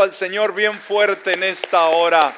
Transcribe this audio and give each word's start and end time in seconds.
al 0.00 0.12
Señor 0.12 0.54
bien 0.54 0.72
fuerte 0.72 1.34
en 1.34 1.42
esta 1.42 1.88
hora. 1.88 2.34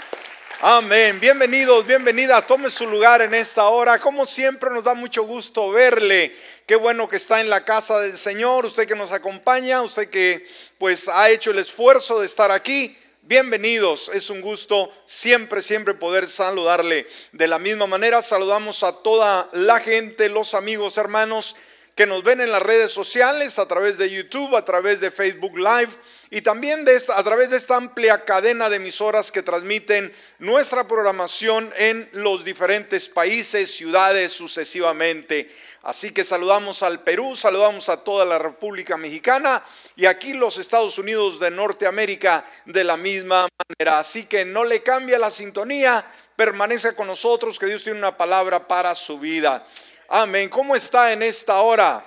Amén. 0.60 1.20
Bienvenidos, 1.20 1.86
bienvenida. 1.86 2.42
Tome 2.42 2.68
su 2.68 2.86
lugar 2.86 3.22
en 3.22 3.32
esta 3.32 3.68
hora. 3.68 4.00
Como 4.00 4.26
siempre 4.26 4.70
nos 4.70 4.82
da 4.82 4.94
mucho 4.94 5.22
gusto 5.22 5.70
verle. 5.70 6.34
Qué 6.66 6.74
bueno 6.74 7.08
que 7.08 7.16
está 7.16 7.40
en 7.40 7.50
la 7.50 7.64
casa 7.64 8.00
del 8.00 8.18
Señor. 8.18 8.66
Usted 8.66 8.88
que 8.88 8.96
nos 8.96 9.12
acompaña, 9.12 9.82
usted 9.82 10.08
que 10.08 10.44
pues 10.78 11.06
ha 11.06 11.30
hecho 11.30 11.52
el 11.52 11.58
esfuerzo 11.60 12.18
de 12.18 12.26
estar 12.26 12.50
aquí. 12.50 12.96
Bienvenidos, 13.22 14.10
es 14.12 14.30
un 14.30 14.40
gusto 14.40 14.90
siempre, 15.06 15.62
siempre 15.62 15.94
poder 15.94 16.26
saludarle. 16.26 17.06
De 17.32 17.46
la 17.46 17.60
misma 17.60 17.86
manera, 17.86 18.20
saludamos 18.20 18.82
a 18.82 18.92
toda 18.92 19.48
la 19.52 19.78
gente, 19.78 20.28
los 20.28 20.54
amigos, 20.54 20.98
hermanos 20.98 21.54
que 21.94 22.06
nos 22.06 22.24
ven 22.24 22.40
en 22.40 22.50
las 22.50 22.62
redes 22.62 22.90
sociales, 22.90 23.58
a 23.58 23.68
través 23.68 23.98
de 23.98 24.10
YouTube, 24.10 24.56
a 24.56 24.64
través 24.64 25.00
de 25.00 25.12
Facebook 25.12 25.56
Live 25.56 25.90
y 26.34 26.42
también 26.42 26.84
a 27.14 27.22
través 27.22 27.50
de 27.50 27.56
esta 27.56 27.76
amplia 27.76 28.24
cadena 28.24 28.68
de 28.68 28.74
emisoras 28.74 29.30
que 29.30 29.44
transmiten 29.44 30.12
nuestra 30.40 30.82
programación 30.82 31.72
en 31.76 32.08
los 32.10 32.44
diferentes 32.44 33.08
países, 33.08 33.72
ciudades 33.72 34.32
sucesivamente. 34.32 35.54
Así 35.84 36.10
que 36.10 36.24
saludamos 36.24 36.82
al 36.82 37.04
Perú, 37.04 37.36
saludamos 37.36 37.88
a 37.88 38.02
toda 38.02 38.24
la 38.24 38.40
República 38.40 38.96
Mexicana 38.96 39.62
y 39.94 40.06
aquí 40.06 40.32
los 40.32 40.58
Estados 40.58 40.98
Unidos 40.98 41.38
de 41.38 41.52
Norteamérica 41.52 42.44
de 42.64 42.82
la 42.82 42.96
misma 42.96 43.46
manera. 43.68 44.00
Así 44.00 44.26
que 44.26 44.44
no 44.44 44.64
le 44.64 44.82
cambia 44.82 45.20
la 45.20 45.30
sintonía, 45.30 46.04
permanece 46.34 46.96
con 46.96 47.06
nosotros, 47.06 47.60
que 47.60 47.66
Dios 47.66 47.84
tiene 47.84 48.00
una 48.00 48.16
palabra 48.16 48.66
para 48.66 48.96
su 48.96 49.20
vida. 49.20 49.64
Amén. 50.08 50.48
¿Cómo 50.48 50.74
está 50.74 51.12
en 51.12 51.22
esta 51.22 51.60
hora? 51.60 52.04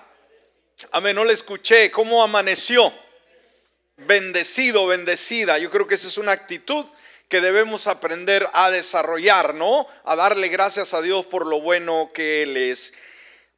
Amén. 0.92 1.16
No 1.16 1.24
le 1.24 1.32
escuché. 1.32 1.90
¿Cómo 1.92 2.22
amaneció? 2.22 2.92
Bendecido, 3.98 4.86
bendecida. 4.86 5.58
Yo 5.58 5.72
creo 5.72 5.88
que 5.88 5.96
esa 5.96 6.08
es 6.08 6.20
una 6.20 6.32
actitud 6.32 6.86
que 7.30 7.42
debemos 7.42 7.88
aprender 7.88 8.48
a 8.54 8.70
desarrollar, 8.70 9.56
¿no? 9.56 9.88
A 10.04 10.16
darle 10.16 10.50
gracias 10.50 10.94
a 10.94 11.02
Dios 11.02 11.26
por 11.26 11.48
lo 11.48 11.62
bueno 11.62 12.12
que 12.14 12.44
Él 12.44 12.58
es. 12.58 12.94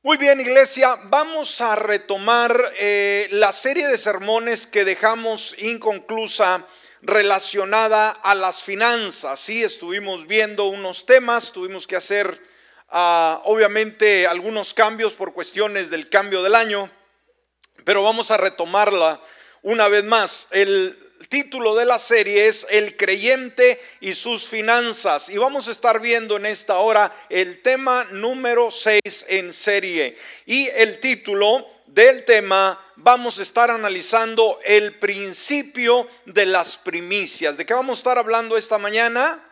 Muy 0.02 0.16
bien, 0.16 0.39
iglesia, 0.39 0.97
vamos 1.08 1.59
a 1.59 1.75
retomar 1.75 2.58
eh, 2.80 3.28
la 3.31 3.52
serie 3.52 3.86
de 3.89 3.97
sermones 3.97 4.66
que 4.66 4.86
dejamos 4.86 5.55
inconclusa 5.59 6.66
relacionada 7.02 8.09
a 8.09 8.33
las 8.33 8.63
finanzas. 8.63 9.41
Sí, 9.41 9.61
estuvimos 9.61 10.25
viendo 10.25 10.67
unos 10.67 11.06
temas, 11.06 11.52
tuvimos 11.52 11.85
que 11.85 11.97
hacer 11.97 12.41
obviamente 12.91 14.25
algunos 14.25 14.73
cambios 14.73 15.13
por 15.13 15.33
cuestiones 15.33 15.89
del 15.89 16.09
cambio 16.09 16.41
del 16.41 16.56
año, 16.56 16.89
pero 17.83 18.03
vamos 18.03 18.31
a 18.31 18.38
retomarla 18.38 19.22
una 19.61 19.88
vez 19.88 20.03
más. 20.03 20.47
El 20.52 20.97
título 21.29 21.75
de 21.75 21.85
la 21.85 21.99
serie 21.99 22.47
es 22.47 22.65
El 22.69 22.97
creyente 22.97 23.79
y 24.01 24.13
sus 24.13 24.47
finanzas 24.47 25.29
y 25.29 25.38
vamos 25.38 25.67
a 25.67 25.71
estar 25.71 25.99
viendo 25.99 26.38
en 26.38 26.45
esta 26.45 26.79
hora 26.79 27.13
el 27.29 27.61
tema 27.61 28.05
número 28.11 28.71
6 28.71 29.01
en 29.27 29.53
serie 29.53 30.17
y 30.45 30.67
el 30.69 30.99
título 30.99 31.67
del 31.85 32.25
tema 32.25 32.79
vamos 32.95 33.38
a 33.38 33.43
estar 33.43 33.69
analizando 33.69 34.59
el 34.66 34.93
principio 34.93 36.07
de 36.25 36.45
las 36.45 36.77
primicias. 36.77 37.57
¿De 37.57 37.66
qué 37.66 37.73
vamos 37.73 37.99
a 37.99 38.01
estar 38.01 38.17
hablando 38.17 38.57
esta 38.57 38.77
mañana? 38.77 39.44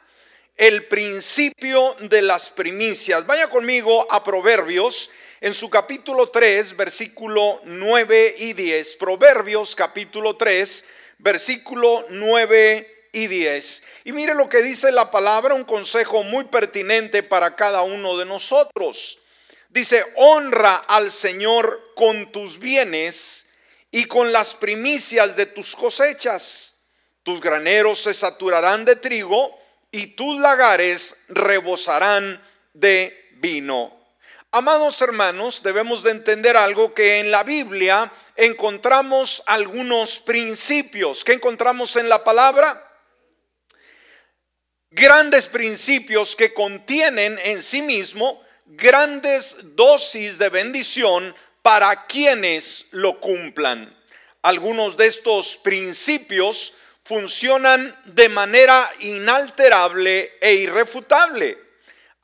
el 0.57 0.85
principio 0.85 1.95
de 1.99 2.23
las 2.23 2.49
primicias. 2.49 3.25
Vaya 3.27 3.47
conmigo 3.47 4.11
a 4.11 4.23
Proverbios 4.23 5.11
en 5.39 5.53
su 5.53 5.69
capítulo 5.69 6.29
3, 6.29 6.75
versículo 6.75 7.61
9 7.63 8.35
y 8.39 8.53
10. 8.53 8.95
Proverbios 8.95 9.75
capítulo 9.75 10.35
3, 10.35 10.85
versículo 11.19 12.05
9 12.09 13.09
y 13.11 13.27
10. 13.27 13.83
Y 14.05 14.11
mire 14.13 14.33
lo 14.33 14.49
que 14.49 14.61
dice 14.61 14.91
la 14.91 15.11
palabra, 15.11 15.53
un 15.53 15.63
consejo 15.63 16.23
muy 16.23 16.45
pertinente 16.45 17.23
para 17.23 17.55
cada 17.55 17.83
uno 17.83 18.17
de 18.17 18.25
nosotros. 18.25 19.19
Dice, 19.69 20.03
honra 20.15 20.75
al 20.75 21.11
Señor 21.11 21.91
con 21.95 22.31
tus 22.31 22.57
bienes 22.57 23.49
y 23.91 24.05
con 24.05 24.31
las 24.31 24.53
primicias 24.55 25.35
de 25.35 25.45
tus 25.45 25.75
cosechas. 25.75 26.85
Tus 27.21 27.41
graneros 27.41 28.01
se 28.01 28.13
saturarán 28.13 28.85
de 28.85 28.95
trigo 28.95 29.55
y 29.91 30.07
tus 30.07 30.39
lagares 30.39 31.25
rebosarán 31.27 32.41
de 32.73 33.29
vino. 33.33 33.96
Amados 34.51 35.01
hermanos, 35.01 35.61
debemos 35.61 36.03
de 36.03 36.11
entender 36.11 36.55
algo 36.55 36.93
que 36.93 37.19
en 37.19 37.31
la 37.31 37.43
Biblia 37.43 38.09
encontramos 38.37 39.43
algunos 39.45 40.19
principios. 40.19 41.25
¿Qué 41.25 41.33
encontramos 41.33 41.97
en 41.97 42.07
la 42.07 42.23
palabra? 42.23 42.81
Grandes 44.89 45.47
principios 45.47 46.33
que 46.33 46.53
contienen 46.53 47.37
en 47.43 47.61
sí 47.61 47.81
mismo 47.81 48.41
grandes 48.65 49.75
dosis 49.75 50.37
de 50.37 50.47
bendición 50.47 51.35
para 51.61 52.05
quienes 52.05 52.85
lo 52.91 53.19
cumplan. 53.19 53.93
Algunos 54.43 54.95
de 54.95 55.07
estos 55.07 55.57
principios 55.57 56.73
funcionan 57.03 57.93
de 58.05 58.29
manera 58.29 58.89
inalterable 58.99 60.37
e 60.39 60.53
irrefutable. 60.53 61.66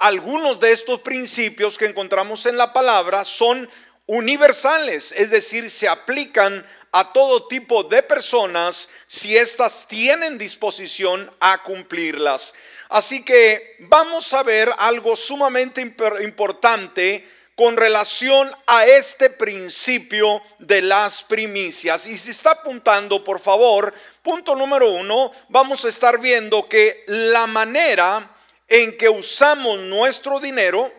Algunos 0.03 0.59
de 0.59 0.73
estos 0.73 0.99
principios 0.99 1.77
que 1.77 1.85
encontramos 1.85 2.45
en 2.45 2.57
la 2.57 2.73
palabra 2.73 3.23
son 3.23 3.69
universales, 4.05 5.13
es 5.13 5.29
decir, 5.29 5.71
se 5.71 5.87
aplican 5.87 6.67
a 6.91 7.13
todo 7.13 7.47
tipo 7.47 7.85
de 7.85 8.03
personas 8.03 8.89
si 9.07 9.37
éstas 9.37 9.87
tienen 9.87 10.37
disposición 10.37 11.31
a 11.39 11.63
cumplirlas. 11.63 12.53
Así 12.89 13.23
que 13.23 13.77
vamos 13.79 14.33
a 14.33 14.43
ver 14.43 14.69
algo 14.77 15.15
sumamente 15.15 15.79
importante 15.79 17.25
con 17.55 17.77
relación 17.77 18.51
a 18.67 18.85
este 18.85 19.29
principio 19.29 20.41
de 20.59 20.81
las 20.81 21.23
primicias. 21.23 22.07
Y 22.07 22.17
si 22.17 22.31
está 22.31 22.51
apuntando, 22.51 23.23
por 23.23 23.39
favor, 23.39 23.93
punto 24.21 24.53
número 24.53 24.89
uno, 24.89 25.31
vamos 25.47 25.85
a 25.85 25.87
estar 25.87 26.19
viendo 26.19 26.67
que 26.67 27.05
la 27.07 27.47
manera 27.47 28.32
en 28.73 28.97
que 28.97 29.07
usamos 29.07 29.79
nuestro 29.81 30.39
dinero 30.39 30.91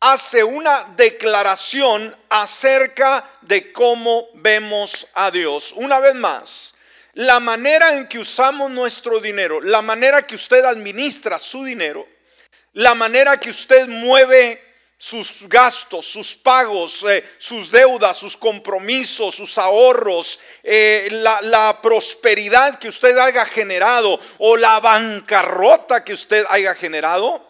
hace 0.00 0.42
una 0.42 0.82
declaración 0.96 2.16
acerca 2.30 3.30
de 3.42 3.74
cómo 3.74 4.26
vemos 4.36 5.06
a 5.12 5.30
Dios. 5.30 5.74
Una 5.76 6.00
vez 6.00 6.14
más, 6.14 6.76
la 7.12 7.38
manera 7.38 7.90
en 7.90 8.08
que 8.08 8.18
usamos 8.18 8.70
nuestro 8.70 9.20
dinero, 9.20 9.60
la 9.60 9.82
manera 9.82 10.26
que 10.26 10.34
usted 10.34 10.64
administra 10.64 11.38
su 11.38 11.62
dinero, 11.62 12.06
la 12.72 12.94
manera 12.94 13.38
que 13.38 13.50
usted 13.50 13.86
mueve 13.86 14.58
sus 15.02 15.48
gastos, 15.48 16.04
sus 16.04 16.36
pagos, 16.36 17.06
eh, 17.08 17.24
sus 17.38 17.70
deudas, 17.70 18.18
sus 18.18 18.36
compromisos, 18.36 19.34
sus 19.34 19.56
ahorros, 19.56 20.38
eh, 20.62 21.08
la, 21.10 21.40
la, 21.40 21.80
prosperidad 21.80 22.78
que 22.78 22.88
usted 22.88 23.16
haya 23.16 23.46
generado 23.46 24.20
o 24.36 24.58
la 24.58 24.78
bancarrota 24.78 26.04
que 26.04 26.12
usted 26.12 26.44
haya 26.50 26.74
generado, 26.74 27.42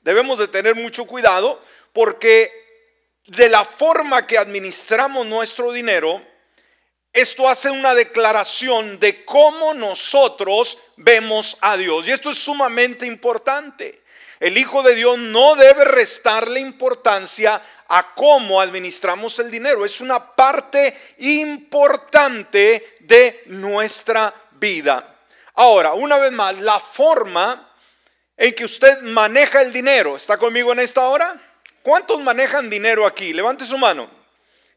debemos 0.00 0.38
de 0.38 0.48
tener 0.48 0.76
mucho 0.76 1.04
cuidado 1.04 1.60
porque 1.92 2.50
de 3.26 3.50
la 3.50 3.66
forma 3.66 4.26
que 4.26 4.38
administramos 4.38 5.26
nuestro 5.26 5.72
dinero, 5.72 6.22
esto 7.12 7.50
hace 7.50 7.70
una 7.70 7.94
declaración 7.94 8.98
de 8.98 9.26
cómo 9.26 9.74
nosotros 9.74 10.78
vemos 10.96 11.58
a 11.60 11.76
Dios. 11.76 12.08
Y 12.08 12.12
esto 12.12 12.30
es 12.30 12.38
sumamente 12.38 13.04
importante. 13.04 14.07
El 14.40 14.56
Hijo 14.56 14.82
de 14.82 14.94
Dios 14.94 15.18
no 15.18 15.56
debe 15.56 15.84
restarle 15.84 16.60
importancia 16.60 17.60
a 17.88 18.14
cómo 18.14 18.60
administramos 18.60 19.38
el 19.38 19.50
dinero. 19.50 19.84
Es 19.84 20.00
una 20.00 20.34
parte 20.34 21.14
importante 21.18 22.96
de 23.00 23.42
nuestra 23.46 24.32
vida. 24.52 25.16
Ahora, 25.54 25.94
una 25.94 26.18
vez 26.18 26.30
más, 26.30 26.56
la 26.58 26.78
forma 26.78 27.68
en 28.36 28.54
que 28.54 28.64
usted 28.64 29.02
maneja 29.02 29.62
el 29.62 29.72
dinero, 29.72 30.16
¿está 30.16 30.38
conmigo 30.38 30.72
en 30.72 30.78
esta 30.78 31.08
hora? 31.08 31.40
¿Cuántos 31.82 32.20
manejan 32.22 32.70
dinero 32.70 33.06
aquí? 33.06 33.32
Levante 33.32 33.66
su 33.66 33.76
mano. 33.76 34.08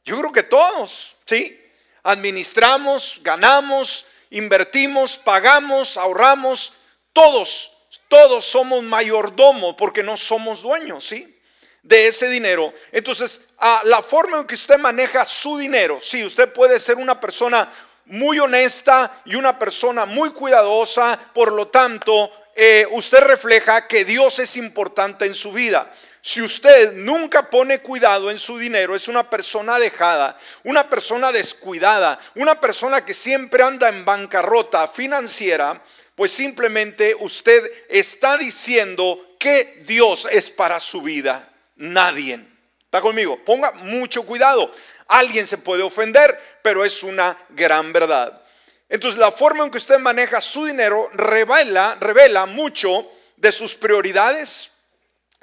Yo 0.04 0.18
creo 0.18 0.32
que 0.32 0.44
todos, 0.44 1.16
¿sí? 1.26 1.60
Administramos, 2.02 3.20
ganamos, 3.22 4.06
invertimos, 4.32 5.18
pagamos, 5.18 5.98
ahorramos, 5.98 6.74
todos 7.14 7.72
todos 8.12 8.44
somos 8.44 8.84
mayordomos 8.84 9.74
porque 9.78 10.04
no 10.04 10.18
somos 10.18 10.62
dueños, 10.62 11.08
¿sí? 11.08 11.34
De 11.82 12.08
ese 12.08 12.30
dinero. 12.30 12.74
Entonces, 12.92 13.40
a 13.58 13.84
la 13.86 14.02
forma 14.02 14.38
en 14.40 14.46
que 14.46 14.56
usted 14.56 14.78
maneja 14.80 15.24
su 15.24 15.58
dinero, 15.58 15.98
sí, 16.04 16.22
usted 16.22 16.52
puede 16.52 16.78
ser 16.82 16.98
una 16.98 17.22
persona 17.22 17.72
muy 18.08 18.38
honesta 18.38 19.22
y 19.24 19.36
una 19.36 19.58
persona 19.58 20.06
muy 20.06 20.32
cuidadosa, 20.32 21.18
por 21.34 21.54
lo 21.54 21.70
tanto, 21.70 22.30
eh, 22.54 22.86
usted 22.92 23.22
refleja 23.22 23.88
que 23.88 24.04
Dios 24.04 24.40
es 24.40 24.58
importante 24.58 25.26
en 25.26 25.34
su 25.34 25.54
vida. 25.54 25.90
si 26.24 26.40
usted 26.40 26.94
nunca 26.94 27.50
pone 27.50 27.80
cuidado 27.80 28.30
en 28.30 28.38
su 28.38 28.60
dinero, 28.60 28.96
es 28.96 29.08
una 29.08 29.28
persona 29.28 29.80
dejada, 29.80 30.38
una 30.64 30.88
persona 30.88 31.32
descuidada, 31.32 32.20
una 32.36 32.62
persona 32.62 33.04
que 33.04 33.16
siempre 33.16 33.64
anda 33.64 33.90
en 33.90 34.06
bancarrota 34.06 34.88
financiera, 34.88 35.82
pues 36.16 36.32
simplemente 36.32 37.16
usted 37.20 37.64
está 37.90 38.38
diciendo 38.38 39.36
que 39.40 39.84
Dios 39.88 40.28
es 40.30 40.50
para 40.50 40.80
su 40.80 41.02
vida. 41.02 41.52
Nadie. 41.76 42.40
¿Está 42.84 43.02
conmigo? 43.02 43.40
Ponga 43.44 43.72
mucho 43.72 44.24
cuidado. 44.24 44.74
Alguien 45.08 45.48
se 45.48 45.58
puede 45.58 45.84
ofender, 45.84 46.38
pero 46.62 46.86
es 46.86 47.04
una 47.04 47.38
gran 47.50 47.92
verdad. 47.92 48.42
Entonces 48.90 49.20
la 49.20 49.32
forma 49.32 49.64
en 49.64 49.72
que 49.72 49.78
usted 49.78 50.00
maneja 50.00 50.42
su 50.42 50.66
dinero 50.66 51.10
revela, 51.14 51.98
revela 52.00 52.46
mucho 52.46 53.10
de 53.38 53.52
sus 53.52 53.74
prioridades, 53.74 54.72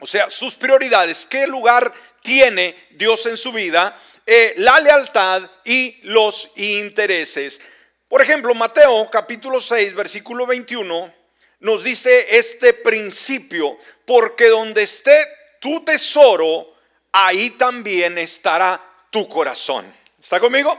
o 0.00 0.06
sea, 0.06 0.30
sus 0.30 0.54
prioridades, 0.54 1.26
qué 1.26 1.46
lugar 1.46 1.92
tiene 2.22 2.76
Dios 2.90 3.24
en 3.26 3.36
su 3.36 3.50
vida, 3.50 3.98
eh, 4.26 4.52
la 4.58 4.78
lealtad 4.80 5.42
y 5.64 5.98
los 6.02 6.50
intereses. 6.56 7.60
Por 8.08 8.22
ejemplo, 8.22 8.54
Mateo 8.54 9.10
capítulo 9.10 9.60
6, 9.60 9.94
versículo 9.94 10.46
21 10.46 11.14
nos 11.60 11.82
dice 11.82 12.38
este 12.38 12.72
principio, 12.72 13.78
porque 14.06 14.48
donde 14.48 14.84
esté 14.84 15.16
tu 15.60 15.84
tesoro, 15.84 16.74
ahí 17.12 17.50
también 17.50 18.16
estará 18.16 18.80
tu 19.10 19.28
corazón. 19.28 19.92
¿Está 20.22 20.40
conmigo? 20.40 20.78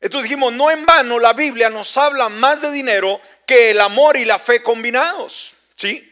Entonces 0.00 0.28
dijimos, 0.28 0.52
no 0.52 0.70
en 0.70 0.84
vano 0.84 1.18
la 1.18 1.32
Biblia 1.32 1.70
nos 1.70 1.96
habla 1.96 2.28
más 2.28 2.60
de 2.60 2.72
dinero 2.72 3.20
que 3.46 3.70
el 3.70 3.80
amor 3.80 4.16
y 4.16 4.24
la 4.24 4.38
fe 4.38 4.62
combinados. 4.62 5.54
¿Sí? 5.76 6.11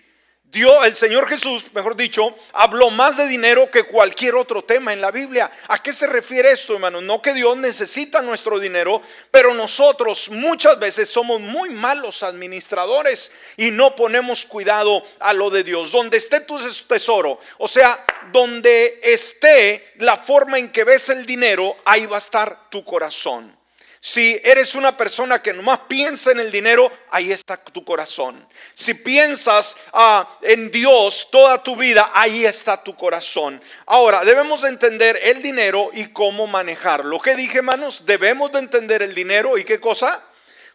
Dios, 0.53 0.85
el 0.85 0.97
Señor 0.97 1.29
Jesús, 1.29 1.67
mejor 1.75 1.95
dicho, 1.95 2.35
habló 2.53 2.91
más 2.91 3.17
de 3.17 3.29
dinero 3.29 3.71
que 3.71 3.85
cualquier 3.85 4.35
otro 4.35 4.63
tema 4.63 4.93
en 4.93 5.01
la 5.01 5.13
Biblia. 5.13 5.49
¿A 5.69 5.81
qué 5.81 5.93
se 5.93 6.09
refiere 6.09 6.51
esto, 6.51 6.75
hermano? 6.75 7.01
No 7.01 7.23
que 7.23 7.35
Dios 7.35 7.57
necesita 7.57 8.21
nuestro 8.21 8.59
dinero, 8.59 9.01
pero 9.31 9.55
nosotros 9.55 10.29
muchas 10.31 10.77
veces 10.81 11.09
somos 11.09 11.41
muy 11.41 11.71
malos 11.71 12.25
administradores 12.25 13.31
y 13.57 13.71
no 13.71 13.95
ponemos 13.95 14.45
cuidado 14.45 15.05
a 15.21 15.33
lo 15.35 15.51
de 15.51 15.63
Dios. 15.63 15.93
Donde 15.93 16.17
esté 16.17 16.41
tu 16.41 16.59
tesoro, 16.89 17.39
o 17.59 17.69
sea, 17.69 18.05
donde 18.33 18.99
esté 19.05 19.93
la 19.99 20.17
forma 20.17 20.59
en 20.59 20.73
que 20.73 20.83
ves 20.83 21.11
el 21.11 21.27
dinero, 21.27 21.77
ahí 21.85 22.07
va 22.07 22.17
a 22.17 22.19
estar 22.19 22.71
tu 22.71 22.85
corazón. 22.85 23.60
Si 24.03 24.41
eres 24.43 24.75
una 24.75 24.97
persona 24.97 25.43
que 25.43 25.53
nomás 25.53 25.81
piensa 25.87 26.33
en 26.33 26.41
el 26.41 26.51
dinero, 26.51 26.91
ahí 27.11 27.33
está 27.33 27.59
tu 27.59 27.85
corazón. 27.85 28.49
Si 28.73 28.95
piensas 28.95 29.77
ah, 29.93 30.39
en 30.41 30.71
Dios 30.71 31.29
toda 31.31 31.63
tu 31.63 31.77
vida, 31.77 32.11
ahí 32.15 32.47
está 32.47 32.83
tu 32.83 32.97
corazón. 32.97 33.61
Ahora, 33.85 34.25
debemos 34.25 34.63
de 34.63 34.71
entender 34.71 35.21
el 35.23 35.43
dinero 35.43 35.91
y 35.93 36.07
cómo 36.09 36.47
manejarlo. 36.47 37.21
¿Qué 37.21 37.35
dije, 37.35 37.59
hermanos? 37.59 38.07
Debemos 38.07 38.51
de 38.53 38.61
entender 38.61 39.03
el 39.03 39.15
dinero 39.15 39.59
y 39.59 39.65
qué 39.65 39.79
cosa? 39.79 40.23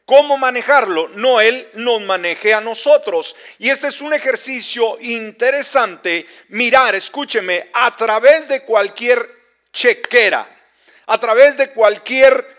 cómo 0.06 0.38
manejarlo. 0.38 1.10
No 1.10 1.42
Él 1.42 1.68
nos 1.74 2.02
maneje 2.02 2.54
a 2.54 2.62
nosotros. 2.62 3.36
Y 3.58 3.70
este 3.70 3.88
es 3.88 4.02
un 4.02 4.14
ejercicio 4.14 4.98
interesante. 5.02 6.26
Mirar, 6.50 6.96
escúcheme, 6.96 7.70
a 7.74 7.96
través 7.96 8.48
de 8.48 8.62
cualquier 8.62 9.28
chequera, 9.74 10.48
a 11.08 11.18
través 11.20 11.58
de 11.58 11.72
cualquier 11.72 12.55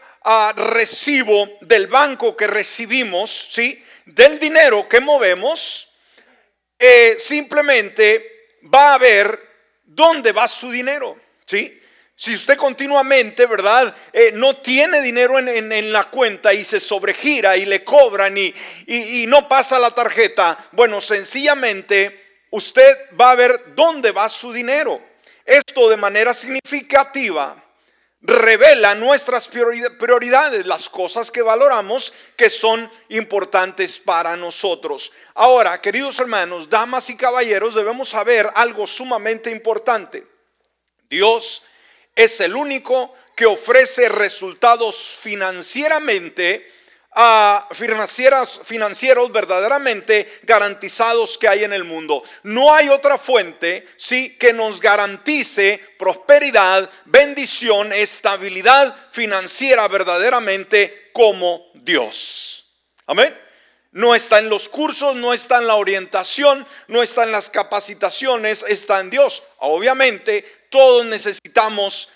recibo 0.57 1.49
del 1.61 1.87
banco 1.87 2.37
que 2.37 2.47
recibimos, 2.47 3.49
¿sí? 3.51 3.83
Del 4.05 4.39
dinero 4.39 4.89
que 4.89 5.01
movemos, 5.01 5.89
eh, 6.79 7.17
simplemente 7.19 8.59
va 8.75 8.95
a 8.95 8.99
ver 8.99 9.41
dónde 9.85 10.33
va 10.33 10.49
su 10.49 10.71
dinero, 10.71 11.17
¿sí? 11.45 11.81
Si 12.17 12.35
usted 12.35 12.57
continuamente, 12.57 13.47
¿verdad? 13.47 13.95
Eh, 14.13 14.33
no 14.35 14.57
tiene 14.57 15.03
dinero 15.03 15.39
en, 15.39 15.93
la 15.93 16.05
cuenta 16.05 16.53
y 16.53 16.65
se 16.65 16.81
sobregira 16.81 17.57
y 17.57 17.67
le 17.67 17.85
cobran 17.85 18.37
y, 18.39 18.55
y 18.87 19.27
no 19.27 19.47
pasa 19.47 19.79
la 19.79 19.95
tarjeta, 19.95 20.57
bueno, 20.73 21.01
sencillamente 21.01 22.45
usted 22.51 23.11
va 23.21 23.33
a 23.33 23.35
ver 23.37 23.75
dónde 23.75 24.13
va 24.13 24.29
su 24.29 24.53
dinero. 24.53 25.01
Esto 25.45 25.91
de 25.91 25.97
manera 25.99 26.33
significativa 26.35 27.66
revela 28.27 28.97
nuestras 28.97 29.49
prioridades, 29.49 30.67
las 30.67 30.89
cosas 30.89 31.31
que 31.31 31.43
valoramos 31.43 32.13
que 32.37 32.51
son 32.51 32.91
importantes 33.09 34.01
para 34.01 34.37
nosotros. 34.37 35.13
Ahora, 35.35 35.81
queridos 35.81 36.19
hermanos, 36.19 36.69
damas 36.69 37.09
y 37.09 37.17
caballeros, 37.17 37.75
debemos 37.75 38.09
saber 38.09 38.51
algo 38.57 38.87
sumamente 38.87 39.51
importante. 39.51 40.27
Dios 41.09 41.63
es 42.17 42.41
el 42.41 42.57
único 42.57 43.15
que 43.37 43.47
ofrece 43.47 44.09
resultados 44.09 45.17
financieramente 45.21 46.73
a 47.19 47.67
financieros, 47.73 48.61
financieros 48.65 49.33
verdaderamente 49.33 50.41
garantizados 50.43 51.39
que 51.39 51.49
hay 51.49 51.65
en 51.65 51.73
el 51.73 51.83
mundo. 51.83 52.23
No 52.43 52.75
hay 52.75 52.91
otra 52.91 53.17
fuente 53.17 53.89
sí 53.97 54.37
que 54.37 54.53
nos 54.53 54.83
garantice 54.83 55.83
prosperidad, 55.99 56.89
bendición, 57.07 57.91
estabilidad 57.95 58.95
financiera 59.13 59.89
verdaderamente 59.89 61.11
como 61.15 61.71
Dios. 61.73 62.67
Amén. 63.07 63.35
No 63.93 64.15
está 64.15 64.39
en 64.39 64.51
los 64.51 64.69
cursos, 64.69 65.17
no 65.17 65.33
está 65.33 65.57
en 65.57 65.69
la 65.69 65.77
orientación, 65.77 66.67
no 66.89 67.03
está 67.03 67.25
en 67.25 67.33
las 67.33 67.49
capacitaciones, 67.49 68.63
está 68.69 69.01
en 69.01 69.09
Dios. 69.09 69.43
Obviamente, 69.57 70.67
todos 70.69 71.07
necesitamos 71.07 72.11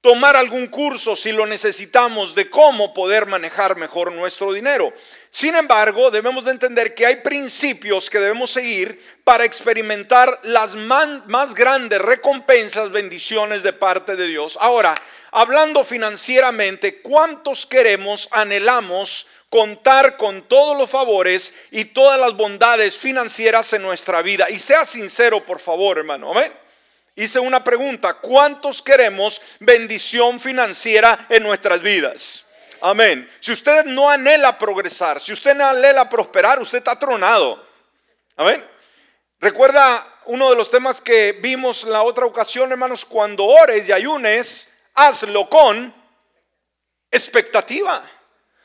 tomar 0.00 0.34
algún 0.34 0.68
curso 0.68 1.14
si 1.14 1.30
lo 1.30 1.46
necesitamos 1.46 2.34
de 2.34 2.48
cómo 2.48 2.94
poder 2.94 3.26
manejar 3.26 3.76
mejor 3.76 4.12
nuestro 4.12 4.52
dinero. 4.52 4.92
Sin 5.30 5.54
embargo, 5.54 6.10
debemos 6.10 6.44
de 6.44 6.52
entender 6.52 6.94
que 6.94 7.06
hay 7.06 7.16
principios 7.16 8.08
que 8.08 8.18
debemos 8.18 8.50
seguir 8.50 8.98
para 9.24 9.44
experimentar 9.44 10.40
las 10.44 10.74
más 10.74 11.54
grandes 11.54 12.00
recompensas, 12.00 12.90
bendiciones 12.90 13.62
de 13.62 13.74
parte 13.74 14.16
de 14.16 14.26
Dios. 14.26 14.56
Ahora, 14.60 14.94
hablando 15.32 15.84
financieramente, 15.84 17.00
¿cuántos 17.02 17.66
queremos, 17.66 18.28
anhelamos 18.30 19.26
contar 19.50 20.16
con 20.16 20.42
todos 20.42 20.78
los 20.78 20.88
favores 20.88 21.52
y 21.70 21.86
todas 21.86 22.18
las 22.18 22.36
bondades 22.36 22.96
financieras 22.96 23.72
en 23.74 23.82
nuestra 23.82 24.22
vida? 24.22 24.48
Y 24.48 24.58
sea 24.58 24.86
sincero, 24.86 25.44
por 25.44 25.60
favor, 25.60 25.98
hermano. 25.98 26.30
Amén 26.30 26.69
hice 27.24 27.38
una 27.38 27.62
pregunta, 27.62 28.14
¿cuántos 28.14 28.80
queremos 28.80 29.40
bendición 29.58 30.40
financiera 30.40 31.26
en 31.28 31.42
nuestras 31.42 31.80
vidas? 31.80 32.46
Amén. 32.80 33.28
Si 33.40 33.52
usted 33.52 33.84
no 33.84 34.08
anhela 34.08 34.58
progresar, 34.58 35.20
si 35.20 35.32
usted 35.32 35.54
no 35.54 35.66
anhela 35.66 36.08
prosperar, 36.08 36.58
usted 36.60 36.78
está 36.78 36.98
tronado. 36.98 37.62
Amén. 38.36 38.64
Recuerda 39.38 40.06
uno 40.26 40.48
de 40.50 40.56
los 40.56 40.70
temas 40.70 41.00
que 41.00 41.32
vimos 41.32 41.84
la 41.84 42.02
otra 42.02 42.24
ocasión, 42.24 42.70
hermanos, 42.72 43.04
cuando 43.04 43.44
ores 43.44 43.88
y 43.88 43.92
ayunes, 43.92 44.68
hazlo 44.94 45.48
con 45.50 45.92
expectativa. 47.10 48.02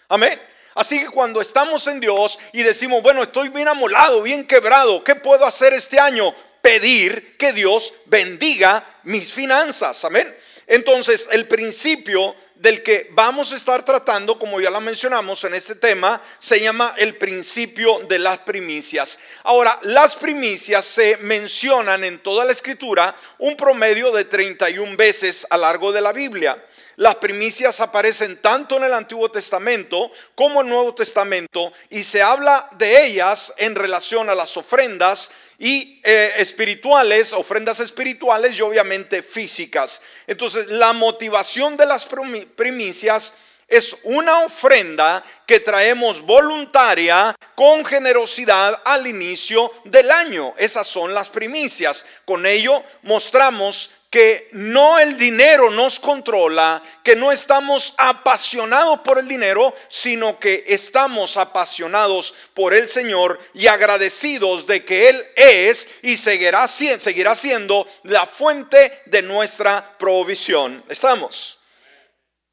Amén. 0.07 0.39
Así 0.75 0.99
que 0.99 1.07
cuando 1.07 1.41
estamos 1.41 1.87
en 1.87 1.99
Dios 1.99 2.37
y 2.51 2.63
decimos, 2.63 3.01
bueno, 3.01 3.23
estoy 3.23 3.49
bien 3.49 3.67
amolado, 3.67 4.21
bien 4.21 4.45
quebrado, 4.45 5.03
¿qué 5.03 5.15
puedo 5.15 5.45
hacer 5.45 5.73
este 5.73 5.99
año? 5.99 6.35
Pedir 6.65 7.37
que 7.37 7.53
Dios 7.53 7.93
bendiga 8.05 8.83
mis 9.03 9.31
finanzas. 9.31 10.03
Amén. 10.03 10.35
Entonces, 10.65 11.27
el 11.31 11.47
principio 11.47 12.35
del 12.55 12.81
que 12.81 13.09
vamos 13.11 13.51
a 13.51 13.55
estar 13.55 13.85
tratando, 13.85 14.39
como 14.39 14.59
ya 14.59 14.71
lo 14.71 14.81
mencionamos 14.81 15.43
en 15.43 15.53
este 15.53 15.75
tema, 15.75 16.19
se 16.39 16.59
llama 16.59 16.95
el 16.97 17.17
principio 17.17 17.99
de 18.09 18.17
las 18.17 18.39
primicias. 18.39 19.19
Ahora, 19.43 19.77
las 19.83 20.15
primicias 20.15 20.83
se 20.85 21.17
mencionan 21.17 22.03
en 22.03 22.17
toda 22.17 22.43
la 22.45 22.53
escritura 22.53 23.15
un 23.37 23.55
promedio 23.55 24.11
de 24.11 24.25
31 24.25 24.97
veces 24.97 25.45
a 25.51 25.57
lo 25.57 25.63
largo 25.63 25.91
de 25.91 26.01
la 26.01 26.13
Biblia. 26.13 26.57
Las 26.97 27.15
primicias 27.15 27.81
aparecen 27.81 28.41
tanto 28.41 28.77
en 28.77 28.85
el 28.85 28.93
Antiguo 28.93 29.29
Testamento 29.29 30.11
como 30.33 30.61
en 30.61 30.67
el 30.67 30.73
Nuevo 30.73 30.95
Testamento 30.95 31.73
y 31.89 32.03
se 32.03 32.21
habla 32.21 32.69
de 32.77 33.05
ellas 33.05 33.53
en 33.57 33.75
relación 33.75 34.29
a 34.29 34.35
las 34.35 34.55
ofrendas 34.55 35.31
y 35.59 35.99
eh, 36.03 36.33
espirituales, 36.37 37.33
ofrendas 37.33 37.79
espirituales 37.79 38.57
y 38.57 38.61
obviamente 38.61 39.21
físicas. 39.21 40.01
Entonces, 40.27 40.67
la 40.67 40.93
motivación 40.93 41.75
de 41.75 41.85
las 41.85 42.07
primicias 42.55 43.33
es 43.67 43.95
una 44.03 44.41
ofrenda 44.41 45.23
que 45.45 45.59
traemos 45.59 46.21
voluntaria 46.21 47.35
con 47.55 47.83
generosidad 47.83 48.79
al 48.85 49.07
inicio 49.07 49.71
del 49.85 50.11
año. 50.11 50.53
Esas 50.57 50.87
son 50.87 51.13
las 51.13 51.29
primicias. 51.29 52.05
Con 52.25 52.45
ello 52.45 52.83
mostramos 53.03 53.89
que 54.15 54.47
no 54.53 54.97
el 54.97 55.17
dinero 55.17 55.69
nos 55.69 55.99
controla, 55.99 56.81
que 57.03 57.17
no 57.17 57.33
estamos 57.33 57.93
apasionados 57.97 59.01
por 59.01 59.19
el 59.19 59.27
dinero, 59.27 59.75
sino 59.89 60.39
que 60.39 60.63
estamos 60.67 61.35
apasionados 61.35 62.33
por 62.53 62.73
el 62.73 62.87
Señor 62.87 63.37
y 63.53 63.67
agradecidos 63.67 64.65
de 64.67 64.85
que 64.85 65.09
Él 65.09 65.21
es 65.35 65.89
y 66.01 66.15
seguirá, 66.15 66.65
seguirá 66.65 67.35
siendo 67.35 67.85
la 68.03 68.25
fuente 68.25 69.01
de 69.07 69.21
nuestra 69.21 69.97
provisión. 69.97 70.81
¿Estamos? 70.87 71.59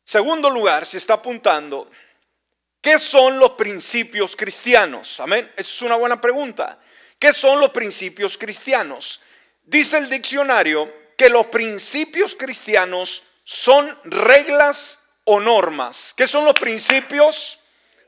Segundo 0.02 0.50
lugar, 0.50 0.84
si 0.84 0.96
está 0.96 1.14
apuntando, 1.14 1.88
¿qué 2.80 2.98
son 2.98 3.38
los 3.38 3.52
principios 3.52 4.34
cristianos? 4.34 5.20
Amén. 5.20 5.48
Esa 5.54 5.74
es 5.74 5.82
una 5.82 5.94
buena 5.94 6.20
pregunta. 6.20 6.80
¿Qué 7.20 7.32
son 7.32 7.60
los 7.60 7.70
principios 7.70 8.36
cristianos? 8.36 9.20
Dice 9.62 9.98
el 9.98 10.10
diccionario 10.10 11.01
que 11.22 11.28
los 11.28 11.46
principios 11.46 12.34
cristianos 12.34 13.22
son 13.44 13.96
reglas 14.02 15.04
o 15.22 15.38
normas. 15.38 16.12
¿Qué 16.16 16.26
son 16.26 16.44
los 16.44 16.54
principios? 16.54 17.60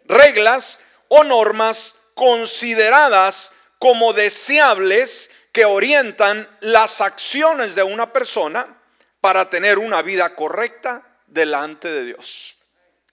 Reglas 0.07 0.81
o 1.07 1.23
normas 1.23 1.95
consideradas 2.15 3.53
como 3.79 4.13
deseables 4.15 5.31
que 5.53 5.65
orientan 5.65 6.45
las 6.59 7.01
acciones 7.01 7.77
de 7.77 7.85
una 7.85 8.13
persona 8.13 8.83
para 9.21 9.49
tener 9.49 9.79
una 9.79 10.03
vida 10.03 10.35
correcta 10.35 11.21
delante 11.29 11.91
de 11.91 12.07
Dios. 12.07 12.57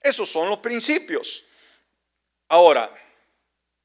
Esos 0.02 0.28
son 0.28 0.48
los 0.48 0.58
principios. 0.58 1.44
Ahora, 2.48 2.92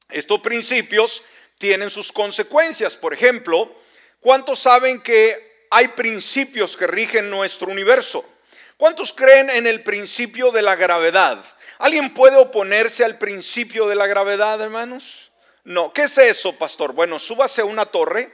estos 0.08 0.40
principios 0.40 1.22
tienen 1.58 1.90
sus 1.90 2.10
consecuencias. 2.10 2.96
Por 2.96 3.14
ejemplo, 3.14 3.72
¿cuántos 4.18 4.58
saben 4.58 5.00
que 5.00 5.47
hay 5.70 5.88
principios 5.88 6.76
que 6.76 6.86
rigen 6.86 7.30
nuestro 7.30 7.70
universo? 7.70 8.24
¿Cuántos 8.76 9.12
creen 9.12 9.50
en 9.50 9.66
el 9.66 9.82
principio 9.82 10.50
de 10.50 10.62
la 10.62 10.76
gravedad? 10.76 11.44
¿Alguien 11.78 12.14
puede 12.14 12.36
oponerse 12.36 13.04
al 13.04 13.18
principio 13.18 13.88
de 13.88 13.94
la 13.94 14.06
gravedad, 14.06 14.60
hermanos? 14.60 15.32
No. 15.64 15.92
¿Qué 15.92 16.02
es 16.02 16.18
eso, 16.18 16.54
pastor? 16.54 16.92
Bueno, 16.92 17.18
súbase 17.18 17.60
a 17.60 17.64
una 17.64 17.86
torre 17.86 18.32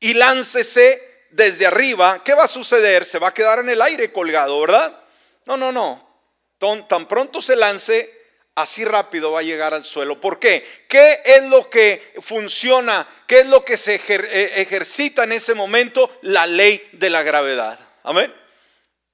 y 0.00 0.14
láncese 0.14 1.26
desde 1.30 1.66
arriba. 1.66 2.22
¿Qué 2.24 2.34
va 2.34 2.44
a 2.44 2.48
suceder? 2.48 3.04
Se 3.04 3.18
va 3.18 3.28
a 3.28 3.34
quedar 3.34 3.58
en 3.58 3.70
el 3.70 3.82
aire 3.82 4.12
colgado, 4.12 4.60
¿verdad? 4.60 4.96
No, 5.46 5.56
no, 5.56 5.72
no. 5.72 6.08
Tan 6.88 7.06
pronto 7.06 7.42
se 7.42 7.56
lance, 7.56 8.21
así 8.54 8.84
rápido 8.84 9.32
va 9.32 9.40
a 9.40 9.44
llegar 9.44 9.74
al 9.74 9.84
suelo. 9.84 10.20
¿Por 10.20 10.38
qué? 10.38 10.64
¿Qué 10.88 11.20
es 11.24 11.44
lo 11.44 11.68
que 11.70 12.02
funciona? 12.20 13.06
¿Qué 13.26 13.40
es 13.40 13.46
lo 13.46 13.64
que 13.64 13.76
se 13.76 13.94
eh, 13.94 14.52
ejercita 14.56 15.24
en 15.24 15.32
ese 15.32 15.54
momento? 15.54 16.18
La 16.22 16.46
ley 16.46 16.86
de 16.92 17.10
la 17.10 17.22
gravedad. 17.22 17.78
Amén. 18.02 18.32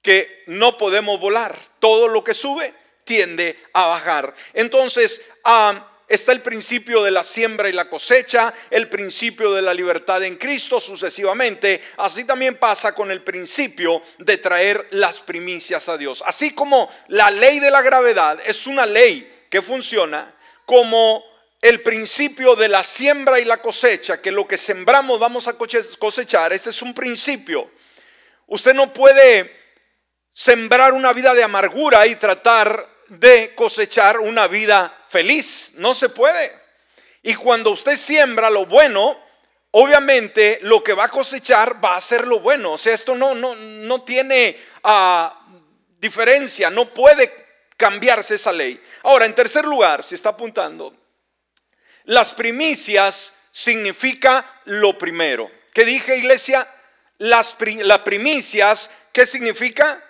Que 0.01 0.43
no 0.47 0.77
podemos 0.77 1.19
volar. 1.19 1.57
Todo 1.79 2.07
lo 2.07 2.23
que 2.23 2.33
sube 2.33 2.73
tiende 3.03 3.57
a 3.73 3.87
bajar. 3.87 4.33
Entonces, 4.53 5.21
a 5.43 5.85
está 6.09 6.31
el 6.31 6.41
principio 6.41 7.03
de 7.03 7.11
la 7.11 7.23
siembra 7.23 7.69
y 7.69 7.73
la 7.73 7.87
cosecha, 7.87 8.53
el 8.71 8.89
principio 8.89 9.53
de 9.53 9.61
la 9.61 9.73
libertad 9.73 10.23
en 10.23 10.35
Cristo 10.37 10.81
sucesivamente. 10.81 11.81
Así 11.97 12.25
también 12.25 12.55
pasa 12.55 12.93
con 12.93 13.11
el 13.11 13.21
principio 13.21 14.01
de 14.17 14.37
traer 14.37 14.87
las 14.91 15.19
primicias 15.19 15.87
a 15.87 15.97
Dios. 15.97 16.23
Así 16.25 16.53
como 16.53 16.89
la 17.07 17.29
ley 17.29 17.59
de 17.59 17.71
la 17.71 17.83
gravedad 17.83 18.39
es 18.45 18.65
una 18.65 18.85
ley 18.85 19.45
que 19.49 19.61
funciona 19.61 20.35
como 20.65 21.23
el 21.61 21.81
principio 21.81 22.55
de 22.55 22.69
la 22.69 22.83
siembra 22.83 23.39
y 23.39 23.45
la 23.45 23.57
cosecha, 23.57 24.21
que 24.21 24.31
lo 24.31 24.47
que 24.47 24.57
sembramos 24.57 25.19
vamos 25.19 25.47
a 25.47 25.53
cosechar, 25.53 26.53
ese 26.53 26.69
es 26.69 26.81
un 26.81 26.93
principio. 26.93 27.69
Usted 28.47 28.73
no 28.73 28.93
puede 28.93 29.59
sembrar 30.33 30.93
una 30.93 31.11
vida 31.11 31.33
de 31.33 31.43
amargura 31.43 32.07
y 32.07 32.15
tratar 32.15 32.87
de 33.09 33.53
cosechar 33.55 34.19
una 34.19 34.47
vida 34.47 34.95
feliz. 35.09 35.73
No 35.75 35.93
se 35.93 36.09
puede. 36.09 36.53
Y 37.23 37.35
cuando 37.35 37.71
usted 37.71 37.97
siembra 37.97 38.49
lo 38.49 38.65
bueno, 38.65 39.17
obviamente 39.71 40.59
lo 40.63 40.83
que 40.83 40.93
va 40.93 41.05
a 41.05 41.09
cosechar 41.09 41.83
va 41.83 41.97
a 41.97 42.01
ser 42.01 42.25
lo 42.25 42.39
bueno. 42.39 42.73
O 42.73 42.77
sea, 42.77 42.93
esto 42.93 43.15
no, 43.15 43.35
no, 43.35 43.55
no 43.55 44.03
tiene 44.03 44.55
ah, 44.83 45.45
diferencia, 45.99 46.69
no 46.69 46.93
puede 46.93 47.31
cambiarse 47.75 48.35
esa 48.35 48.51
ley. 48.51 48.79
Ahora, 49.03 49.25
en 49.25 49.35
tercer 49.35 49.65
lugar, 49.65 50.03
si 50.03 50.15
está 50.15 50.29
apuntando, 50.29 50.95
las 52.05 52.33
primicias 52.33 53.33
significa 53.51 54.61
lo 54.65 54.97
primero. 54.97 55.49
¿Qué 55.73 55.85
dije, 55.85 56.17
iglesia? 56.17 56.67
Las, 57.17 57.55
las 57.83 57.99
primicias, 57.99 58.89
¿qué 59.11 59.25
significa? 59.25 60.01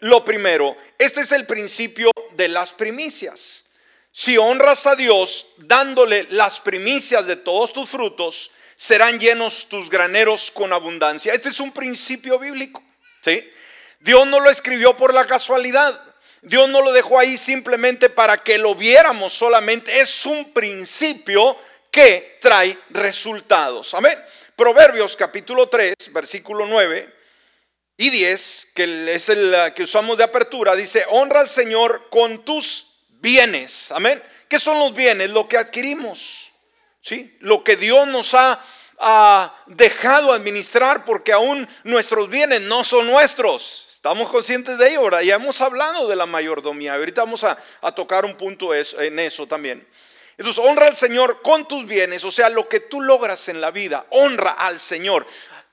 Lo 0.00 0.24
primero. 0.24 0.76
Este 0.98 1.20
es 1.20 1.32
el 1.32 1.46
principio 1.46 2.10
de 2.32 2.48
las 2.48 2.72
primicias. 2.72 3.64
Si 4.20 4.36
honras 4.36 4.84
a 4.88 4.96
Dios 4.96 5.46
dándole 5.58 6.26
las 6.30 6.58
primicias 6.58 7.24
de 7.28 7.36
todos 7.36 7.72
tus 7.72 7.88
frutos, 7.88 8.50
serán 8.74 9.16
llenos 9.16 9.68
tus 9.68 9.88
graneros 9.88 10.50
con 10.50 10.72
abundancia. 10.72 11.32
Este 11.32 11.50
es 11.50 11.60
un 11.60 11.70
principio 11.70 12.36
bíblico. 12.36 12.82
¿sí? 13.20 13.48
Dios 14.00 14.26
no 14.26 14.40
lo 14.40 14.50
escribió 14.50 14.96
por 14.96 15.14
la 15.14 15.24
casualidad. 15.24 15.96
Dios 16.42 16.68
no 16.68 16.82
lo 16.82 16.92
dejó 16.92 17.20
ahí 17.20 17.38
simplemente 17.38 18.10
para 18.10 18.38
que 18.38 18.58
lo 18.58 18.74
viéramos 18.74 19.34
solamente. 19.34 20.00
Es 20.00 20.26
un 20.26 20.52
principio 20.52 21.56
que 21.88 22.38
trae 22.40 22.76
resultados. 22.90 23.94
Amén. 23.94 24.18
Proverbios 24.56 25.14
capítulo 25.14 25.68
3, 25.68 25.94
versículo 26.10 26.66
9 26.66 27.14
y 27.96 28.10
10, 28.10 28.72
que 28.74 29.14
es 29.14 29.28
el 29.28 29.54
que 29.76 29.84
usamos 29.84 30.18
de 30.18 30.24
apertura, 30.24 30.74
dice, 30.74 31.06
honra 31.10 31.38
al 31.38 31.48
Señor 31.48 32.08
con 32.10 32.44
tus 32.44 32.87
bienes. 33.20 33.90
Amén. 33.92 34.22
¿Qué 34.48 34.58
son 34.58 34.78
los 34.78 34.94
bienes? 34.94 35.30
Lo 35.30 35.48
que 35.48 35.56
adquirimos. 35.56 36.50
¿Sí? 37.00 37.36
Lo 37.40 37.62
que 37.62 37.76
Dios 37.76 38.08
nos 38.08 38.34
ha, 38.34 38.62
dejado 39.66 40.32
administrar 40.32 41.04
porque 41.04 41.32
aún 41.32 41.68
nuestros 41.84 42.28
bienes 42.28 42.62
no 42.62 42.82
son 42.82 43.06
nuestros. 43.06 43.86
Estamos 43.92 44.28
conscientes 44.28 44.76
de 44.76 44.88
ello, 44.88 45.00
ahora 45.00 45.22
ya 45.22 45.36
hemos 45.36 45.60
hablado 45.60 46.08
de 46.08 46.16
la 46.16 46.26
mayordomía. 46.26 46.94
Ahorita 46.94 47.22
vamos 47.22 47.44
a, 47.44 47.56
a 47.80 47.92
tocar 47.92 48.24
un 48.24 48.36
punto 48.36 48.74
en 48.74 49.18
eso 49.20 49.46
también. 49.46 49.86
Entonces, 50.36 50.64
honra 50.64 50.86
al 50.86 50.96
Señor 50.96 51.42
con 51.42 51.66
tus 51.66 51.84
bienes, 51.84 52.24
o 52.24 52.30
sea, 52.30 52.48
lo 52.48 52.68
que 52.68 52.78
tú 52.78 53.00
logras 53.00 53.48
en 53.48 53.60
la 53.60 53.72
vida, 53.72 54.06
honra 54.10 54.50
al 54.52 54.78
Señor. 54.78 55.26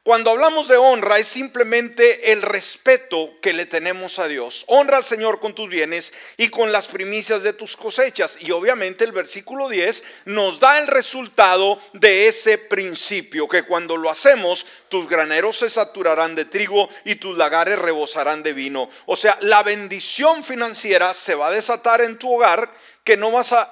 Cuando 0.05 0.29
hablamos 0.29 0.67
de 0.67 0.77
honra 0.77 1.17
es 1.17 1.27
simplemente 1.27 2.31
el 2.31 2.43
respeto 2.43 3.31
que 3.41 3.53
le 3.53 3.65
tenemos 3.65 4.19
a 4.19 4.27
Dios. 4.27 4.63
Honra 4.67 4.97
al 4.97 5.03
Señor 5.03 5.39
con 5.39 5.55
tus 5.55 5.67
bienes 5.67 6.13
y 6.37 6.49
con 6.49 6.71
las 6.71 6.85
primicias 6.85 7.41
de 7.41 7.53
tus 7.53 7.75
cosechas. 7.75 8.37
Y 8.39 8.51
obviamente 8.51 9.03
el 9.03 9.13
versículo 9.13 9.67
10 9.67 10.03
nos 10.25 10.59
da 10.59 10.77
el 10.77 10.85
resultado 10.85 11.79
de 11.93 12.27
ese 12.27 12.59
principio, 12.59 13.47
que 13.47 13.63
cuando 13.63 13.97
lo 13.97 14.11
hacemos, 14.11 14.67
tus 14.89 15.09
graneros 15.09 15.57
se 15.57 15.71
saturarán 15.71 16.35
de 16.35 16.45
trigo 16.45 16.87
y 17.03 17.15
tus 17.15 17.35
lagares 17.35 17.79
rebosarán 17.79 18.43
de 18.43 18.53
vino. 18.53 18.87
O 19.07 19.15
sea, 19.15 19.35
la 19.41 19.63
bendición 19.63 20.43
financiera 20.43 21.15
se 21.15 21.33
va 21.33 21.47
a 21.47 21.51
desatar 21.51 22.01
en 22.01 22.19
tu 22.19 22.31
hogar 22.31 22.69
que 23.03 23.17
no 23.17 23.31
vas 23.31 23.53
a, 23.53 23.71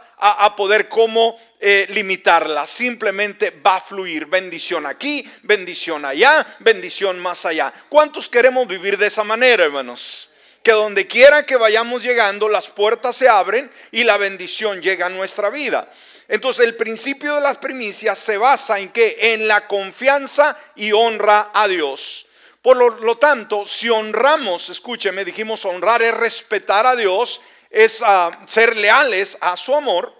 poder 0.55 0.87
cómo 0.87 1.37
eh, 1.59 1.85
limitarla. 1.89 2.67
Simplemente 2.67 3.51
va 3.51 3.77
a 3.77 3.81
fluir 3.81 4.25
bendición 4.25 4.85
aquí, 4.85 5.25
bendición 5.43 6.05
allá, 6.05 6.45
bendición 6.59 7.19
más 7.19 7.45
allá. 7.45 7.73
¿Cuántos 7.89 8.29
queremos 8.29 8.67
vivir 8.67 8.97
de 8.97 9.07
esa 9.07 9.23
manera, 9.23 9.63
hermanos? 9.65 10.29
Que 10.61 10.71
donde 10.71 11.07
quiera 11.07 11.45
que 11.45 11.55
vayamos 11.55 12.03
llegando, 12.03 12.47
las 12.47 12.67
puertas 12.69 13.15
se 13.15 13.27
abren 13.27 13.69
y 13.91 14.03
la 14.03 14.17
bendición 14.17 14.81
llega 14.81 15.07
a 15.07 15.09
nuestra 15.09 15.49
vida. 15.49 15.89
Entonces 16.27 16.65
el 16.65 16.75
principio 16.75 17.35
de 17.35 17.41
las 17.41 17.57
primicias 17.57 18.17
se 18.17 18.37
basa 18.37 18.79
en 18.79 18.89
que 18.89 19.33
en 19.33 19.47
la 19.47 19.67
confianza 19.67 20.57
y 20.75 20.91
honra 20.91 21.51
a 21.53 21.67
Dios. 21.67 22.27
Por 22.61 22.77
lo, 22.77 22.89
lo 22.89 23.15
tanto, 23.15 23.67
si 23.67 23.89
honramos, 23.89 24.69
escúcheme, 24.69 25.25
dijimos 25.25 25.65
honrar 25.65 26.01
es 26.01 26.13
respetar 26.13 26.85
a 26.85 26.95
Dios 26.95 27.41
es 27.73 28.03
a 28.03 28.31
ser 28.47 28.77
leales 28.77 29.37
a 29.41 29.57
su 29.57 29.75
amor. 29.75 30.13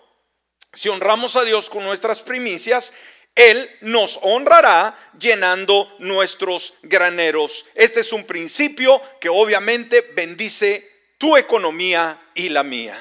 Si 0.74 0.90
honramos 0.90 1.36
a 1.36 1.44
Dios 1.44 1.70
con 1.70 1.84
nuestras 1.84 2.20
primicias, 2.20 2.94
Él 3.36 3.70
nos 3.82 4.20
honrará 4.24 4.98
llenando 5.18 5.96
nuestros 6.00 6.74
graneros. 6.82 7.66
Este 7.76 8.00
es 8.00 8.12
un 8.12 8.26
principio 8.26 9.00
que 9.22 9.30
obviamente 9.30 10.02
bendice 10.16 10.90
tu 11.20 11.38
economía 11.38 12.20
y 12.34 12.50
la 12.50 12.64
mía. 12.64 12.98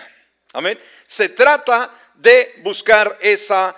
Amén. 0.52 0.78
Se 1.06 1.30
trata 1.30 1.90
de 2.14 2.56
buscar 2.58 3.18
esa 3.22 3.74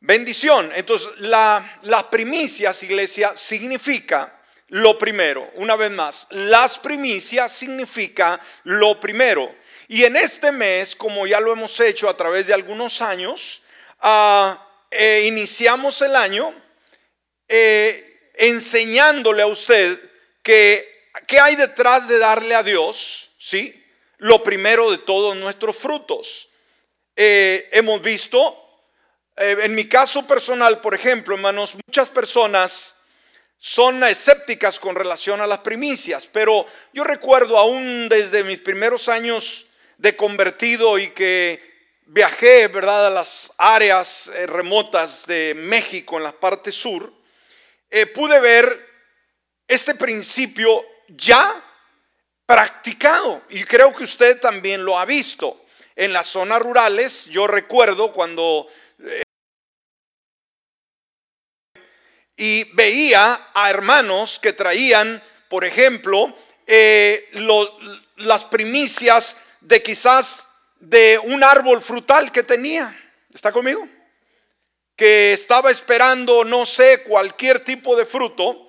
bendición. 0.00 0.72
Entonces, 0.74 1.08
la, 1.18 1.78
las 1.82 2.04
primicias, 2.04 2.82
iglesia, 2.82 3.36
significa 3.36 4.32
lo 4.68 4.96
primero. 4.96 5.50
Una 5.56 5.76
vez 5.76 5.90
más, 5.90 6.26
las 6.30 6.78
primicias 6.78 7.52
significa 7.52 8.40
lo 8.64 8.98
primero. 8.98 9.54
Y 9.88 10.04
en 10.04 10.16
este 10.16 10.50
mes, 10.52 10.96
como 10.96 11.26
ya 11.26 11.40
lo 11.40 11.52
hemos 11.52 11.78
hecho 11.80 12.08
a 12.08 12.16
través 12.16 12.46
de 12.46 12.54
algunos 12.54 13.00
años, 13.00 13.62
ah, 14.00 14.60
eh, 14.90 15.24
iniciamos 15.26 16.02
el 16.02 16.16
año 16.16 16.54
eh, 17.48 18.30
enseñándole 18.34 19.42
a 19.42 19.46
usted 19.46 19.98
que 20.42 21.10
¿qué 21.26 21.38
hay 21.38 21.56
detrás 21.56 22.08
de 22.08 22.18
darle 22.18 22.54
a 22.54 22.62
Dios? 22.62 23.30
¿Sí? 23.38 23.82
Lo 24.18 24.42
primero 24.42 24.90
de 24.90 24.98
todos 24.98 25.36
nuestros 25.36 25.76
frutos. 25.76 26.48
Eh, 27.14 27.68
hemos 27.72 28.02
visto, 28.02 28.62
en 29.36 29.74
mi 29.74 29.88
caso 29.88 30.26
personal, 30.26 30.80
por 30.80 30.94
ejemplo, 30.94 31.34
hermanos, 31.34 31.76
muchas 31.86 32.08
personas 32.08 32.96
son 33.58 34.02
escépticas 34.04 34.78
con 34.78 34.94
relación 34.94 35.40
a 35.40 35.46
las 35.46 35.58
primicias, 35.58 36.26
pero 36.26 36.66
yo 36.92 37.04
recuerdo 37.04 37.56
aún 37.56 38.08
desde 38.08 38.44
mis 38.44 38.60
primeros 38.60 39.08
años 39.08 39.65
de 39.98 40.16
convertido 40.16 40.98
y 40.98 41.10
que 41.10 41.76
viajé, 42.06 42.68
¿verdad?, 42.68 43.08
a 43.08 43.10
las 43.10 43.52
áreas 43.58 44.28
eh, 44.28 44.46
remotas 44.46 45.26
de 45.26 45.54
México, 45.54 46.16
en 46.16 46.22
la 46.22 46.32
parte 46.32 46.70
sur, 46.70 47.12
eh, 47.90 48.06
pude 48.06 48.40
ver 48.40 48.86
este 49.66 49.94
principio 49.94 50.84
ya 51.08 51.54
practicado 52.44 53.42
y 53.48 53.64
creo 53.64 53.94
que 53.94 54.04
usted 54.04 54.40
también 54.40 54.84
lo 54.84 54.98
ha 54.98 55.04
visto. 55.04 55.62
En 55.96 56.12
las 56.12 56.26
zonas 56.26 56.60
rurales, 56.60 57.26
yo 57.26 57.46
recuerdo 57.46 58.12
cuando... 58.12 58.68
Eh, 59.00 59.22
y 62.36 62.64
veía 62.74 63.48
a 63.54 63.70
hermanos 63.70 64.38
que 64.38 64.52
traían, 64.52 65.22
por 65.48 65.64
ejemplo, 65.64 66.36
las 68.16 68.44
primicias 68.44 69.45
de 69.66 69.82
quizás 69.82 70.46
de 70.78 71.18
un 71.24 71.42
árbol 71.42 71.82
frutal 71.82 72.30
que 72.30 72.42
tenía. 72.42 72.94
¿Está 73.34 73.52
conmigo? 73.52 73.86
Que 74.94 75.32
estaba 75.32 75.70
esperando, 75.70 76.44
no 76.44 76.64
sé, 76.64 77.02
cualquier 77.02 77.64
tipo 77.64 77.96
de 77.96 78.06
fruto 78.06 78.68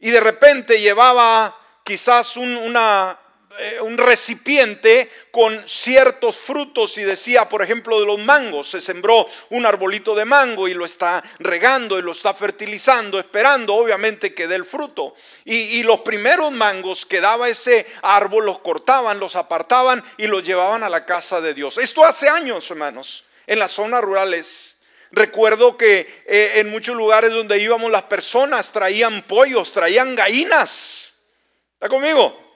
y 0.00 0.10
de 0.10 0.20
repente 0.20 0.80
llevaba 0.80 1.54
quizás 1.84 2.36
un, 2.36 2.56
una, 2.56 3.18
eh, 3.60 3.80
un 3.80 3.98
recipiente 3.98 5.10
con 5.32 5.68
ciertos 5.68 6.36
frutos 6.36 6.96
y 6.96 7.02
decía, 7.02 7.48
por 7.48 7.60
ejemplo, 7.60 7.98
de 7.98 8.06
los 8.06 8.20
mangos, 8.20 8.70
se 8.70 8.80
sembró 8.80 9.26
un 9.50 9.66
arbolito 9.66 10.14
de 10.14 10.24
mango 10.24 10.68
y 10.68 10.74
lo 10.74 10.84
está 10.84 11.24
regando 11.40 11.98
y 11.98 12.02
lo 12.02 12.12
está 12.12 12.32
fertilizando, 12.34 13.18
esperando 13.18 13.74
obviamente 13.74 14.32
que 14.32 14.46
dé 14.46 14.54
el 14.54 14.64
fruto. 14.64 15.12
Y, 15.44 15.82
los 15.82 16.00
primeros 16.00 16.52
mangos 16.52 17.04
que 17.04 17.20
daba 17.20 17.48
ese 17.48 17.84
árbol 18.02 18.46
los 18.46 18.60
cortaban, 18.60 19.18
los 19.18 19.34
apartaban 19.34 20.04
y 20.18 20.28
los 20.28 20.44
llevaban 20.44 20.84
a 20.84 20.88
la 20.88 21.04
casa 21.04 21.40
de 21.40 21.52
Dios. 21.52 21.78
Esto 21.78 22.04
hace 22.04 22.28
años, 22.28 22.70
hermanos, 22.70 23.24
en 23.46 23.58
las 23.58 23.72
zonas 23.72 24.02
rurales. 24.02 24.78
Recuerdo 25.10 25.76
que 25.76 26.22
eh, 26.26 26.52
en 26.56 26.70
muchos 26.70 26.94
lugares 26.94 27.32
donde 27.32 27.58
íbamos 27.58 27.90
las 27.90 28.04
personas 28.04 28.70
traían 28.70 29.22
pollos, 29.22 29.72
traían 29.72 30.14
gallinas. 30.14 31.12
¿Está 31.74 31.88
conmigo? 31.88 32.47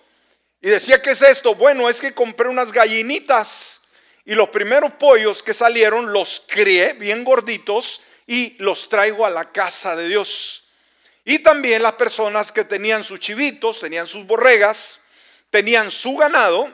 Y 0.62 0.70
decía, 0.70 1.02
¿qué 1.02 1.10
es 1.10 1.22
esto? 1.22 1.56
Bueno, 1.56 1.90
es 1.90 2.00
que 2.00 2.14
compré 2.14 2.48
unas 2.48 2.70
gallinitas 2.70 3.80
y 4.24 4.34
los 4.36 4.48
primeros 4.50 4.92
pollos 4.92 5.42
que 5.42 5.52
salieron 5.52 6.12
los 6.12 6.44
crié 6.46 6.92
bien 6.92 7.24
gorditos 7.24 8.00
y 8.28 8.56
los 8.62 8.88
traigo 8.88 9.26
a 9.26 9.30
la 9.30 9.50
casa 9.50 9.96
de 9.96 10.06
Dios. 10.06 10.68
Y 11.24 11.40
también 11.40 11.82
las 11.82 11.94
personas 11.94 12.52
que 12.52 12.64
tenían 12.64 13.02
sus 13.02 13.18
chivitos, 13.18 13.80
tenían 13.80 14.06
sus 14.06 14.24
borregas, 14.24 15.00
tenían 15.50 15.90
su 15.90 16.16
ganado, 16.16 16.70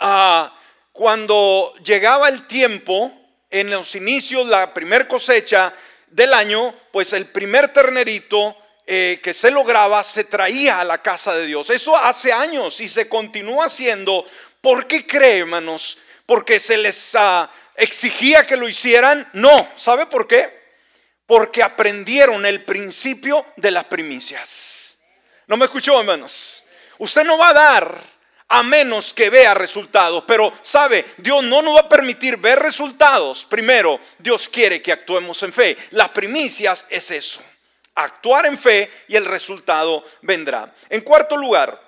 ah, 0.00 0.58
cuando 0.92 1.72
llegaba 1.84 2.28
el 2.28 2.48
tiempo, 2.48 3.12
en 3.50 3.70
los 3.70 3.94
inicios, 3.94 4.46
la 4.46 4.74
primer 4.74 5.06
cosecha 5.06 5.72
del 6.08 6.34
año, 6.34 6.74
pues 6.92 7.12
el 7.12 7.26
primer 7.26 7.72
ternerito 7.72 8.56
eh, 8.90 9.20
que 9.22 9.34
se 9.34 9.50
lograba 9.50 10.02
se 10.02 10.24
traía 10.24 10.80
a 10.80 10.84
la 10.84 11.02
casa 11.02 11.34
de 11.34 11.44
Dios. 11.44 11.68
Eso 11.68 11.94
hace 11.94 12.32
años 12.32 12.80
y 12.80 12.88
se 12.88 13.06
continúa 13.06 13.66
haciendo. 13.66 14.24
¿Por 14.62 14.86
qué 14.86 15.06
cree, 15.06 15.40
hermanos? 15.40 15.98
Porque 16.24 16.58
se 16.58 16.78
les 16.78 17.14
ah, 17.14 17.50
exigía 17.76 18.46
que 18.46 18.56
lo 18.56 18.66
hicieran. 18.66 19.28
No, 19.34 19.68
¿sabe 19.76 20.06
por 20.06 20.26
qué? 20.26 20.48
Porque 21.26 21.62
aprendieron 21.62 22.46
el 22.46 22.64
principio 22.64 23.44
de 23.56 23.72
las 23.72 23.84
primicias. 23.84 24.96
¿No 25.48 25.58
me 25.58 25.66
escuchó, 25.66 26.00
hermanos? 26.00 26.64
Usted 26.96 27.24
no 27.24 27.36
va 27.36 27.50
a 27.50 27.52
dar 27.52 28.00
a 28.48 28.62
menos 28.62 29.12
que 29.12 29.28
vea 29.28 29.52
resultados. 29.52 30.24
Pero, 30.26 30.50
¿sabe? 30.62 31.04
Dios 31.18 31.44
no 31.44 31.60
nos 31.60 31.76
va 31.76 31.80
a 31.80 31.88
permitir 31.90 32.38
ver 32.38 32.58
resultados. 32.58 33.44
Primero, 33.44 34.00
Dios 34.18 34.48
quiere 34.48 34.80
que 34.80 34.92
actuemos 34.92 35.42
en 35.42 35.52
fe. 35.52 35.76
Las 35.90 36.08
primicias 36.08 36.86
es 36.88 37.10
eso 37.10 37.42
actuar 37.98 38.46
en 38.46 38.58
fe 38.58 38.90
y 39.08 39.16
el 39.16 39.24
resultado 39.24 40.04
vendrá. 40.22 40.72
En 40.88 41.00
cuarto 41.00 41.36
lugar, 41.36 41.82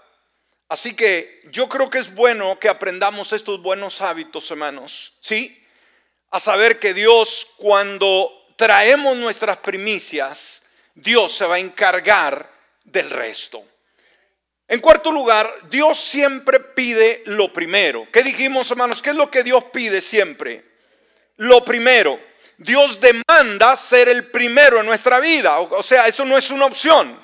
así 0.68 0.94
que 0.94 1.42
yo 1.50 1.68
creo 1.68 1.88
que 1.88 1.98
es 1.98 2.14
bueno 2.14 2.58
que 2.58 2.68
aprendamos 2.68 3.32
estos 3.32 3.62
buenos 3.62 4.00
hábitos, 4.00 4.50
hermanos, 4.50 5.12
¿sí? 5.20 5.64
A 6.30 6.40
saber 6.40 6.78
que 6.78 6.94
Dios 6.94 7.46
cuando 7.56 8.30
traemos 8.56 9.16
nuestras 9.16 9.58
primicias, 9.58 10.64
Dios 10.94 11.32
se 11.32 11.46
va 11.46 11.56
a 11.56 11.60
encargar 11.60 12.50
del 12.84 13.10
resto. 13.10 13.64
En 14.66 14.80
cuarto 14.80 15.10
lugar, 15.10 15.50
Dios 15.68 15.98
siempre 15.98 16.60
pide 16.60 17.22
lo 17.26 17.52
primero. 17.52 18.06
¿Qué 18.12 18.22
dijimos, 18.22 18.70
hermanos? 18.70 19.02
¿Qué 19.02 19.10
es 19.10 19.16
lo 19.16 19.30
que 19.30 19.42
Dios 19.42 19.64
pide 19.72 20.00
siempre? 20.00 20.64
Lo 21.36 21.64
primero. 21.64 22.20
Dios 22.60 23.00
demanda 23.00 23.74
ser 23.74 24.10
el 24.10 24.26
primero 24.26 24.80
en 24.80 24.86
nuestra 24.86 25.18
vida. 25.18 25.58
O 25.60 25.82
sea, 25.82 26.06
eso 26.06 26.26
no 26.26 26.36
es 26.36 26.50
una 26.50 26.66
opción. 26.66 27.18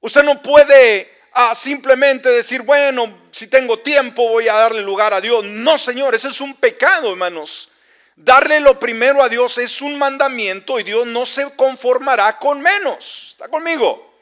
Usted 0.00 0.22
no 0.22 0.40
puede 0.40 1.10
ah, 1.32 1.52
simplemente 1.52 2.28
decir, 2.28 2.62
bueno, 2.62 3.26
si 3.32 3.48
tengo 3.48 3.80
tiempo 3.80 4.28
voy 4.28 4.46
a 4.46 4.54
darle 4.54 4.82
lugar 4.82 5.12
a 5.12 5.20
Dios. 5.20 5.44
No, 5.44 5.76
Señor, 5.76 6.14
ese 6.14 6.28
es 6.28 6.40
un 6.40 6.54
pecado, 6.54 7.10
hermanos. 7.10 7.70
Darle 8.14 8.60
lo 8.60 8.78
primero 8.78 9.20
a 9.20 9.28
Dios 9.28 9.58
es 9.58 9.82
un 9.82 9.98
mandamiento 9.98 10.78
y 10.78 10.84
Dios 10.84 11.08
no 11.08 11.26
se 11.26 11.50
conformará 11.56 12.38
con 12.38 12.60
menos. 12.60 13.30
¿Está 13.32 13.48
conmigo? 13.48 14.14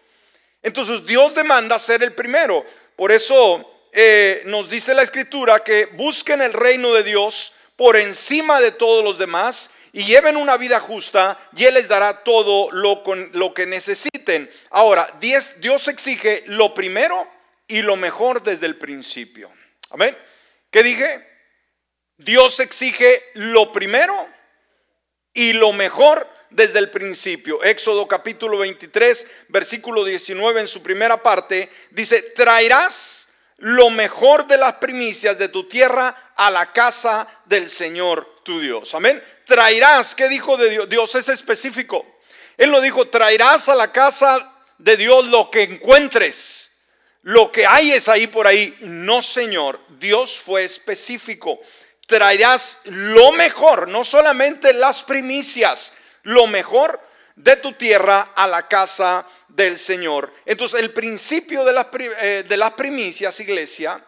Entonces 0.62 1.04
Dios 1.04 1.34
demanda 1.34 1.78
ser 1.78 2.02
el 2.02 2.14
primero. 2.14 2.64
Por 2.96 3.12
eso 3.12 3.70
eh, 3.92 4.40
nos 4.46 4.70
dice 4.70 4.94
la 4.94 5.02
escritura 5.02 5.62
que 5.62 5.84
busquen 5.92 6.40
el 6.40 6.54
reino 6.54 6.94
de 6.94 7.02
Dios 7.02 7.52
por 7.76 7.96
encima 7.96 8.60
de 8.60 8.72
todos 8.72 9.02
los 9.02 9.18
demás 9.18 9.70
y 9.92 10.04
lleven 10.04 10.36
una 10.36 10.56
vida 10.56 10.80
justa 10.80 11.38
y 11.56 11.64
Él 11.64 11.74
les 11.74 11.88
dará 11.88 12.24
todo 12.24 12.70
lo, 12.72 13.02
con, 13.04 13.30
lo 13.34 13.54
que 13.54 13.66
necesiten. 13.66 14.50
Ahora, 14.70 15.08
Dios, 15.20 15.88
exige 15.88 16.42
lo 16.46 16.74
primero 16.74 17.28
y 17.68 17.82
lo 17.82 17.96
mejor 17.96 18.42
desde 18.42 18.66
el 18.66 18.76
principio. 18.76 19.50
Amén. 19.90 20.16
¿Qué 20.70 20.82
dije? 20.82 21.06
Dios 22.16 22.58
exige 22.60 23.22
lo 23.34 23.72
primero 23.72 24.14
y 25.32 25.52
lo 25.52 25.72
mejor 25.72 26.28
desde 26.50 26.78
el 26.80 26.90
principio. 26.90 27.62
Éxodo 27.62 28.06
capítulo 28.08 28.58
23, 28.58 29.26
versículo 29.48 30.04
19 30.04 30.60
en 30.60 30.68
su 30.68 30.82
primera 30.82 31.22
parte, 31.22 31.68
dice, 31.90 32.22
traerás 32.34 33.28
lo 33.64 33.90
mejor 33.90 34.46
de 34.46 34.58
las 34.58 34.74
primicias 34.74 35.38
de 35.38 35.48
tu 35.48 35.68
tierra 35.68 36.32
a 36.36 36.50
la 36.50 36.72
casa 36.72 37.26
del 37.46 37.68
Señor 37.68 38.40
tu 38.44 38.60
Dios. 38.60 38.94
Amén 38.94 39.22
traerás, 39.44 40.14
¿qué 40.14 40.28
dijo 40.28 40.56
de 40.56 40.70
Dios? 40.70 40.88
Dios 40.88 41.14
es 41.14 41.28
específico. 41.28 42.06
Él 42.56 42.70
lo 42.70 42.80
dijo, 42.80 43.08
traerás 43.08 43.68
a 43.68 43.74
la 43.74 43.92
casa 43.92 44.52
de 44.78 44.96
Dios 44.96 45.28
lo 45.28 45.50
que 45.50 45.62
encuentres. 45.62 46.70
Lo 47.22 47.50
que 47.50 47.66
hay 47.66 47.92
es 47.92 48.08
ahí 48.08 48.26
por 48.26 48.46
ahí. 48.46 48.76
No, 48.80 49.22
Señor, 49.22 49.80
Dios 49.98 50.40
fue 50.44 50.64
específico. 50.64 51.60
Traerás 52.06 52.80
lo 52.84 53.32
mejor, 53.32 53.88
no 53.88 54.04
solamente 54.04 54.74
las 54.74 55.02
primicias, 55.02 55.94
lo 56.22 56.46
mejor 56.46 57.00
de 57.34 57.56
tu 57.56 57.72
tierra 57.72 58.32
a 58.34 58.46
la 58.46 58.66
casa 58.68 59.26
del 59.48 59.78
Señor. 59.78 60.32
Entonces, 60.44 60.80
el 60.80 60.92
principio 60.92 61.64
de 61.64 61.72
las, 61.72 61.86
eh, 61.92 62.44
primicias, 62.76 63.40
iglesia, 63.40 64.00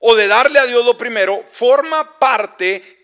o 0.00 0.14
de 0.14 0.26
darle 0.26 0.58
a 0.58 0.66
Dios 0.66 0.84
lo 0.84 0.96
primero, 0.96 1.44
forma 1.50 2.18
parte 2.18 3.02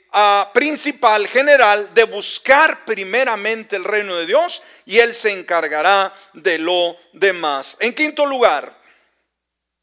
principal, 0.52 1.28
general, 1.28 1.92
de 1.94 2.04
buscar 2.04 2.84
primeramente 2.84 3.76
el 3.76 3.84
reino 3.84 4.16
de 4.16 4.26
Dios 4.26 4.62
y 4.86 4.98
Él 4.98 5.14
se 5.14 5.30
encargará 5.30 6.12
de 6.32 6.58
lo 6.58 6.96
demás. 7.12 7.76
En 7.80 7.94
quinto 7.94 8.26
lugar, 8.26 8.76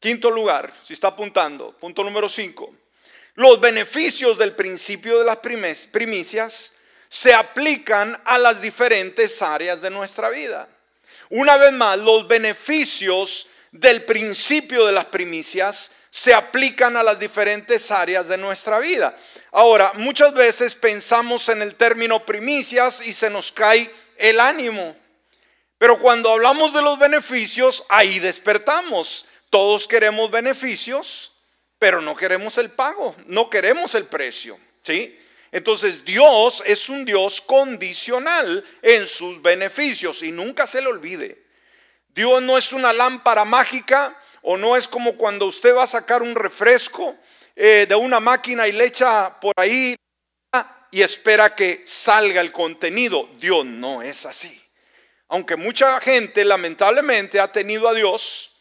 quinto 0.00 0.30
lugar, 0.30 0.72
si 0.82 0.92
está 0.92 1.08
apuntando, 1.08 1.72
punto 1.78 2.02
número 2.02 2.28
cinco, 2.28 2.74
los 3.34 3.60
beneficios 3.60 4.36
del 4.36 4.54
principio 4.54 5.18
de 5.18 5.24
las 5.24 5.38
primicias 5.38 6.72
se 7.08 7.34
aplican 7.34 8.18
a 8.24 8.38
las 8.38 8.60
diferentes 8.60 9.40
áreas 9.42 9.80
de 9.80 9.90
nuestra 9.90 10.28
vida. 10.28 10.68
Una 11.30 11.56
vez 11.56 11.72
más, 11.72 11.98
los 11.98 12.26
beneficios 12.28 13.48
del 13.72 14.02
principio 14.02 14.86
de 14.86 14.92
las 14.92 15.06
primicias 15.06 15.92
se 16.10 16.32
aplican 16.32 16.96
a 16.96 17.02
las 17.02 17.18
diferentes 17.18 17.90
áreas 17.90 18.28
de 18.28 18.38
nuestra 18.38 18.78
vida. 18.78 19.16
Ahora, 19.52 19.92
muchas 19.96 20.32
veces 20.32 20.74
pensamos 20.74 21.48
en 21.48 21.62
el 21.62 21.74
término 21.74 22.24
primicias 22.24 23.06
y 23.06 23.12
se 23.12 23.28
nos 23.28 23.52
cae 23.52 23.90
el 24.16 24.40
ánimo. 24.40 24.96
Pero 25.78 25.98
cuando 25.98 26.32
hablamos 26.32 26.72
de 26.72 26.80
los 26.80 26.98
beneficios, 26.98 27.84
ahí 27.88 28.18
despertamos. 28.18 29.26
todos 29.50 29.86
queremos 29.86 30.30
beneficios, 30.30 31.32
pero 31.78 32.00
no 32.00 32.16
queremos 32.16 32.58
el 32.58 32.70
pago, 32.70 33.14
no 33.26 33.48
queremos 33.48 33.94
el 33.94 34.04
precio, 34.04 34.58
¿sí? 34.82 35.18
Entonces 35.52 36.04
Dios 36.04 36.62
es 36.66 36.88
un 36.88 37.04
Dios 37.04 37.40
condicional 37.40 38.64
en 38.82 39.06
sus 39.06 39.40
beneficios 39.40 40.22
y 40.22 40.32
nunca 40.32 40.66
se 40.66 40.80
le 40.80 40.88
olvide. 40.88 41.44
Dios 42.08 42.42
no 42.42 42.56
es 42.56 42.72
una 42.72 42.92
lámpara 42.92 43.44
mágica 43.44 44.16
o 44.42 44.56
no 44.56 44.76
es 44.76 44.88
como 44.88 45.16
cuando 45.16 45.46
usted 45.46 45.74
va 45.74 45.84
a 45.84 45.88
sacar 45.88 46.22
un 46.22 46.34
refresco 46.34 47.16
eh, 47.54 47.86
de 47.88 47.94
una 47.94 48.20
máquina 48.20 48.66
y 48.66 48.72
le 48.72 48.86
echa 48.86 49.38
por 49.40 49.52
ahí 49.56 49.96
y 50.90 51.02
espera 51.02 51.54
que 51.54 51.82
salga 51.86 52.40
el 52.40 52.52
contenido. 52.52 53.28
Dios 53.38 53.66
no 53.66 54.02
es 54.02 54.24
así. 54.24 54.62
Aunque 55.28 55.56
mucha 55.56 56.00
gente 56.00 56.44
lamentablemente 56.44 57.40
ha 57.40 57.50
tenido 57.50 57.88
a 57.88 57.94
Dios 57.94 58.52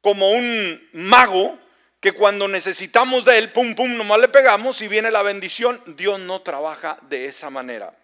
como 0.00 0.30
un 0.30 0.88
mago 0.92 1.58
que 2.04 2.12
cuando 2.12 2.46
necesitamos 2.46 3.24
de 3.24 3.38
él, 3.38 3.50
pum, 3.50 3.74
pum, 3.74 3.96
nomás 3.96 4.20
le 4.20 4.28
pegamos 4.28 4.82
y 4.82 4.88
viene 4.88 5.10
la 5.10 5.22
bendición. 5.22 5.82
Dios 5.96 6.20
no 6.20 6.42
trabaja 6.42 6.98
de 7.08 7.24
esa 7.24 7.48
manera. 7.48 7.96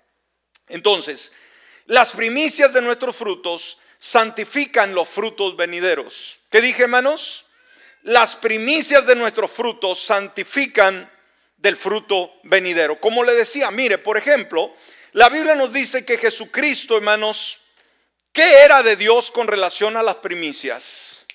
Entonces, 0.68 1.32
las 1.84 2.12
primicias 2.12 2.72
de 2.72 2.80
nuestros 2.80 3.14
frutos 3.14 3.76
santifican 3.98 4.94
los 4.94 5.06
frutos 5.06 5.54
venideros. 5.54 6.38
¿Qué 6.50 6.62
dije, 6.62 6.84
hermanos? 6.84 7.44
Las 8.00 8.36
primicias 8.36 9.04
de 9.04 9.16
nuestros 9.16 9.50
frutos 9.50 10.02
santifican 10.02 11.06
del 11.58 11.76
fruto 11.76 12.32
venidero. 12.44 12.98
Como 12.98 13.22
le 13.22 13.34
decía, 13.34 13.70
mire, 13.70 13.98
por 13.98 14.16
ejemplo, 14.16 14.72
la 15.12 15.28
Biblia 15.28 15.54
nos 15.54 15.74
dice 15.74 16.06
que 16.06 16.16
Jesucristo, 16.16 16.96
hermanos, 16.96 17.58
¿qué 18.32 18.62
era 18.64 18.82
de 18.82 18.96
Dios 18.96 19.30
con 19.30 19.46
relación 19.46 19.98
a 19.98 20.02
las 20.02 20.16
primicias? 20.16 21.26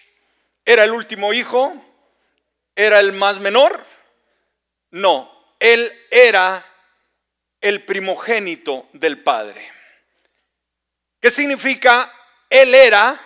¿Era 0.65 0.84
el 0.84 0.93
último 0.93 1.32
hijo? 1.32 1.80
¿Era 2.75 2.99
el 2.99 3.13
más 3.13 3.39
menor? 3.39 3.83
No, 4.91 5.55
él 5.59 5.91
era 6.11 6.63
el 7.61 7.83
primogénito 7.83 8.89
del 8.93 9.23
Padre. 9.23 9.71
¿Qué 11.19 11.29
significa? 11.29 12.11
Él 12.49 12.75
era 12.75 13.19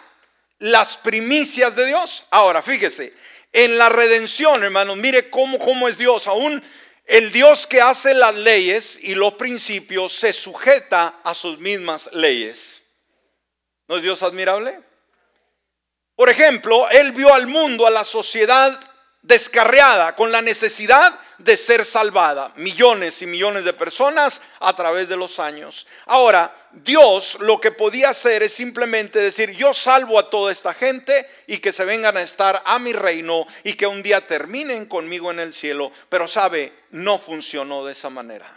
las 0.59 0.97
primicias 0.97 1.75
de 1.75 1.87
Dios. 1.87 2.23
Ahora, 2.29 2.61
fíjese, 2.61 3.13
en 3.51 3.77
la 3.77 3.89
redención, 3.89 4.63
hermanos, 4.63 4.97
mire 4.97 5.29
cómo, 5.29 5.57
cómo 5.59 5.87
es 5.87 5.97
Dios. 5.97 6.27
Aún 6.27 6.63
el 7.05 7.31
Dios 7.31 7.65
que 7.65 7.81
hace 7.81 8.13
las 8.13 8.35
leyes 8.35 8.99
y 9.01 9.15
los 9.15 9.33
principios 9.33 10.13
se 10.13 10.31
sujeta 10.31 11.19
a 11.23 11.33
sus 11.33 11.57
mismas 11.59 12.09
leyes. 12.13 12.83
¿No 13.87 13.97
es 13.97 14.03
Dios 14.03 14.21
admirable? 14.21 14.79
Por 16.15 16.29
ejemplo, 16.29 16.87
Él 16.91 17.11
vio 17.11 17.33
al 17.33 17.47
mundo, 17.47 17.87
a 17.87 17.91
la 17.91 18.03
sociedad 18.03 18.79
descarriada, 19.21 20.15
con 20.15 20.31
la 20.31 20.41
necesidad 20.41 21.13
de 21.39 21.57
ser 21.57 21.85
salvada. 21.85 22.51
Millones 22.55 23.21
y 23.21 23.25
millones 23.25 23.65
de 23.65 23.73
personas 23.73 24.41
a 24.59 24.75
través 24.75 25.09
de 25.09 25.17
los 25.17 25.39
años. 25.39 25.87
Ahora, 26.05 26.53
Dios 26.71 27.37
lo 27.39 27.59
que 27.59 27.71
podía 27.71 28.09
hacer 28.09 28.43
es 28.43 28.53
simplemente 28.53 29.19
decir, 29.19 29.51
yo 29.51 29.73
salvo 29.73 30.19
a 30.19 30.29
toda 30.29 30.51
esta 30.51 30.73
gente 30.73 31.27
y 31.47 31.57
que 31.57 31.71
se 31.71 31.85
vengan 31.85 32.17
a 32.17 32.21
estar 32.21 32.61
a 32.65 32.79
mi 32.79 32.93
reino 32.93 33.47
y 33.63 33.73
que 33.73 33.87
un 33.87 34.03
día 34.03 34.25
terminen 34.25 34.85
conmigo 34.85 35.31
en 35.31 35.39
el 35.39 35.53
cielo. 35.53 35.91
Pero 36.09 36.27
sabe, 36.27 36.73
no 36.91 37.17
funcionó 37.17 37.85
de 37.85 37.93
esa 37.93 38.09
manera. 38.09 38.55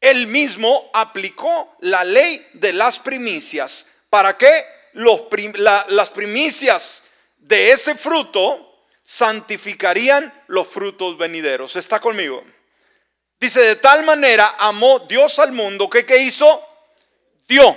Él 0.00 0.26
mismo 0.26 0.90
aplicó 0.92 1.76
la 1.80 2.04
ley 2.04 2.46
de 2.54 2.74
las 2.74 2.98
primicias. 2.98 3.86
¿Para 4.10 4.36
qué? 4.36 4.52
las 4.94 6.10
primicias 6.10 7.04
de 7.38 7.72
ese 7.72 7.96
fruto 7.96 8.73
santificarían 9.04 10.32
los 10.48 10.66
frutos 10.66 11.16
venideros. 11.18 11.76
¿Está 11.76 12.00
conmigo? 12.00 12.42
Dice, 13.38 13.60
de 13.60 13.76
tal 13.76 14.04
manera 14.04 14.54
amó 14.58 15.00
Dios 15.00 15.38
al 15.38 15.52
mundo 15.52 15.88
que 15.90 16.06
¿qué 16.06 16.18
hizo? 16.18 16.66
Dio 17.46 17.76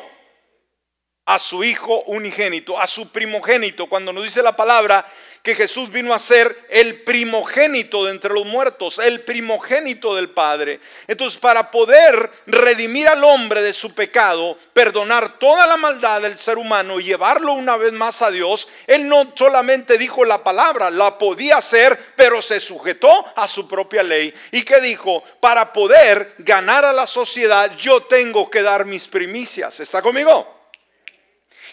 a 1.26 1.38
su 1.38 1.64
Hijo 1.64 2.04
unigénito, 2.04 2.80
a 2.80 2.88
su 2.88 3.10
primogénito. 3.10 3.88
Cuando 3.88 4.14
nos 4.14 4.24
dice 4.24 4.42
la 4.42 4.56
palabra 4.56 5.06
que 5.48 5.56
Jesús 5.56 5.90
vino 5.90 6.14
a 6.14 6.20
ser 6.20 6.54
el 6.68 7.04
primogénito 7.04 8.04
de 8.04 8.12
entre 8.12 8.34
los 8.34 8.46
muertos, 8.46 9.00
el 9.00 9.22
primogénito 9.22 10.14
del 10.14 10.30
Padre. 10.30 10.82
Entonces, 11.08 11.40
para 11.40 11.72
poder 11.72 12.30
redimir 12.48 13.08
al 13.08 13.24
hombre 13.24 13.62
de 13.62 13.72
su 13.72 13.96
pecado, 13.96 14.58
perdonar 14.74 15.40
toda 15.40 15.66
la 15.66 15.78
maldad 15.78 16.22
del 16.22 16.38
ser 16.38 16.58
humano 16.58 17.00
y 17.00 17.06
llevarlo 17.06 17.54
una 17.54 17.78
vez 17.78 17.94
más 17.94 18.22
a 18.22 18.30
Dios, 18.30 18.68
Él 18.88 19.08
no 19.08 19.32
solamente 19.38 19.98
dijo 19.98 20.26
la 20.26 20.44
palabra, 20.44 20.90
la 20.90 21.18
podía 21.18 21.56
hacer, 21.56 21.98
pero 22.18 22.42
se 22.42 22.60
sujetó 22.60 23.26
a 23.38 23.48
su 23.48 23.70
propia 23.70 24.04
ley. 24.04 24.34
¿Y 24.52 24.64
qué 24.64 24.82
dijo? 24.82 25.24
Para 25.40 25.72
poder 25.72 26.34
ganar 26.40 26.84
a 26.84 26.92
la 26.92 27.08
sociedad, 27.08 27.74
yo 27.78 28.04
tengo 28.04 28.50
que 28.50 28.64
dar 28.64 28.84
mis 28.84 29.08
primicias. 29.08 29.80
¿Está 29.80 30.02
conmigo? 30.02 30.58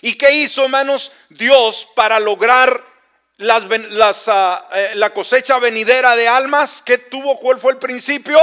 ¿Y 0.00 0.16
qué 0.16 0.30
hizo, 0.30 0.62
hermanos, 0.62 1.10
Dios 1.28 1.88
para 1.96 2.20
lograr 2.20 2.93
las, 3.38 4.28
ah, 4.28 4.68
eh, 4.72 4.92
la 4.94 5.10
cosecha 5.10 5.58
venidera 5.58 6.14
de 6.16 6.28
almas 6.28 6.82
que 6.82 6.98
tuvo, 6.98 7.38
¿cuál 7.38 7.60
fue 7.60 7.72
el 7.72 7.78
principio? 7.78 8.38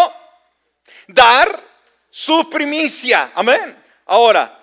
Dar 1.07 1.59
su 2.09 2.49
primicia. 2.49 3.31
Amén. 3.35 3.77
Ahora, 4.05 4.59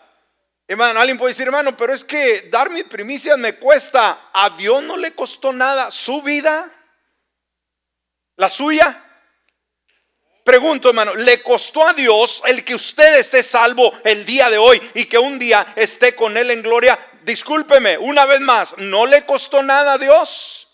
hermano, 0.67 1.01
alguien 1.01 1.17
puede 1.17 1.33
decir, 1.33 1.47
hermano, 1.47 1.77
pero 1.77 1.95
es 1.95 2.05
que 2.05 2.49
dar 2.51 2.71
mi 2.71 2.83
primicia 2.83 3.37
me 3.37 3.55
cuesta. 3.57 4.31
A 4.33 4.51
Dios 4.51 4.83
no 4.83 4.97
le 4.97 5.14
costó 5.14 5.53
nada 5.53 5.91
su 5.91 6.23
vida, 6.23 6.71
la 8.37 8.49
suya. 8.49 9.05
Pregunto, 10.48 10.88
hermano, 10.88 11.14
¿le 11.14 11.42
costó 11.42 11.87
a 11.87 11.92
Dios 11.92 12.40
el 12.46 12.64
que 12.64 12.74
usted 12.74 13.18
esté 13.18 13.42
salvo 13.42 13.92
el 14.02 14.24
día 14.24 14.48
de 14.48 14.56
hoy 14.56 14.80
y 14.94 15.04
que 15.04 15.18
un 15.18 15.38
día 15.38 15.74
esté 15.76 16.14
con 16.14 16.38
Él 16.38 16.50
en 16.50 16.62
gloria? 16.62 16.98
discúlpeme, 17.20 17.98
una 17.98 18.24
vez 18.24 18.40
más, 18.40 18.74
no 18.78 19.04
le 19.04 19.26
costó 19.26 19.62
nada 19.62 19.92
a 19.92 19.98
Dios. 19.98 20.68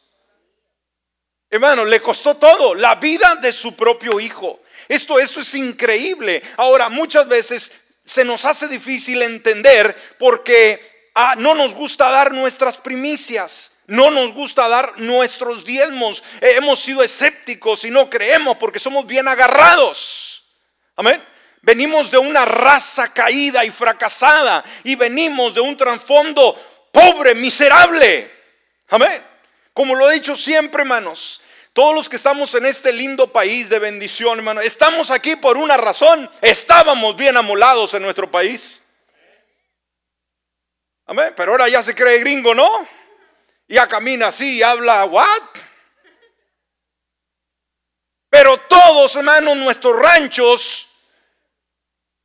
Hermano, 1.50 1.84
le 1.84 2.00
costó 2.00 2.36
todo, 2.36 2.76
la 2.76 2.94
vida 2.94 3.34
de 3.42 3.52
su 3.52 3.74
propio 3.74 4.20
hijo. 4.20 4.60
Esto, 4.86 5.18
esto 5.18 5.40
es 5.40 5.52
increíble. 5.56 6.40
Ahora, 6.56 6.88
muchas 6.88 7.26
veces 7.26 7.72
se 8.04 8.24
nos 8.24 8.44
hace 8.44 8.68
difícil 8.68 9.22
entender 9.22 9.92
porque 10.20 11.10
ah, 11.16 11.34
no 11.36 11.52
nos 11.52 11.74
gusta 11.74 12.10
dar 12.10 12.30
nuestras 12.30 12.76
primicias. 12.76 13.72
No 13.86 14.10
nos 14.10 14.32
gusta 14.32 14.68
dar 14.68 14.98
nuestros 14.98 15.64
diezmos. 15.64 16.22
hemos 16.40 16.80
sido 16.80 17.02
escépticos 17.02 17.84
y 17.84 17.90
no 17.90 18.08
creemos 18.08 18.56
porque 18.56 18.78
somos 18.78 19.06
bien 19.06 19.28
agarrados. 19.28 20.44
Amén. 20.96 21.22
Venimos 21.62 22.10
de 22.10 22.18
una 22.18 22.44
raza 22.44 23.12
caída 23.12 23.64
y 23.64 23.70
fracasada 23.70 24.64
y 24.84 24.94
venimos 24.96 25.54
de 25.54 25.60
un 25.60 25.76
trasfondo 25.76 26.54
pobre, 26.92 27.34
miserable. 27.34 28.30
Amén. 28.88 29.22
Como 29.72 29.94
lo 29.94 30.10
he 30.10 30.14
dicho 30.14 30.36
siempre, 30.36 30.82
hermanos, 30.82 31.40
todos 31.72 31.94
los 31.94 32.08
que 32.08 32.16
estamos 32.16 32.54
en 32.54 32.66
este 32.66 32.92
lindo 32.92 33.32
país 33.32 33.68
de 33.68 33.80
bendición, 33.80 34.38
hermano, 34.38 34.60
estamos 34.60 35.10
aquí 35.10 35.36
por 35.36 35.56
una 35.56 35.76
razón. 35.76 36.30
Estábamos 36.40 37.16
bien 37.16 37.36
amolados 37.36 37.94
en 37.94 38.02
nuestro 38.02 38.30
país. 38.30 38.80
Amén. 41.06 41.34
Pero 41.36 41.52
ahora 41.52 41.68
ya 41.68 41.82
se 41.82 41.94
cree 41.94 42.20
gringo, 42.20 42.54
¿no? 42.54 42.86
Ya 43.68 43.88
camina 43.88 44.28
así 44.28 44.58
y 44.58 44.62
habla, 44.62 45.04
¿what? 45.04 45.42
Pero 48.30 48.58
todos, 48.58 49.16
hermanos, 49.16 49.56
nuestros 49.56 49.96
ranchos 49.96 50.88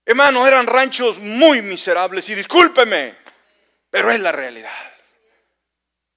Hermanos, 0.09 0.47
eran 0.47 0.65
ranchos 0.65 1.19
muy 1.19 1.61
miserables 1.61 2.27
y 2.29 2.33
discúlpeme, 2.33 3.15
pero 3.91 4.09
es 4.09 4.19
la 4.19 4.31
realidad. 4.31 4.91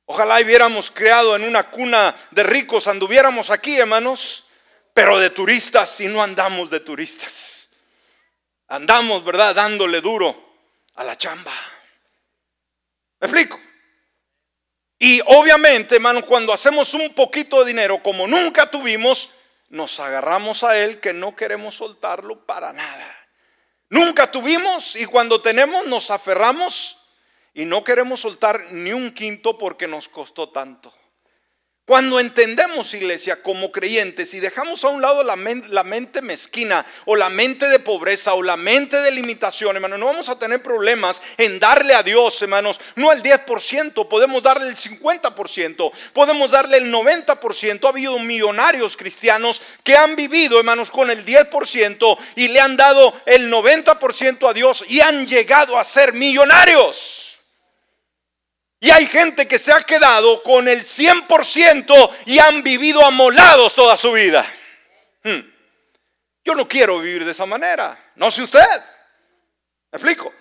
Ojalá 0.06 0.40
hubiéramos 0.40 0.90
creado 0.90 1.36
en 1.36 1.42
una 1.42 1.64
cuna 1.64 2.16
de 2.30 2.42
ricos, 2.42 2.86
anduviéramos 2.86 3.50
aquí, 3.50 3.78
hermanos, 3.78 4.48
pero 4.94 5.18
de 5.18 5.28
turistas 5.28 6.00
y 6.00 6.06
no 6.06 6.22
andamos 6.22 6.70
de 6.70 6.80
turistas. 6.80 7.68
Andamos, 8.68 9.22
¿verdad? 9.26 9.54
Dándole 9.54 10.00
duro 10.00 10.54
a 10.94 11.04
la 11.04 11.18
chamba. 11.18 11.52
¿Me 13.20 13.26
explico? 13.26 13.60
Y 15.04 15.20
obviamente, 15.26 15.96
hermanos, 15.96 16.26
cuando 16.26 16.52
hacemos 16.52 16.94
un 16.94 17.12
poquito 17.12 17.58
de 17.58 17.64
dinero 17.64 18.00
como 18.04 18.28
nunca 18.28 18.70
tuvimos, 18.70 19.30
nos 19.68 19.98
agarramos 19.98 20.62
a 20.62 20.78
él 20.78 21.00
que 21.00 21.12
no 21.12 21.34
queremos 21.34 21.74
soltarlo 21.74 22.46
para 22.46 22.72
nada. 22.72 23.12
Nunca 23.88 24.30
tuvimos 24.30 24.94
y 24.94 25.06
cuando 25.06 25.42
tenemos 25.42 25.88
nos 25.88 26.12
aferramos 26.12 26.98
y 27.52 27.64
no 27.64 27.82
queremos 27.82 28.20
soltar 28.20 28.60
ni 28.70 28.92
un 28.92 29.10
quinto 29.10 29.58
porque 29.58 29.88
nos 29.88 30.08
costó 30.08 30.50
tanto. 30.50 30.94
Cuando 31.84 32.20
entendemos, 32.20 32.94
iglesia, 32.94 33.42
como 33.42 33.72
creyentes 33.72 34.34
y 34.34 34.40
dejamos 34.40 34.84
a 34.84 34.88
un 34.88 35.02
lado 35.02 35.24
la, 35.24 35.34
mente 35.34 36.22
mezquina 36.22 36.86
o 37.06 37.16
la 37.16 37.28
mente 37.28 37.66
de 37.66 37.80
pobreza 37.80 38.34
o 38.34 38.42
la 38.44 38.56
mente 38.56 38.96
de 38.98 39.10
limitación, 39.10 39.74
hermano, 39.74 39.98
no 39.98 40.06
vamos 40.06 40.28
a 40.28 40.38
tener 40.38 40.62
problemas 40.62 41.20
en 41.38 41.58
darle 41.58 41.92
a 41.94 42.04
Dios, 42.04 42.40
hermanos, 42.40 42.78
no 42.94 43.10
el 43.10 43.20
10%, 43.20 44.06
podemos 44.06 44.44
darle 44.44 44.68
el 44.68 44.76
50%, 44.76 45.90
podemos 46.12 46.52
darle 46.52 46.76
el 46.76 46.92
90%. 46.92 47.84
Ha 47.84 47.88
habido 47.88 48.16
millonarios 48.20 48.96
cristianos 48.96 49.60
que 49.82 49.96
han 49.96 50.14
vivido, 50.14 50.58
hermanos, 50.58 50.88
con 50.88 51.10
el 51.10 51.24
10% 51.24 52.16
y 52.36 52.46
le 52.46 52.60
han 52.60 52.76
dado 52.76 53.12
el 53.26 53.50
90% 53.52 54.48
a 54.48 54.52
Dios 54.52 54.84
y 54.86 55.00
han 55.00 55.26
llegado 55.26 55.76
a 55.76 55.82
ser 55.82 56.12
millonarios. 56.12 57.21
Y 58.82 58.90
hay 58.90 59.06
gente 59.06 59.46
que 59.46 59.60
se 59.60 59.72
ha 59.72 59.80
quedado 59.80 60.42
con 60.42 60.66
el 60.66 60.82
100% 60.82 62.10
y 62.26 62.40
han 62.40 62.64
vivido 62.64 63.04
amolados 63.04 63.76
toda 63.76 63.96
su 63.96 64.10
vida. 64.10 64.44
Hmm. 65.22 65.38
Yo 66.44 66.56
no 66.56 66.66
quiero 66.66 66.98
vivir 66.98 67.24
de 67.24 67.30
esa 67.30 67.46
manera. 67.46 67.96
No 68.16 68.28
sé 68.28 68.42
usted. 68.42 68.58
¿Me 69.92 69.98
explico? 69.98 70.34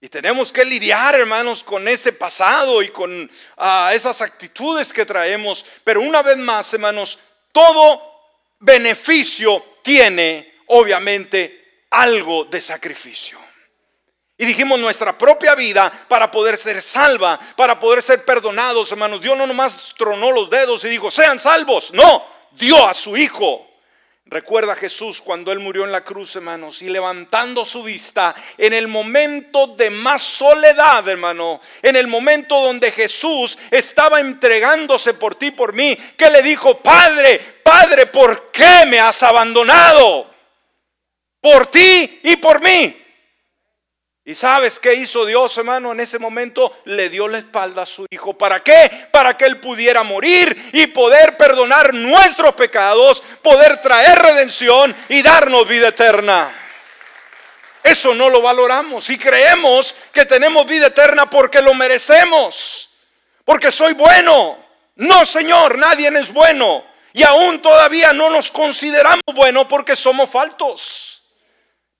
Y 0.00 0.08
tenemos 0.08 0.50
que 0.50 0.64
lidiar, 0.64 1.14
hermanos, 1.16 1.62
con 1.62 1.86
ese 1.86 2.14
pasado 2.14 2.80
y 2.80 2.88
con 2.88 3.30
ah, 3.58 3.90
esas 3.92 4.22
actitudes 4.22 4.90
que 4.90 5.04
traemos. 5.04 5.66
Pero 5.84 6.00
una 6.00 6.22
vez 6.22 6.38
más, 6.38 6.72
hermanos, 6.72 7.18
todo 7.52 8.22
beneficio 8.60 9.62
tiene, 9.82 10.60
obviamente, 10.68 11.82
algo 11.90 12.46
de 12.46 12.62
sacrificio. 12.62 13.43
Y 14.36 14.46
dijimos 14.46 14.80
nuestra 14.80 15.16
propia 15.16 15.54
vida 15.54 15.92
para 16.08 16.30
poder 16.30 16.56
ser 16.56 16.82
salva, 16.82 17.38
para 17.56 17.78
poder 17.78 18.02
ser 18.02 18.24
perdonados, 18.24 18.90
hermanos. 18.90 19.20
Dios 19.20 19.38
no 19.38 19.46
nomás 19.46 19.94
tronó 19.96 20.32
los 20.32 20.50
dedos 20.50 20.84
y 20.84 20.88
dijo, 20.88 21.10
sean 21.10 21.38
salvos. 21.38 21.92
No, 21.92 22.24
dio 22.52 22.86
a 22.86 22.94
su 22.94 23.16
Hijo. 23.16 23.70
Recuerda 24.26 24.74
Jesús 24.74 25.20
cuando 25.20 25.52
Él 25.52 25.60
murió 25.60 25.84
en 25.84 25.92
la 25.92 26.02
cruz, 26.02 26.34
hermanos, 26.34 26.80
y 26.82 26.88
levantando 26.88 27.64
su 27.64 27.82
vista 27.82 28.34
en 28.56 28.72
el 28.72 28.88
momento 28.88 29.68
de 29.68 29.90
más 29.90 30.22
soledad, 30.22 31.06
hermano, 31.06 31.60
en 31.82 31.94
el 31.94 32.06
momento 32.06 32.58
donde 32.58 32.90
Jesús 32.90 33.58
estaba 33.70 34.18
entregándose 34.20 35.14
por 35.14 35.34
ti, 35.34 35.50
por 35.50 35.74
mí, 35.74 35.94
que 36.16 36.30
le 36.30 36.42
dijo, 36.42 36.78
Padre, 36.78 37.38
Padre, 37.62 38.06
¿por 38.06 38.50
qué 38.50 38.86
me 38.86 38.98
has 38.98 39.22
abandonado? 39.22 40.28
Por 41.40 41.66
ti 41.66 42.20
y 42.24 42.36
por 42.36 42.62
mí. 42.62 43.03
¿Y 44.26 44.34
sabes 44.34 44.80
qué 44.80 44.94
hizo 44.94 45.26
Dios, 45.26 45.56
hermano? 45.58 45.92
En 45.92 46.00
ese 46.00 46.18
momento 46.18 46.80
le 46.86 47.10
dio 47.10 47.28
la 47.28 47.38
espalda 47.38 47.82
a 47.82 47.86
su 47.86 48.06
hijo. 48.08 48.32
¿Para 48.32 48.60
qué? 48.60 49.08
Para 49.10 49.36
que 49.36 49.44
él 49.44 49.60
pudiera 49.60 50.02
morir 50.02 50.70
y 50.72 50.86
poder 50.86 51.36
perdonar 51.36 51.92
nuestros 51.92 52.54
pecados, 52.54 53.22
poder 53.42 53.82
traer 53.82 54.18
redención 54.18 54.96
y 55.10 55.20
darnos 55.20 55.68
vida 55.68 55.88
eterna. 55.88 56.50
Eso 57.82 58.14
no 58.14 58.30
lo 58.30 58.40
valoramos 58.40 59.10
y 59.10 59.18
creemos 59.18 59.94
que 60.10 60.24
tenemos 60.24 60.64
vida 60.66 60.86
eterna 60.86 61.28
porque 61.28 61.60
lo 61.60 61.74
merecemos, 61.74 62.88
porque 63.44 63.70
soy 63.70 63.92
bueno. 63.92 64.58
No, 64.96 65.26
Señor, 65.26 65.76
nadie 65.76 66.08
es 66.08 66.32
bueno. 66.32 66.82
Y 67.12 67.22
aún 67.22 67.60
todavía 67.60 68.14
no 68.14 68.30
nos 68.30 68.50
consideramos 68.50 69.22
buenos 69.34 69.66
porque 69.66 69.94
somos 69.94 70.30
faltos. 70.30 71.22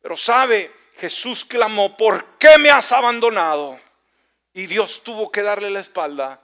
Pero 0.00 0.16
sabe, 0.16 0.70
Jesús 0.96 1.44
clamó, 1.44 1.96
¿por 1.96 2.38
qué 2.38 2.58
me 2.58 2.70
has 2.70 2.92
abandonado? 2.92 3.78
Y 4.52 4.66
Dios 4.66 5.02
tuvo 5.02 5.30
que 5.30 5.42
darle 5.42 5.70
la 5.70 5.80
espalda 5.80 6.40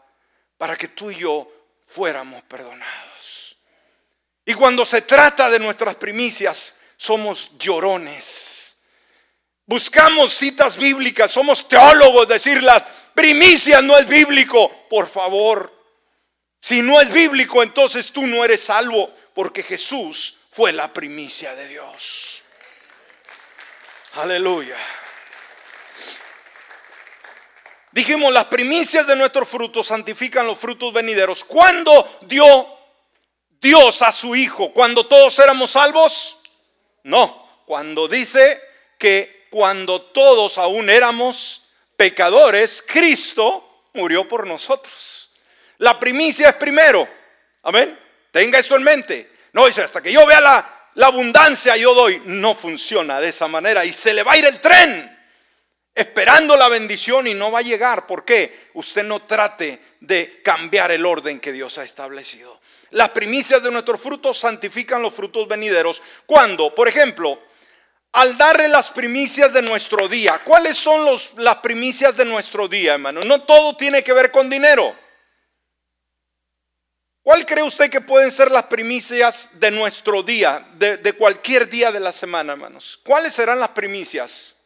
para 0.59 0.77
que 0.77 0.89
tú 0.89 1.11
y 1.11 1.17
yo 1.17 1.51
fuéramos 1.87 2.43
perdonados. 2.43 3.57
Y 4.45 4.55
cuando 4.55 4.85
se 4.85 5.03
trata 5.03 5.49
de 5.49 5.61
nuestras 5.61 5.95
primicias, 5.97 6.77
somos 6.97 7.57
llorones. 7.59 8.77
Buscamos 9.65 10.35
citas 10.35 10.77
bíblicas, 10.77 11.31
somos 11.31 11.69
teólogos, 11.69 12.27
decir 12.27 12.63
las 12.63 12.85
primicias 13.15 13.83
no 13.85 13.97
es 13.97 14.07
bíblico. 14.09 14.69
Por 14.91 15.07
favor, 15.07 15.73
si 16.59 16.83
no 16.83 17.01
es 17.01 17.13
bíblico, 17.13 17.63
entonces 17.63 18.11
tú 18.11 18.27
no 18.27 18.45
eres 18.45 18.63
salvo, 18.63 19.15
porque 19.33 19.63
Jesús 19.63 20.37
fue 20.51 20.73
la 20.73 20.93
primicia 20.93 21.55
de 21.55 21.69
Dios. 21.69 22.39
Aleluya. 24.14 24.77
Dijimos, 27.92 28.33
las 28.33 28.46
primicias 28.46 29.07
de 29.07 29.16
nuestros 29.16 29.49
frutos 29.49 29.88
santifican 29.88 30.46
los 30.46 30.59
frutos 30.59 30.92
venideros. 30.92 31.44
¿Cuándo 31.44 32.18
dio 32.23 32.46
Dios 33.61 34.03
a 34.03 34.12
su 34.12 34.35
Hijo? 34.35 34.73
¿Cuando 34.73 35.07
todos 35.07 35.38
éramos 35.38 35.73
salvos? 35.73 36.38
No, 37.05 37.62
cuando 37.66 38.09
dice 38.09 38.61
que 38.99 39.46
cuando 39.51 40.03
todos 40.03 40.59
aún 40.59 40.90
éramos 40.90 41.62
pecadores, 41.96 42.85
Cristo 42.87 43.87
murió 43.94 44.29
por 44.29 44.46
nosotros. 44.46 45.31
La 45.79 45.99
primicia 45.99 46.51
es 46.51 46.57
primero. 46.57 47.09
Amén. 47.62 47.99
Tenga 48.31 48.59
esto 48.59 48.77
en 48.77 48.83
mente. 48.83 49.31
No 49.53 49.66
dice, 49.66 49.83
hasta 49.83 50.01
que 50.01 50.12
yo 50.12 50.25
vea 50.27 50.40
la, 50.40 50.80
la 50.94 51.07
abundancia 51.07 51.76
yo 51.76 51.94
doy, 51.94 52.20
no 52.26 52.55
funciona 52.55 53.20
de 53.20 53.29
esa 53.29 53.48
manera. 53.48 53.85
Y 53.85 53.92
se 53.92 54.12
le 54.12 54.22
va 54.22 54.33
a 54.33 54.37
ir 54.37 54.44
el 54.44 54.61
tren 54.61 55.18
esperando 55.94 56.57
la 56.57 56.68
bendición 56.68 57.26
y 57.26 57.35
no 57.35 57.50
va 57.50 57.61
a 57.61 57.62
llegar. 57.62 58.07
¿Por 58.07 58.24
qué? 58.24 58.70
Usted 58.74 59.05
no 59.05 59.22
trate 59.22 59.81
de 60.00 60.40
cambiar 60.42 60.90
el 60.90 61.07
orden 61.07 61.40
que 61.40 61.53
Dios 61.53 61.79
ha 61.79 61.85
establecido. 61.85 62.61
Las 62.90 63.11
primicias 63.11 63.62
de 63.62 63.70
nuestros 63.70 64.00
frutos 64.00 64.38
santifican 64.38 65.03
los 65.03 65.14
frutos 65.14 65.46
venideros. 65.46 66.03
Cuando, 66.26 66.74
por 66.74 66.88
ejemplo, 66.88 67.40
al 68.12 68.37
darle 68.37 68.68
las 68.68 68.90
primicias 68.90 69.53
de 69.53 69.62
nuestro 69.62 70.09
día, 70.09 70.40
¿cuáles 70.44 70.76
son 70.76 71.07
las 71.37 71.57
primicias 71.57 72.16
de 72.16 72.24
nuestro 72.24 72.66
día, 72.66 72.94
hermano? 72.94 73.20
No 73.20 73.42
todo 73.42 73.76
tiene 73.76 74.03
que 74.03 74.12
ver 74.12 74.33
con 74.33 74.50
dinero. 74.50 74.94
¿Cuál 77.31 77.47
cree 77.47 77.62
usted 77.62 77.88
que 77.88 78.01
pueden 78.01 78.29
ser 78.33 78.51
las 78.51 78.64
primicias 78.64 79.61
de 79.61 79.71
nuestro 79.71 80.25
día, 80.25 80.64
de, 80.73 81.12
cualquier 81.12 81.71
día 81.71 81.93
de 81.93 82.01
la 82.01 82.11
semana, 82.11 82.55
hermanos? 82.55 82.99
¿Cuáles 83.05 83.33
serán 83.33 83.61
las 83.61 83.69
primicias? 83.69 84.57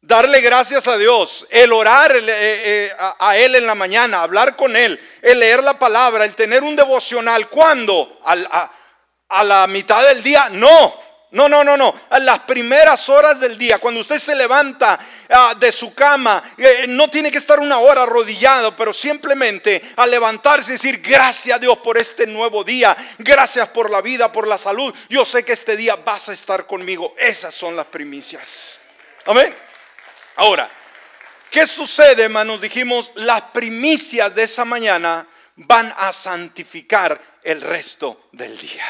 Darle 0.00 0.40
gracias 0.40 0.86
a 0.86 0.96
Dios, 0.96 1.44
el 1.50 1.72
orar 1.72 2.14
eh, 2.14 2.22
eh, 2.28 2.92
a, 3.18 3.36
Él 3.36 3.56
en 3.56 3.66
la 3.66 3.74
mañana, 3.74 4.22
hablar 4.22 4.54
con 4.54 4.76
Él, 4.76 4.96
el 5.22 5.40
leer 5.40 5.64
la 5.64 5.76
palabra, 5.76 6.24
el 6.24 6.36
tener 6.36 6.62
un 6.62 6.76
devocional. 6.76 7.48
¿Cuándo? 7.48 8.20
a 8.24 9.42
la 9.42 9.66
mitad 9.66 10.06
del 10.06 10.22
día. 10.22 10.50
No, 10.52 11.00
no, 11.34 11.48
no, 11.48 11.64
no, 11.64 11.76
no. 11.76 11.92
A 12.10 12.20
las 12.20 12.40
primeras 12.40 13.08
horas 13.08 13.40
del 13.40 13.58
día, 13.58 13.78
cuando 13.78 14.00
usted 14.00 14.20
se 14.20 14.36
levanta 14.36 14.98
ah, 15.30 15.54
de 15.58 15.72
su 15.72 15.92
cama, 15.92 16.40
eh, 16.56 16.86
no 16.88 17.10
tiene 17.10 17.32
que 17.32 17.38
estar 17.38 17.58
una 17.58 17.78
hora 17.78 18.04
arrodillado, 18.04 18.76
pero 18.76 18.92
simplemente 18.92 19.82
al 19.96 20.12
levantarse 20.12 20.70
y 20.70 20.72
decir, 20.74 21.00
gracias 21.02 21.56
a 21.56 21.58
Dios 21.58 21.78
por 21.78 21.98
este 21.98 22.24
nuevo 22.28 22.62
día, 22.62 22.96
gracias 23.18 23.68
por 23.70 23.90
la 23.90 24.00
vida, 24.00 24.30
por 24.30 24.46
la 24.46 24.56
salud. 24.56 24.94
Yo 25.08 25.24
sé 25.24 25.44
que 25.44 25.54
este 25.54 25.76
día 25.76 25.96
vas 25.96 26.28
a 26.28 26.32
estar 26.32 26.68
conmigo. 26.68 27.14
Esas 27.18 27.52
son 27.52 27.74
las 27.74 27.86
primicias. 27.86 28.78
Amén. 29.26 29.52
Ahora, 30.36 30.70
¿qué 31.50 31.66
sucede, 31.66 32.22
hermanos? 32.22 32.60
Dijimos, 32.60 33.10
las 33.16 33.42
primicias 33.42 34.32
de 34.36 34.44
esa 34.44 34.64
mañana 34.64 35.26
van 35.56 35.92
a 35.96 36.12
santificar 36.12 37.20
el 37.42 37.60
resto 37.60 38.28
del 38.30 38.56
día. 38.56 38.84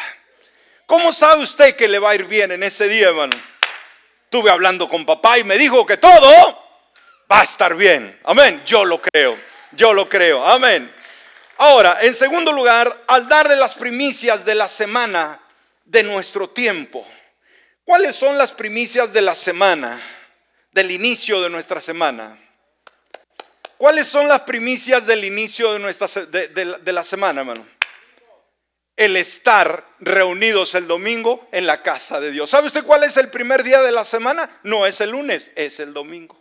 ¿Cómo 0.86 1.12
sabe 1.12 1.42
usted 1.42 1.76
que 1.76 1.88
le 1.88 1.98
va 1.98 2.10
a 2.10 2.14
ir 2.14 2.24
bien 2.24 2.52
en 2.52 2.62
ese 2.62 2.88
día, 2.88 3.08
hermano? 3.08 3.40
Estuve 4.24 4.50
hablando 4.50 4.88
con 4.88 5.06
papá 5.06 5.38
y 5.38 5.44
me 5.44 5.56
dijo 5.56 5.86
que 5.86 5.96
todo 5.96 6.64
va 7.30 7.40
a 7.40 7.44
estar 7.44 7.74
bien. 7.74 8.18
Amén. 8.24 8.62
Yo 8.66 8.84
lo 8.84 9.00
creo. 9.00 9.38
Yo 9.72 9.94
lo 9.94 10.08
creo. 10.08 10.44
Amén. 10.46 10.92
Ahora, 11.56 11.98
en 12.02 12.14
segundo 12.14 12.52
lugar, 12.52 12.94
al 13.06 13.28
darle 13.28 13.56
las 13.56 13.74
primicias 13.74 14.44
de 14.44 14.54
la 14.54 14.68
semana 14.68 15.40
de 15.84 16.02
nuestro 16.02 16.50
tiempo. 16.50 17.06
¿Cuáles 17.84 18.16
son 18.16 18.36
las 18.36 18.52
primicias 18.52 19.12
de 19.12 19.22
la 19.22 19.34
semana? 19.34 20.00
Del 20.72 20.90
inicio 20.90 21.40
de 21.40 21.48
nuestra 21.48 21.80
semana. 21.80 22.38
¿Cuáles 23.78 24.08
son 24.08 24.28
las 24.28 24.42
primicias 24.42 25.06
del 25.06 25.24
inicio 25.24 25.72
de, 25.72 25.78
nuestra, 25.78 26.08
de 26.26 26.92
la 26.92 27.04
semana, 27.04 27.40
hermano? 27.40 27.73
El 28.96 29.16
estar 29.16 29.84
reunidos 30.00 30.74
el 30.74 30.86
domingo 30.86 31.48
en 31.52 31.66
la 31.66 31.82
casa 31.82 32.20
de 32.20 32.30
Dios. 32.30 32.50
¿Sabe 32.50 32.68
usted 32.68 32.84
cuál 32.84 33.04
es 33.04 33.16
el 33.16 33.28
primer 33.28 33.62
día 33.62 33.82
de 33.82 33.92
la 33.92 34.04
semana? 34.04 34.48
No 34.62 34.86
es 34.86 35.00
el 35.00 35.10
lunes, 35.10 35.50
es 35.56 35.80
el 35.80 35.92
domingo. 35.92 36.38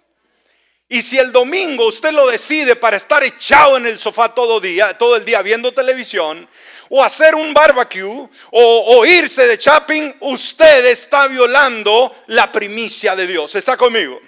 Y 0.90 1.02
si 1.02 1.18
el 1.18 1.32
domingo 1.32 1.88
usted 1.88 2.12
lo 2.12 2.28
decide 2.28 2.76
para 2.76 2.98
estar 2.98 3.24
echado 3.24 3.78
en 3.78 3.88
el 3.88 3.98
sofá 3.98 4.30
todo, 4.36 4.60
día, 4.60 4.96
todo 4.96 5.16
el 5.16 5.26
día 5.26 5.42
viendo 5.42 5.72
televisión, 5.72 6.48
o 6.90 7.04
hacer 7.04 7.34
un 7.34 7.54
barbecue, 7.54 8.30
o, 8.52 9.06
irse 9.06 9.48
de 9.48 9.58
shopping, 9.58 10.14
usted 10.20 10.86
está 10.86 11.28
violando 11.28 12.16
la 12.28 12.52
primicia 12.52 13.16
de 13.16 13.26
Dios. 13.26 13.56
¿Está 13.56 13.76
conmigo? 13.76 14.22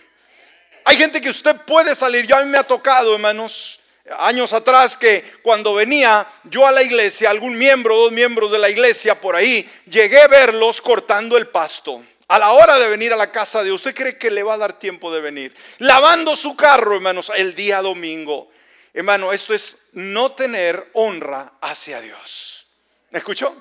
Hay 0.85 0.97
gente 0.97 1.21
que 1.21 1.29
usted 1.29 1.55
puede 1.57 1.93
salir, 1.93 2.25
ya 2.25 2.39
a 2.39 2.43
mí 2.43 2.49
me 2.49 2.57
ha 2.57 2.63
tocado, 2.63 3.13
hermanos, 3.13 3.79
años 4.19 4.53
atrás 4.53 4.97
que 4.97 5.23
cuando 5.41 5.73
venía 5.73 6.27
yo 6.43 6.67
a 6.67 6.71
la 6.71 6.83
iglesia, 6.83 7.29
algún 7.29 7.57
miembro, 7.57 7.95
dos 7.95 8.11
miembros 8.11 8.51
de 8.51 8.59
la 8.59 8.69
iglesia 8.69 9.19
por 9.19 9.35
ahí, 9.35 9.67
llegué 9.89 10.21
a 10.21 10.27
verlos 10.27 10.81
cortando 10.81 11.37
el 11.37 11.47
pasto. 11.47 12.03
A 12.27 12.39
la 12.39 12.53
hora 12.53 12.79
de 12.79 12.87
venir 12.89 13.13
a 13.13 13.17
la 13.17 13.31
casa 13.31 13.63
de 13.63 13.71
¿usted 13.71 13.93
cree 13.93 14.17
que 14.17 14.31
le 14.31 14.41
va 14.41 14.55
a 14.55 14.57
dar 14.57 14.79
tiempo 14.79 15.13
de 15.13 15.21
venir? 15.21 15.55
Lavando 15.79 16.35
su 16.35 16.55
carro, 16.55 16.95
hermanos, 16.95 17.31
el 17.35 17.53
día 17.53 17.81
domingo. 17.81 18.49
Hermano, 18.93 19.31
esto 19.31 19.53
es 19.53 19.89
no 19.93 20.31
tener 20.31 20.89
honra 20.93 21.53
hacia 21.61 22.01
Dios. 22.01 22.65
¿Me 23.11 23.19
escuchó? 23.19 23.55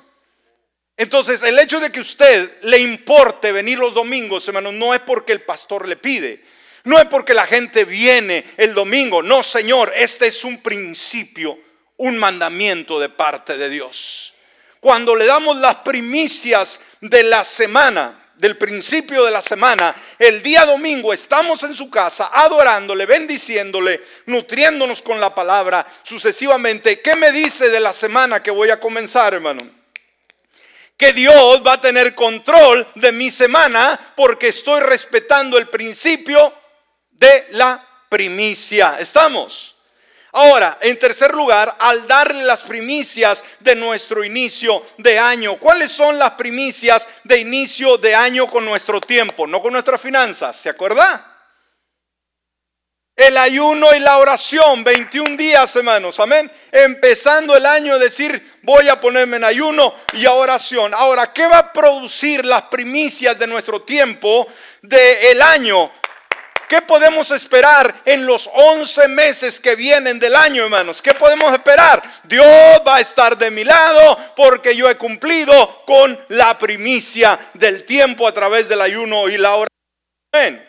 Entonces, 0.97 1.43
el 1.43 1.59
hecho 1.59 1.81
de 1.81 1.91
que 1.91 2.01
usted 2.01 2.63
le 2.63 2.79
importe 2.79 3.51
venir 3.51 3.79
los 3.79 3.95
domingos, 3.95 4.47
hermano, 4.47 4.71
no 4.71 4.95
es 4.95 5.01
porque 5.01 5.33
el 5.33 5.43
pastor 5.43 5.89
le 5.89 5.97
pide. 5.97 6.43
No 6.85 6.99
es 6.99 7.07
porque 7.07 7.33
la 7.33 7.47
gente 7.47 7.85
viene 7.87 8.45
el 8.59 8.75
domingo. 8.75 9.23
No, 9.23 9.43
Señor, 9.43 9.93
este 9.97 10.27
es 10.27 10.45
un 10.45 10.63
principio, 10.63 11.59
un 11.97 12.19
mandamiento 12.19 13.01
de 13.01 13.09
parte 13.09 13.57
de 13.57 13.71
Dios. 13.71 14.35
Cuando 14.81 15.17
le 15.17 15.25
damos 15.25 15.57
las 15.57 15.77
primicias 15.77 16.81
de 17.01 17.23
la 17.23 17.43
semana, 17.43 18.21
del 18.37 18.59
principio 18.59 19.25
de 19.25 19.31
la 19.31 19.41
semana, 19.41 19.95
el 20.19 20.43
día 20.43 20.67
domingo 20.67 21.15
estamos 21.15 21.63
en 21.63 21.75
su 21.75 21.89
casa 21.89 22.31
adorándole, 22.31 23.07
bendiciéndole, 23.07 24.03
nutriéndonos 24.27 25.01
con 25.01 25.19
la 25.19 25.35
palabra 25.35 25.87
sucesivamente. 26.03 27.01
¿Qué 27.01 27.17
me 27.17 27.33
dice 27.33 27.71
de 27.71 27.81
la 27.81 27.95
semana 27.95 28.43
que 28.43 28.51
voy 28.51 28.69
a 28.69 28.79
comenzar, 28.79 29.33
hermano? 29.33 29.63
Que 30.99 31.15
Dios 31.15 31.63
va 31.67 31.75
a 31.75 31.81
tener 31.81 32.15
control 32.15 32.87
de 32.95 33.11
mi 33.11 33.31
semana 33.31 33.99
porque 34.15 34.49
estoy 34.49 34.81
respetando 34.81 35.57
el 35.57 35.69
principio 35.69 36.53
de 37.15 37.47
la 37.53 37.85
primicia. 38.09 38.97
¿Estamos? 38.99 39.75
Ahora, 40.37 40.79
en 40.81 40.99
tercer 40.99 41.33
lugar, 41.33 41.73
al 41.79 42.09
darle 42.09 42.43
las 42.43 42.63
primicias 42.63 43.45
de 43.61 43.77
nuestro 43.77 44.25
inicio 44.25 44.85
de 44.99 45.17
año. 45.17 45.57
¿Cuáles 45.61 45.93
son 45.93 46.19
las 46.19 46.33
primicias 46.33 47.09
de 47.23 47.39
inicio 47.39 47.99
de 47.99 48.17
año 48.17 48.49
con 48.49 48.65
nuestro 48.65 49.01
tiempo? 49.01 49.47
No 49.47 49.63
con 49.63 49.73
nuestras 49.73 50.01
finanzas, 50.01 50.57
¿se 50.57 50.69
acuerda? 50.69 51.35
El 53.15 53.39
ayuno 53.39 53.95
y 53.95 54.01
la 54.01 54.19
oración, 54.19 54.83
21 54.83 55.37
días, 55.37 55.77
hermanos, 55.77 56.19
amén. 56.19 56.51
Empezando 56.73 57.57
el 57.57 57.65
año, 57.65 57.97
decir, 57.97 58.59
voy 58.63 58.89
a 58.89 59.01
ponerme 59.01 59.37
en 59.37 59.45
ayuno 59.45 59.95
y 60.15 60.27
a 60.27 60.33
oración. 60.33 60.93
Ahora, 60.95 61.33
¿qué 61.33 61.47
va 61.47 61.59
a 61.59 61.73
producir 61.73 62.45
las 62.45 62.63
primicias 62.63 63.39
de 63.39 63.47
nuestro 63.47 63.83
tiempo 63.83 64.49
del 64.83 65.41
año? 65.43 65.93
¿Qué 66.69 66.83
podemos 66.83 67.31
esperar 67.31 67.95
en 68.05 68.27
los 68.27 68.49
11 68.53 69.09
meses 69.09 69.61
que 69.61 69.77
vienen 69.77 70.19
del 70.19 70.35
año, 70.35 70.65
hermanos? 70.65 71.03
¿Qué 71.03 71.15
podemos 71.15 71.53
esperar? 71.53 72.03
Dios 72.25 72.47
va 72.87 72.97
a 72.97 73.01
estar 73.01 73.37
de 73.37 73.51
mi 73.51 73.65
lado 73.65 74.19
porque 74.35 74.75
yo 74.75 74.89
he 74.89 74.97
cumplido 74.97 75.83
con 75.87 76.19
la 76.29 76.59
primicia 76.59 77.39
del 77.55 77.85
tiempo 77.85 78.27
a 78.27 78.33
través 78.33 78.69
del 78.69 78.81
ayuno 78.81 79.29
y 79.29 79.37
la 79.37 79.55
oración. 79.55 80.63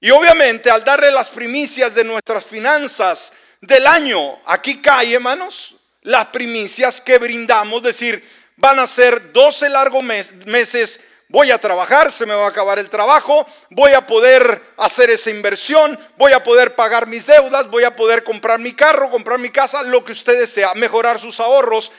Y 0.00 0.10
obviamente 0.10 0.70
al 0.70 0.84
darle 0.84 1.10
las 1.10 1.28
primicias 1.28 1.94
de 1.94 2.04
nuestras 2.04 2.44
finanzas 2.44 3.32
del 3.60 3.86
año, 3.86 4.40
aquí 4.46 4.82
cae, 4.82 5.14
hermanos, 5.14 5.76
las 6.02 6.26
primicias 6.26 7.00
que 7.00 7.18
brindamos, 7.18 7.82
decir, 7.82 8.26
van 8.56 8.80
a 8.80 8.86
ser 8.86 9.32
12 9.32 9.68
largos 9.68 10.02
meses 10.02 11.00
Voy 11.32 11.50
a 11.50 11.56
trabajar, 11.56 12.12
se 12.12 12.26
me 12.26 12.34
va 12.34 12.44
a 12.44 12.50
acabar 12.50 12.78
el 12.78 12.90
trabajo, 12.90 13.46
voy 13.70 13.94
a 13.94 14.06
poder 14.06 14.60
hacer 14.76 15.08
esa 15.08 15.30
inversión, 15.30 15.98
voy 16.18 16.34
a 16.34 16.44
poder 16.44 16.74
pagar 16.74 17.06
mis 17.06 17.24
deudas, 17.24 17.70
voy 17.70 17.84
a 17.84 17.96
poder 17.96 18.22
comprar 18.22 18.58
mi 18.58 18.74
carro, 18.74 19.10
comprar 19.10 19.38
mi 19.38 19.48
casa, 19.48 19.82
lo 19.82 20.04
que 20.04 20.12
usted 20.12 20.38
desea, 20.38 20.74
mejorar 20.74 21.18
sus 21.18 21.40
ahorros. 21.40 21.90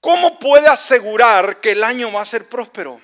¿Cómo 0.00 0.38
puede 0.38 0.68
asegurar 0.68 1.60
que 1.60 1.72
el 1.72 1.82
año 1.82 2.12
va 2.12 2.22
a 2.22 2.24
ser 2.24 2.48
próspero? 2.48 3.00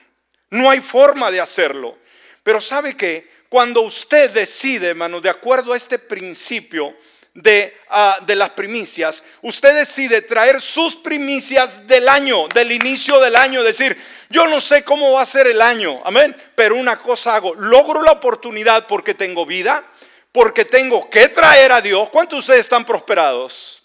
No 0.49 0.71
hay 0.71 0.79
forma 0.79 1.33
de 1.33 1.41
hacerlo. 1.41 1.99
Pero 2.45 2.61
sabe 2.61 2.97
que 2.97 3.29
cuando 3.49 3.81
usted 3.81 4.31
decide, 4.31 4.91
hermano, 4.91 5.21
de 5.21 5.31
acuerdo 5.31 5.73
a 5.73 5.77
este 5.77 5.99
principio, 5.99 6.95
de, 7.35 7.77
ah, 7.90 8.18
de, 8.25 8.37
las 8.37 8.51
primicias, 8.51 9.25
usted 9.42 9.75
decide 9.75 10.23
traer 10.23 10.61
sus 10.61 10.94
primicias 10.94 11.87
del 11.87 12.09
año, 12.09 12.47
del 12.49 12.70
inicio 12.70 13.18
del 13.18 13.35
año, 13.35 13.64
decir, 13.64 13.97
yo 14.31 14.47
no 14.47 14.61
sé 14.61 14.85
cómo 14.85 15.12
va 15.12 15.23
a 15.23 15.27
ser 15.27 15.49
el 15.49 15.61
año, 15.61 16.01
amén, 16.05 16.35
pero 16.55 16.77
una 16.77 17.01
cosa 17.01 17.35
hago, 17.35 17.55
logro 17.57 18.03
la 18.03 18.12
oportunidad 18.12 18.87
porque 18.87 19.14
tengo 19.14 19.44
vida, 19.44 19.85
porque 20.31 20.64
tengo 20.64 21.11
que 21.11 21.29
traer 21.29 21.73
a 21.73 21.81
Dios. 21.81 22.09
¿Cuántos 22.09 22.38
de 22.38 22.40
ustedes 22.40 22.61
están 22.61 22.85
prosperados? 22.85 23.83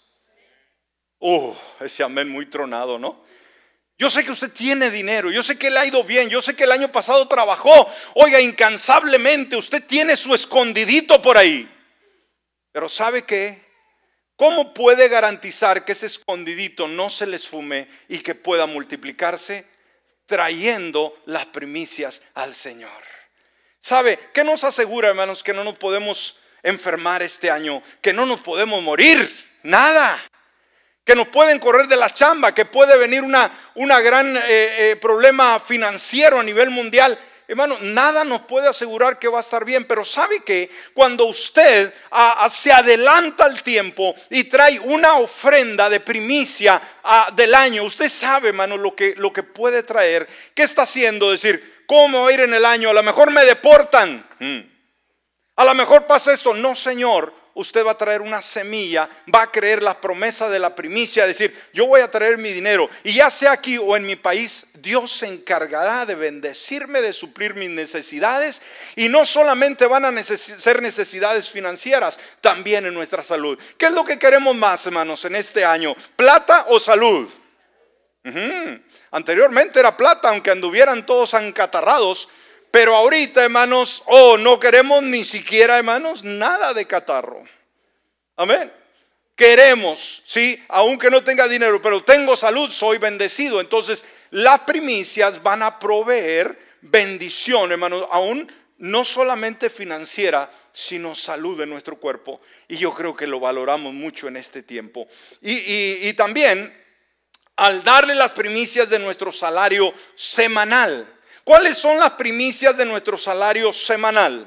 Uh, 1.18 1.52
ese 1.80 2.02
amén 2.02 2.28
muy 2.28 2.46
tronado, 2.46 2.98
¿no? 2.98 3.20
Yo 3.98 4.08
sé 4.08 4.24
que 4.24 4.32
usted 4.32 4.50
tiene 4.50 4.90
dinero, 4.90 5.30
yo 5.30 5.42
sé 5.42 5.58
que 5.58 5.70
le 5.70 5.78
ha 5.78 5.86
ido 5.86 6.02
bien, 6.02 6.28
yo 6.30 6.40
sé 6.40 6.56
que 6.56 6.64
el 6.64 6.72
año 6.72 6.90
pasado 6.90 7.28
trabajó, 7.28 7.88
oiga, 8.14 8.40
incansablemente, 8.40 9.56
usted 9.56 9.84
tiene 9.84 10.16
su 10.16 10.34
escondidito 10.34 11.20
por 11.20 11.36
ahí. 11.36 11.68
Pero 12.72 12.88
¿sabe 12.88 13.24
qué? 13.24 13.58
¿Cómo 14.36 14.72
puede 14.72 15.08
garantizar 15.08 15.84
que 15.84 15.92
ese 15.92 16.06
escondidito 16.06 16.88
no 16.88 17.10
se 17.10 17.26
les 17.26 17.46
fume 17.46 17.88
y 18.08 18.20
que 18.20 18.34
pueda 18.34 18.66
multiplicarse? 18.66 19.66
Trayendo 20.26 21.20
las 21.26 21.46
primicias 21.46 22.22
al 22.34 22.54
Señor. 22.54 23.02
¿Sabe? 23.80 24.18
¿Qué 24.32 24.44
nos 24.44 24.64
asegura, 24.64 25.08
hermanos, 25.08 25.42
que 25.42 25.52
no 25.52 25.64
nos 25.64 25.76
podemos 25.76 26.38
enfermar 26.62 27.22
este 27.22 27.50
año? 27.50 27.82
Que 28.00 28.12
no 28.12 28.24
nos 28.24 28.40
podemos 28.40 28.82
morir. 28.82 29.28
Nada. 29.62 30.18
Que 31.04 31.14
nos 31.14 31.28
pueden 31.28 31.58
correr 31.58 31.86
de 31.88 31.96
la 31.96 32.08
chamba, 32.08 32.54
que 32.54 32.64
puede 32.64 32.96
venir 32.96 33.22
una, 33.22 33.50
una 33.74 34.00
gran 34.00 34.36
eh, 34.36 34.40
eh, 34.48 34.96
problema 34.96 35.58
financiero 35.58 36.38
a 36.38 36.42
nivel 36.42 36.70
mundial. 36.70 37.18
Hermano, 37.50 37.78
nada 37.80 38.22
nos 38.22 38.42
puede 38.42 38.68
asegurar 38.68 39.18
que 39.18 39.26
va 39.26 39.38
a 39.38 39.40
estar 39.40 39.64
bien, 39.64 39.84
pero 39.84 40.04
sabe 40.04 40.38
que 40.44 40.70
cuando 40.94 41.24
usted 41.24 41.92
se 42.48 42.70
adelanta 42.70 43.44
al 43.44 43.60
tiempo 43.60 44.14
y 44.28 44.44
trae 44.44 44.78
una 44.78 45.14
ofrenda 45.14 45.90
de 45.90 45.98
primicia 45.98 46.80
del 47.34 47.52
año, 47.52 47.82
usted 47.82 48.08
sabe, 48.08 48.50
hermano, 48.50 48.76
lo 48.76 48.94
que, 48.94 49.16
lo 49.16 49.32
que 49.32 49.42
puede 49.42 49.82
traer. 49.82 50.28
¿Qué 50.54 50.62
está 50.62 50.82
haciendo? 50.82 51.32
Decir, 51.32 51.82
¿cómo 51.86 52.30
ir 52.30 52.38
en 52.38 52.54
el 52.54 52.64
año? 52.64 52.90
A 52.90 52.92
lo 52.92 53.02
mejor 53.02 53.32
me 53.32 53.44
deportan. 53.44 54.24
Mm. 54.38 54.60
A 55.56 55.64
lo 55.64 55.74
mejor 55.74 56.06
pasa 56.06 56.32
esto. 56.32 56.54
No, 56.54 56.76
Señor 56.76 57.39
usted 57.54 57.84
va 57.84 57.92
a 57.92 57.98
traer 57.98 58.20
una 58.20 58.42
semilla, 58.42 59.08
va 59.34 59.42
a 59.42 59.50
creer 59.50 59.82
las 59.82 59.96
promesas 59.96 60.50
de 60.50 60.58
la 60.58 60.74
primicia, 60.74 61.26
decir, 61.26 61.54
yo 61.72 61.86
voy 61.86 62.00
a 62.00 62.10
traer 62.10 62.38
mi 62.38 62.52
dinero 62.52 62.88
y 63.02 63.12
ya 63.12 63.30
sea 63.30 63.52
aquí 63.52 63.78
o 63.78 63.96
en 63.96 64.06
mi 64.06 64.16
país, 64.16 64.66
Dios 64.74 65.12
se 65.12 65.26
encargará 65.26 66.06
de 66.06 66.14
bendecirme, 66.14 67.02
de 67.02 67.12
suplir 67.12 67.54
mis 67.54 67.70
necesidades 67.70 68.62
y 68.96 69.08
no 69.08 69.26
solamente 69.26 69.86
van 69.86 70.04
a 70.04 70.22
ser 70.22 70.80
necesidades 70.80 71.50
financieras, 71.50 72.18
también 72.40 72.86
en 72.86 72.94
nuestra 72.94 73.22
salud. 73.22 73.58
¿Qué 73.76 73.86
es 73.86 73.92
lo 73.92 74.04
que 74.04 74.18
queremos 74.18 74.54
más, 74.56 74.86
hermanos, 74.86 75.24
en 75.24 75.36
este 75.36 75.64
año? 75.64 75.94
¿Plata 76.16 76.66
o 76.68 76.80
salud? 76.80 77.28
Anteriormente 79.10 79.80
era 79.80 79.96
plata, 79.96 80.28
aunque 80.28 80.50
anduvieran 80.50 81.04
todos 81.04 81.34
ancatarrados, 81.34 82.28
pero 82.70 82.94
ahorita, 82.94 83.44
hermanos, 83.44 84.02
oh, 84.06 84.36
no 84.36 84.60
queremos 84.60 85.02
ni 85.02 85.24
siquiera, 85.24 85.78
hermanos, 85.78 86.22
nada 86.22 86.72
de 86.72 86.86
catarro. 86.86 87.42
Amén. 88.36 88.72
Queremos, 89.34 90.22
sí, 90.26 90.62
aunque 90.68 91.10
no 91.10 91.24
tenga 91.24 91.48
dinero, 91.48 91.80
pero 91.80 92.04
tengo 92.04 92.36
salud, 92.36 92.70
soy 92.70 92.98
bendecido. 92.98 93.60
Entonces, 93.60 94.04
las 94.30 94.60
primicias 94.60 95.42
van 95.42 95.62
a 95.62 95.78
proveer 95.78 96.58
bendición, 96.82 97.72
hermanos, 97.72 98.06
aún 98.10 98.52
no 98.78 99.04
solamente 99.04 99.68
financiera, 99.68 100.50
sino 100.72 101.14
salud 101.14 101.60
en 101.60 101.70
nuestro 101.70 101.96
cuerpo. 101.96 102.40
Y 102.68 102.76
yo 102.76 102.94
creo 102.94 103.16
que 103.16 103.26
lo 103.26 103.40
valoramos 103.40 103.92
mucho 103.92 104.28
en 104.28 104.36
este 104.36 104.62
tiempo. 104.62 105.06
Y, 105.42 106.08
y 106.08 106.12
también 106.14 106.72
al 107.60 107.84
darle 107.84 108.14
las 108.14 108.32
primicias 108.32 108.88
de 108.88 108.98
nuestro 108.98 109.30
salario 109.32 109.92
semanal. 110.14 111.06
¿Cuáles 111.50 111.78
son 111.78 111.98
las 111.98 112.12
primicias 112.12 112.76
de 112.76 112.84
nuestro 112.84 113.18
salario 113.18 113.72
semanal? 113.72 114.46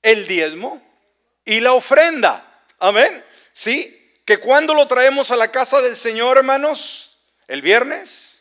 El 0.00 0.26
diezmo 0.26 0.80
y 1.44 1.60
la 1.60 1.74
ofrenda. 1.74 2.42
Amén. 2.78 3.22
¿Sí? 3.52 4.18
Que 4.24 4.38
cuando 4.38 4.72
lo 4.72 4.88
traemos 4.88 5.30
a 5.30 5.36
la 5.36 5.48
casa 5.52 5.82
del 5.82 5.94
Señor, 5.94 6.38
hermanos, 6.38 7.18
el 7.48 7.60
viernes, 7.60 8.38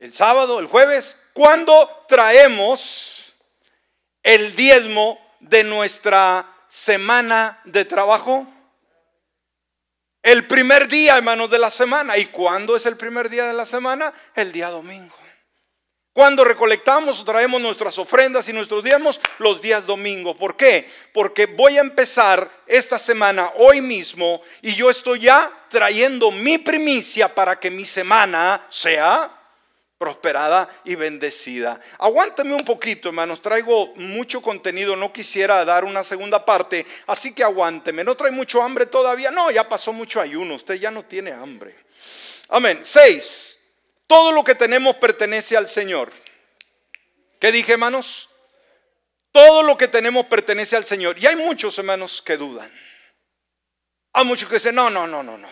el 0.00 0.12
sábado, 0.12 0.58
el 0.58 0.66
jueves, 0.66 1.18
cuando 1.34 2.04
traemos 2.08 3.32
el 4.24 4.56
diezmo 4.56 5.24
de 5.38 5.62
nuestra 5.62 6.52
semana 6.66 7.60
de 7.62 7.84
trabajo? 7.84 8.44
El 10.20 10.48
primer 10.48 10.88
día, 10.88 11.16
hermanos, 11.16 11.48
de 11.48 11.60
la 11.60 11.70
semana. 11.70 12.18
¿Y 12.18 12.26
cuándo 12.26 12.74
es 12.74 12.86
el 12.86 12.96
primer 12.96 13.30
día 13.30 13.46
de 13.46 13.52
la 13.54 13.66
semana? 13.66 14.12
El 14.34 14.50
día 14.50 14.68
domingo. 14.68 15.20
Cuando 16.12 16.44
recolectamos 16.44 17.20
o 17.20 17.24
traemos 17.24 17.60
nuestras 17.60 17.96
ofrendas 17.98 18.48
y 18.48 18.52
nuestros 18.52 18.82
diezmos 18.82 19.20
los 19.38 19.62
días 19.62 19.86
domingos. 19.86 20.36
¿Por 20.36 20.56
qué? 20.56 20.88
Porque 21.12 21.46
voy 21.46 21.78
a 21.78 21.82
empezar 21.82 22.50
esta 22.66 22.98
semana 22.98 23.52
hoy 23.56 23.80
mismo 23.80 24.42
y 24.60 24.74
yo 24.74 24.90
estoy 24.90 25.20
ya 25.20 25.50
trayendo 25.68 26.32
mi 26.32 26.58
primicia 26.58 27.32
para 27.32 27.60
que 27.60 27.70
mi 27.70 27.84
semana 27.86 28.60
sea 28.70 29.30
prosperada 29.98 30.68
y 30.84 30.96
bendecida. 30.96 31.78
Aguántame 31.98 32.54
un 32.54 32.64
poquito, 32.64 33.10
hermanos, 33.10 33.40
traigo 33.40 33.94
mucho 33.96 34.42
contenido, 34.42 34.96
no 34.96 35.12
quisiera 35.12 35.64
dar 35.64 35.84
una 35.84 36.02
segunda 36.02 36.44
parte, 36.44 36.86
así 37.06 37.34
que 37.34 37.44
aguánteme. 37.44 38.02
¿No 38.02 38.16
trae 38.16 38.32
mucho 38.32 38.62
hambre 38.62 38.86
todavía? 38.86 39.30
No, 39.30 39.50
ya 39.50 39.68
pasó 39.68 39.92
mucho 39.92 40.20
ayuno, 40.20 40.54
usted 40.54 40.74
ya 40.74 40.90
no 40.90 41.04
tiene 41.04 41.30
hambre. 41.30 41.76
Amén. 42.48 42.80
Seis. 42.82 43.59
Todo 44.10 44.32
lo 44.32 44.42
que 44.42 44.56
tenemos 44.56 44.96
pertenece 44.96 45.56
al 45.56 45.68
Señor. 45.68 46.10
¿Qué 47.38 47.52
dije, 47.52 47.74
hermanos? 47.74 48.28
Todo 49.30 49.62
lo 49.62 49.76
que 49.76 49.86
tenemos 49.86 50.26
pertenece 50.26 50.74
al 50.74 50.84
Señor. 50.84 51.16
Y 51.16 51.28
hay 51.28 51.36
muchos 51.36 51.78
hermanos 51.78 52.20
que 52.20 52.36
dudan. 52.36 52.68
Hay 54.12 54.24
muchos 54.24 54.48
que 54.48 54.56
dicen, 54.56 54.74
no, 54.74 54.90
no, 54.90 55.06
no, 55.06 55.22
no, 55.22 55.38
no. 55.38 55.48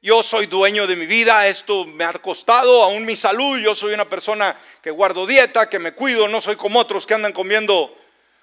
Yo 0.00 0.22
soy 0.22 0.46
dueño 0.46 0.86
de 0.86 0.96
mi 0.96 1.04
vida, 1.04 1.46
esto 1.46 1.84
me 1.84 2.04
ha 2.04 2.14
costado, 2.14 2.82
aún 2.82 3.04
mi 3.04 3.16
salud, 3.16 3.58
yo 3.58 3.74
soy 3.74 3.92
una 3.92 4.08
persona 4.08 4.58
que 4.80 4.90
guardo 4.90 5.26
dieta, 5.26 5.68
que 5.68 5.78
me 5.78 5.92
cuido, 5.92 6.26
no 6.26 6.40
soy 6.40 6.56
como 6.56 6.78
otros 6.78 7.04
que 7.04 7.12
andan 7.12 7.34
comiendo 7.34 7.94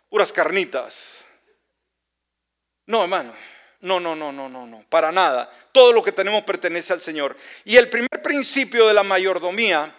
puras 0.07 0.31
carnitas. 0.31 1.01
No, 2.85 3.01
hermano. 3.01 3.33
No, 3.81 3.99
no, 3.99 4.15
no, 4.15 4.31
no, 4.31 4.47
no, 4.47 4.67
no, 4.67 4.85
para 4.89 5.11
nada. 5.11 5.51
Todo 5.71 5.91
lo 5.91 6.03
que 6.03 6.11
tenemos 6.11 6.43
pertenece 6.43 6.93
al 6.93 7.01
Señor. 7.01 7.35
Y 7.65 7.77
el 7.77 7.89
primer 7.89 8.21
principio 8.21 8.87
de 8.87 8.93
la 8.93 9.01
mayordomía, 9.01 9.91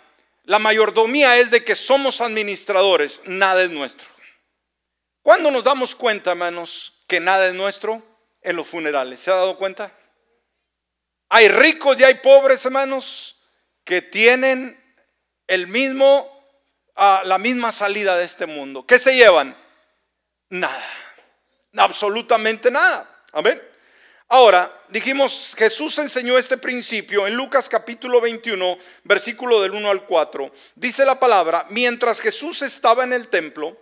la 0.44 0.60
mayordomía 0.60 1.38
es 1.38 1.50
de 1.50 1.64
que 1.64 1.74
somos 1.74 2.20
administradores, 2.20 3.20
nada 3.24 3.62
es 3.62 3.70
nuestro. 3.70 4.06
¿Cuándo 5.22 5.50
nos 5.50 5.64
damos 5.64 5.94
cuenta, 5.94 6.30
hermanos, 6.30 7.04
que 7.08 7.20
nada 7.20 7.46
es 7.48 7.54
nuestro? 7.54 8.02
En 8.40 8.56
los 8.56 8.66
funerales. 8.66 9.20
¿Se 9.20 9.30
ha 9.30 9.34
dado 9.34 9.56
cuenta? 9.56 9.92
Hay 11.28 11.48
ricos 11.48 11.98
y 11.98 12.04
hay 12.04 12.14
pobres, 12.14 12.64
hermanos, 12.64 13.36
que 13.84 14.02
tienen 14.02 14.80
el 15.46 15.66
mismo, 15.66 16.28
ah, 16.96 17.22
la 17.24 17.38
misma 17.38 17.72
salida 17.72 18.16
de 18.16 18.24
este 18.24 18.46
mundo. 18.46 18.86
¿Qué 18.86 18.98
se 18.98 19.14
llevan? 19.14 19.56
Nada. 20.50 20.84
Absolutamente 21.76 22.70
nada. 22.70 23.08
Amén. 23.32 23.71
Ahora, 24.34 24.72
dijimos, 24.88 25.54
Jesús 25.58 25.98
enseñó 25.98 26.38
este 26.38 26.56
principio 26.56 27.26
en 27.26 27.34
Lucas 27.34 27.68
capítulo 27.68 28.18
21, 28.18 28.78
versículo 29.04 29.60
del 29.60 29.72
1 29.72 29.90
al 29.90 30.06
4. 30.06 30.50
Dice 30.74 31.04
la 31.04 31.20
palabra, 31.20 31.66
mientras 31.68 32.18
Jesús 32.18 32.62
estaba 32.62 33.04
en 33.04 33.12
el 33.12 33.28
templo, 33.28 33.76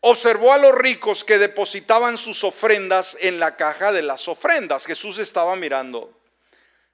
observó 0.00 0.52
a 0.52 0.58
los 0.58 0.74
ricos 0.74 1.24
que 1.24 1.38
depositaban 1.38 2.18
sus 2.18 2.44
ofrendas 2.44 3.16
en 3.18 3.40
la 3.40 3.56
caja 3.56 3.92
de 3.92 4.02
las 4.02 4.28
ofrendas. 4.28 4.84
Jesús 4.84 5.16
estaba 5.16 5.56
mirando. 5.56 6.12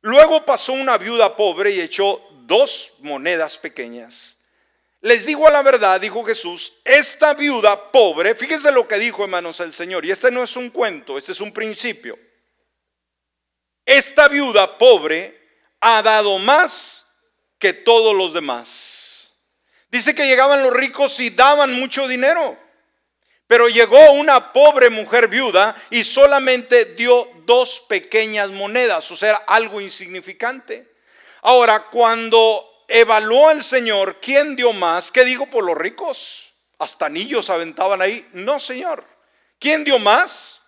Luego 0.03 0.45
pasó 0.45 0.73
una 0.73 0.97
viuda 0.97 1.35
pobre 1.35 1.73
y 1.73 1.81
echó 1.81 2.23
dos 2.43 2.93
monedas 3.01 3.59
pequeñas. 3.59 4.39
Les 5.01 5.27
digo 5.27 5.49
a 5.49 5.51
la 5.51 5.63
verdad, 5.63 6.01
dijo 6.01 6.23
Jesús, 6.23 6.75
esta 6.85 7.35
viuda 7.35 7.91
pobre, 7.91 8.37
fíjense 8.37 8.71
lo 8.71 8.87
que 8.87 9.01
dijo 9.01 9.25
hermanos 9.25 9.59
el 9.59 9.73
Señor, 9.73 10.07
y 10.07 10.13
este 10.13 10.31
no 10.31 10.45
es 10.45 10.55
un 10.55 10.71
cuento, 10.71 11.19
este 11.19 11.33
es 11.33 11.41
un 11.41 11.53
principio. 11.53 12.17
Esta 13.91 14.29
viuda 14.29 14.79
pobre 14.79 15.37
ha 15.81 16.01
dado 16.01 16.39
más 16.39 17.09
que 17.59 17.73
todos 17.73 18.15
los 18.15 18.33
demás. 18.33 19.33
Dice 19.91 20.15
que 20.15 20.29
llegaban 20.29 20.63
los 20.63 20.73
ricos 20.73 21.19
y 21.19 21.31
daban 21.31 21.73
mucho 21.73 22.07
dinero. 22.07 22.57
Pero 23.49 23.69
llegó 23.69 24.13
una 24.13 24.53
pobre 24.53 24.91
mujer 24.91 25.27
viuda 25.27 25.75
y 25.91 26.05
solamente 26.05 26.85
dio 26.85 27.29
dos 27.47 27.85
pequeñas 27.89 28.51
monedas, 28.51 29.11
o 29.11 29.17
sea, 29.17 29.43
algo 29.49 29.81
insignificante. 29.81 30.95
Ahora, 31.43 31.87
cuando 31.91 32.85
evaluó 32.87 33.51
el 33.51 33.65
Señor 33.65 34.21
quién 34.23 34.55
dio 34.55 34.73
más, 34.73 35.11
¿qué 35.11 35.25
dijo 35.25 35.47
por 35.47 35.65
los 35.65 35.77
ricos? 35.77 36.55
Hasta 36.79 37.07
anillos 37.07 37.51
aventaban 37.51 38.01
ahí. 38.01 38.25
No, 38.35 38.61
Señor. 38.61 39.05
¿Quién 39.59 39.83
dio 39.83 39.99
más? 39.99 40.61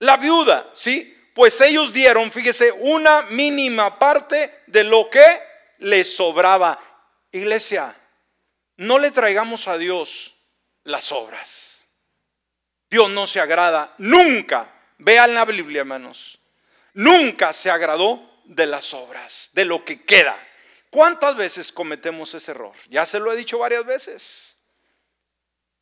La 0.00 0.18
viuda, 0.18 0.68
¿sí? 0.74 1.16
Pues 1.34 1.60
ellos 1.60 1.92
dieron, 1.92 2.30
fíjese, 2.30 2.72
una 2.72 3.22
mínima 3.30 3.98
parte 3.98 4.52
de 4.66 4.84
lo 4.84 5.08
que 5.10 5.24
les 5.78 6.14
sobraba. 6.14 6.78
Iglesia, 7.32 7.94
no 8.76 8.98
le 8.98 9.10
traigamos 9.10 9.68
a 9.68 9.78
Dios 9.78 10.34
las 10.84 11.12
obras. 11.12 11.80
Dios 12.90 13.08
no 13.10 13.26
se 13.26 13.40
agrada, 13.40 13.94
nunca, 13.98 14.68
vean 14.98 15.32
la 15.32 15.44
Biblia 15.44 15.82
hermanos, 15.82 16.40
nunca 16.94 17.52
se 17.52 17.70
agradó 17.70 18.40
de 18.44 18.66
las 18.66 18.92
obras, 18.94 19.50
de 19.52 19.64
lo 19.64 19.84
que 19.84 20.02
queda. 20.02 20.36
¿Cuántas 20.90 21.36
veces 21.36 21.70
cometemos 21.70 22.34
ese 22.34 22.50
error? 22.50 22.74
Ya 22.88 23.06
se 23.06 23.20
lo 23.20 23.32
he 23.32 23.36
dicho 23.36 23.58
varias 23.58 23.86
veces. 23.86 24.49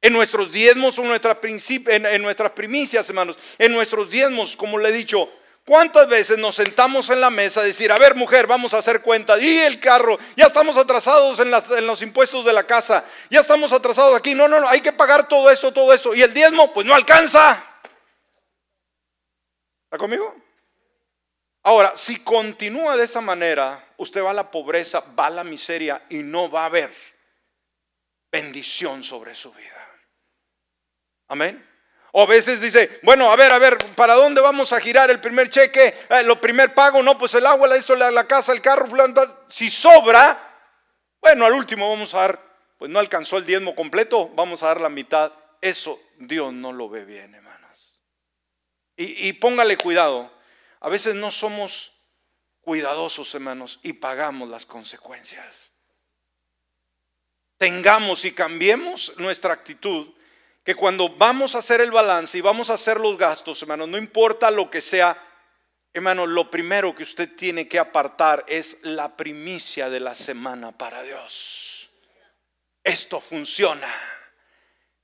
En 0.01 0.13
nuestros 0.13 0.53
diezmos 0.53 0.99
o 0.99 1.03
en, 1.03 2.07
en 2.07 2.23
nuestras 2.23 2.53
primicias, 2.53 3.09
hermanos, 3.09 3.37
en 3.59 3.73
nuestros 3.73 4.09
diezmos, 4.11 4.57
como 4.57 4.79
le 4.79 4.91
he 4.91 4.93
dicho, 4.93 5.29
¿Cuántas 5.69 6.09
veces 6.09 6.39
nos 6.39 6.55
sentamos 6.55 7.11
en 7.11 7.21
la 7.21 7.29
mesa 7.29 7.61
a 7.61 7.63
decir, 7.63 7.93
a 7.93 7.99
ver 7.99 8.15
mujer, 8.15 8.47
vamos 8.47 8.73
a 8.73 8.79
hacer 8.79 9.03
cuenta, 9.03 9.39
y 9.39 9.59
el 9.59 9.79
carro, 9.79 10.19
ya 10.35 10.47
estamos 10.47 10.79
atrasados 10.79 11.39
en, 11.41 11.53
en, 11.53 11.87
los 11.87 12.01
impuestos 12.01 12.47
de 12.47 12.55
la 12.55 12.65
casa, 12.65 13.05
ya 13.29 13.41
estamos 13.41 13.71
atrasados 13.75 14.17
aquí, 14.17 14.35
no, 14.35 14.49
no, 14.49 14.61
no, 14.61 14.67
hay 14.67 14.81
que 14.81 14.95
pagar 14.95 15.29
todo 15.29 15.51
esto, 15.51 15.71
todo 15.71 15.93
esto, 15.93 16.15
y 16.15 16.23
el 16.23 16.33
diezmo, 16.33 16.73
pues 16.73 16.87
no 16.87 16.95
alcanza. 16.95 17.63
¿Está 19.85 19.99
conmigo? 19.99 20.35
Ahora, 21.65 21.93
si 21.97 22.21
continúa 22.21 22.97
de 22.97 23.05
esa 23.05 23.21
manera, 23.21 23.93
usted 23.99 24.23
va 24.23 24.31
a 24.31 24.35
la 24.35 24.51
pobreza, 24.51 25.05
va 25.19 25.27
a 25.27 25.31
la 25.31 25.45
miseria 25.45 26.03
y 26.09 26.23
no 26.23 26.51
va 26.51 26.63
a 26.63 26.67
haber 26.67 26.91
bendición 28.33 29.05
sobre 29.05 29.35
su 29.35 29.53
vida. 29.53 29.78
Amén. 31.29 31.65
O 32.13 32.23
a 32.23 32.27
veces 32.27 32.61
dice, 32.61 33.01
bueno, 33.03 33.31
a 33.31 33.37
ver, 33.37 33.53
a 33.53 33.59
ver, 33.59 33.77
¿para 33.95 34.15
dónde 34.15 34.41
vamos 34.41 34.73
a 34.73 34.81
girar 34.81 35.11
el 35.11 35.21
primer 35.21 35.51
cheque? 35.51 35.95
Eh, 36.09 36.23
lo 36.25 36.41
primer 36.41 36.73
pago, 36.73 37.03
no, 37.03 37.19
pues 37.19 37.35
el 37.35 37.47
agua, 37.47 37.75
esto, 37.77 37.95
la, 37.95 38.11
la 38.11 38.27
casa, 38.27 38.53
el 38.53 38.63
carro, 38.63 38.87
si 39.49 39.69
sobra, 39.69 40.37
bueno, 41.21 41.45
al 41.45 41.53
último 41.53 41.89
vamos 41.89 42.15
a 42.15 42.19
dar, 42.19 42.41
pues 42.79 42.91
no 42.91 42.99
alcanzó 42.99 43.37
el 43.37 43.45
diezmo 43.45 43.75
completo, 43.75 44.31
vamos 44.31 44.63
a 44.63 44.69
dar 44.69 44.81
la 44.81 44.89
mitad. 44.89 45.33
Eso 45.61 46.01
Dios 46.17 46.53
no 46.53 46.73
lo 46.73 46.89
ve 46.89 47.05
bien, 47.05 47.35
hermanos. 47.35 48.01
Y, 48.97 49.29
y 49.29 49.33
póngale 49.35 49.77
cuidado, 49.77 50.33
a 50.81 50.89
veces 50.89 51.15
no 51.15 51.31
somos 51.31 51.93
cuidadosos, 52.63 53.35
hermanos, 53.35 53.81
y 53.83 53.95
pagamos 53.95 54.49
las 54.49 54.65
consecuencias. 54.65 55.71
Tengamos 57.59 58.25
y 58.25 58.33
cambiemos 58.33 59.13
nuestra 59.19 59.53
actitud 59.53 60.15
que 60.69 60.75
cuando 60.75 61.09
vamos 61.09 61.55
a 61.55 61.61
hacer 61.61 61.81
el 61.81 61.91
balance 61.91 62.37
y 62.37 62.43
vamos 62.43 62.69
a 62.69 62.75
hacer 62.75 63.01
los 63.01 63.17
gastos, 63.17 63.63
hermano, 63.63 63.87
no 63.87 63.97
importa 63.97 64.51
lo 64.51 64.71
que 64.71 64.83
sea, 64.83 65.17
hermano, 65.95 66.27
lo 66.27 66.51
primero 66.51 66.95
que 66.95 67.05
usted 67.05 67.35
tiene 67.35 67.67
que 67.67 67.79
apartar 67.79 68.45
es 68.47 68.81
la 68.83 69.17
primicia 69.17 69.89
de 69.89 70.01
la 70.01 70.15
semana 70.15 70.77
para 70.77 71.03
Dios. 71.03 71.89
Esto 72.85 73.19
funciona. 73.19 73.91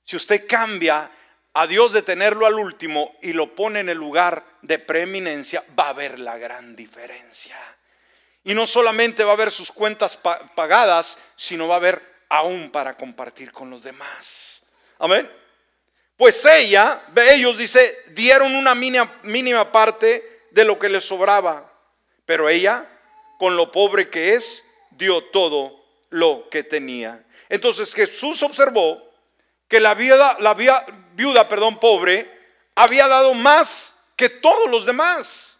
Si 0.03 0.15
usted 0.15 0.45
cambia 0.45 1.09
a 1.53 1.65
Dios 1.65 1.93
de 1.93 2.03
tenerlo 2.03 2.45
al 2.45 2.59
último 2.59 3.15
y 3.23 3.33
lo 3.33 3.55
pone 3.55 3.79
en 3.79 3.89
el 3.89 3.97
lugar 3.97 4.45
de 4.61 4.77
preeminencia, 4.77 5.63
va 5.75 5.85
a 5.85 5.89
haber 5.89 6.19
la 6.19 6.37
gran 6.37 6.75
diferencia. 6.75 7.57
Y 8.43 8.53
no 8.53 8.67
solamente 8.67 9.23
va 9.23 9.31
a 9.31 9.33
haber 9.33 9.49
sus 9.49 9.71
cuentas 9.71 10.15
pagadas, 10.53 11.17
sino 11.35 11.67
va 11.67 11.73
a 11.73 11.77
haber 11.77 12.27
aún 12.29 12.69
para 12.69 12.95
compartir 12.95 13.51
con 13.51 13.71
los 13.71 13.81
demás. 13.81 14.61
Amén. 14.99 15.44
Pues 16.17 16.45
ella, 16.45 17.01
ellos 17.33 17.57
dice, 17.57 17.97
dieron 18.11 18.55
una 18.55 18.73
mínima, 18.73 19.71
parte 19.71 20.47
de 20.51 20.63
lo 20.63 20.79
que 20.79 20.87
les 20.87 21.03
sobraba, 21.03 21.69
pero 22.25 22.47
ella, 22.47 22.89
con 23.37 23.57
lo 23.57 23.71
pobre 23.71 24.09
que 24.09 24.33
es, 24.33 24.63
dio 24.91 25.21
todo 25.25 25.83
lo 26.09 26.47
que 26.49 26.63
tenía. 26.63 27.25
Entonces 27.49 27.93
Jesús 27.93 28.41
observó 28.43 29.03
que 29.67 29.81
la 29.81 29.93
viuda, 29.93 30.37
la 30.39 30.53
viuda, 30.53 31.49
perdón, 31.49 31.79
pobre, 31.79 32.31
había 32.75 33.07
dado 33.07 33.33
más 33.33 34.05
que 34.15 34.29
todos 34.29 34.69
los 34.69 34.85
demás. 34.85 35.59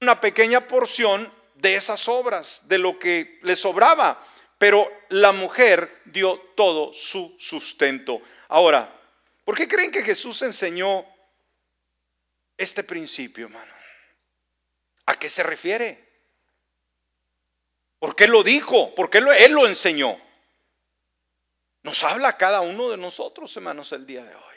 Una 0.00 0.20
pequeña 0.20 0.66
porción 0.66 1.30
de 1.56 1.74
esas 1.74 2.08
obras, 2.08 2.62
de 2.68 2.78
lo 2.78 2.98
que 2.98 3.38
le 3.42 3.56
sobraba, 3.56 4.22
pero 4.56 4.90
la 5.10 5.32
mujer 5.32 5.90
dio 6.06 6.38
todo 6.54 6.92
su 6.94 7.36
sustento. 7.38 8.20
Ahora, 8.48 8.95
¿Por 9.46 9.56
qué 9.56 9.66
creen 9.68 9.92
que 9.92 10.02
Jesús 10.02 10.42
enseñó 10.42 11.06
este 12.58 12.82
principio, 12.82 13.46
hermano? 13.46 13.72
¿A 15.06 15.14
qué 15.14 15.30
se 15.30 15.44
refiere? 15.44 16.04
¿Por 18.00 18.16
qué 18.16 18.26
lo 18.26 18.42
dijo? 18.42 18.92
¿Por 18.96 19.08
qué 19.08 19.18
Él 19.18 19.52
lo 19.52 19.66
enseñó? 19.66 20.20
nos 21.86 22.02
habla 22.02 22.36
cada 22.36 22.62
uno 22.62 22.90
de 22.90 22.96
nosotros, 22.96 23.56
hermanos, 23.56 23.92
el 23.92 24.04
día 24.04 24.24
de 24.24 24.34
hoy. 24.34 24.56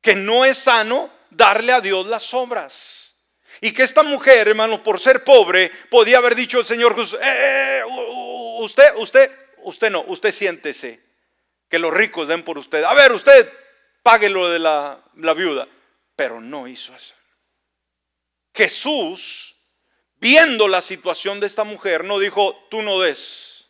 Que 0.00 0.14
no 0.14 0.46
es 0.46 0.56
sano 0.56 1.10
darle 1.28 1.72
a 1.74 1.82
Dios 1.82 2.06
las 2.06 2.32
obras. 2.32 3.16
Y 3.60 3.72
que 3.72 3.82
esta 3.82 4.02
mujer, 4.02 4.48
hermano, 4.48 4.82
por 4.82 4.98
ser 4.98 5.22
pobre, 5.22 5.70
podía 5.90 6.16
haber 6.16 6.34
dicho 6.34 6.58
el 6.58 6.64
Señor 6.64 6.96
Jesús, 6.96 7.18
eh, 7.20 7.82
usted, 8.60 8.96
usted, 8.96 9.30
usted 9.58 9.90
no, 9.90 10.04
usted 10.08 10.32
siéntese, 10.32 11.07
que 11.68 11.78
los 11.78 11.92
ricos 11.92 12.28
den 12.28 12.42
por 12.42 12.58
usted. 12.58 12.82
A 12.84 12.94
ver, 12.94 13.12
usted 13.12 13.50
pague 14.02 14.28
lo 14.28 14.48
de 14.48 14.58
la, 14.58 15.02
la 15.16 15.34
viuda. 15.34 15.68
Pero 16.16 16.40
no 16.40 16.66
hizo 16.66 16.94
eso. 16.94 17.14
Jesús, 18.54 19.54
viendo 20.16 20.66
la 20.66 20.82
situación 20.82 21.38
de 21.38 21.46
esta 21.46 21.64
mujer, 21.64 22.04
no 22.04 22.18
dijo, 22.18 22.66
tú 22.70 22.82
no 22.82 22.98
des, 22.98 23.68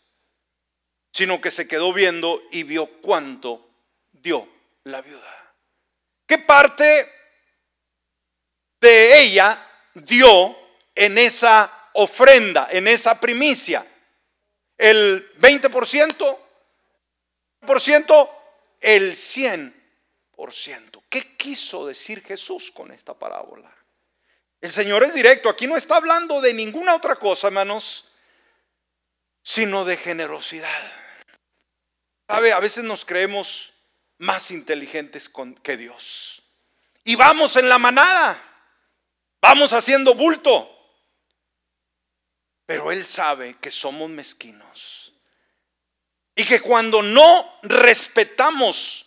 sino 1.12 1.40
que 1.40 1.50
se 1.50 1.68
quedó 1.68 1.92
viendo 1.92 2.42
y 2.50 2.62
vio 2.62 2.86
cuánto 3.02 3.68
dio 4.12 4.48
la 4.84 5.02
viuda. 5.02 5.54
¿Qué 6.26 6.38
parte 6.38 7.06
de 8.80 9.22
ella 9.22 9.62
dio 9.94 10.56
en 10.94 11.18
esa 11.18 11.90
ofrenda, 11.94 12.68
en 12.70 12.88
esa 12.88 13.20
primicia? 13.20 13.84
¿El 14.76 15.38
20%? 15.38 16.38
¿El 18.80 19.12
100%? 19.12 21.02
¿Qué 21.08 21.36
quiso 21.36 21.86
decir 21.86 22.22
Jesús 22.22 22.70
con 22.70 22.92
esta 22.92 23.14
parábola? 23.14 23.74
El 24.60 24.72
Señor 24.72 25.04
es 25.04 25.14
directo. 25.14 25.48
Aquí 25.48 25.66
no 25.66 25.76
está 25.76 25.96
hablando 25.96 26.40
de 26.40 26.52
ninguna 26.52 26.94
otra 26.94 27.16
cosa, 27.16 27.48
hermanos, 27.48 28.08
sino 29.42 29.84
de 29.84 29.96
generosidad. 29.96 30.92
¿Sabe? 32.28 32.52
A 32.52 32.60
veces 32.60 32.84
nos 32.84 33.04
creemos 33.04 33.72
más 34.18 34.50
inteligentes 34.50 35.30
que 35.62 35.76
Dios. 35.76 36.42
Y 37.04 37.14
vamos 37.16 37.56
en 37.56 37.68
la 37.68 37.78
manada. 37.78 38.38
Vamos 39.40 39.72
haciendo 39.72 40.14
bulto. 40.14 40.74
Pero 42.66 42.92
Él 42.92 43.06
sabe 43.06 43.56
que 43.60 43.70
somos 43.70 44.10
mezquinos. 44.10 44.97
Y 46.38 46.44
que 46.44 46.60
cuando 46.60 47.02
no 47.02 47.58
respetamos 47.64 49.04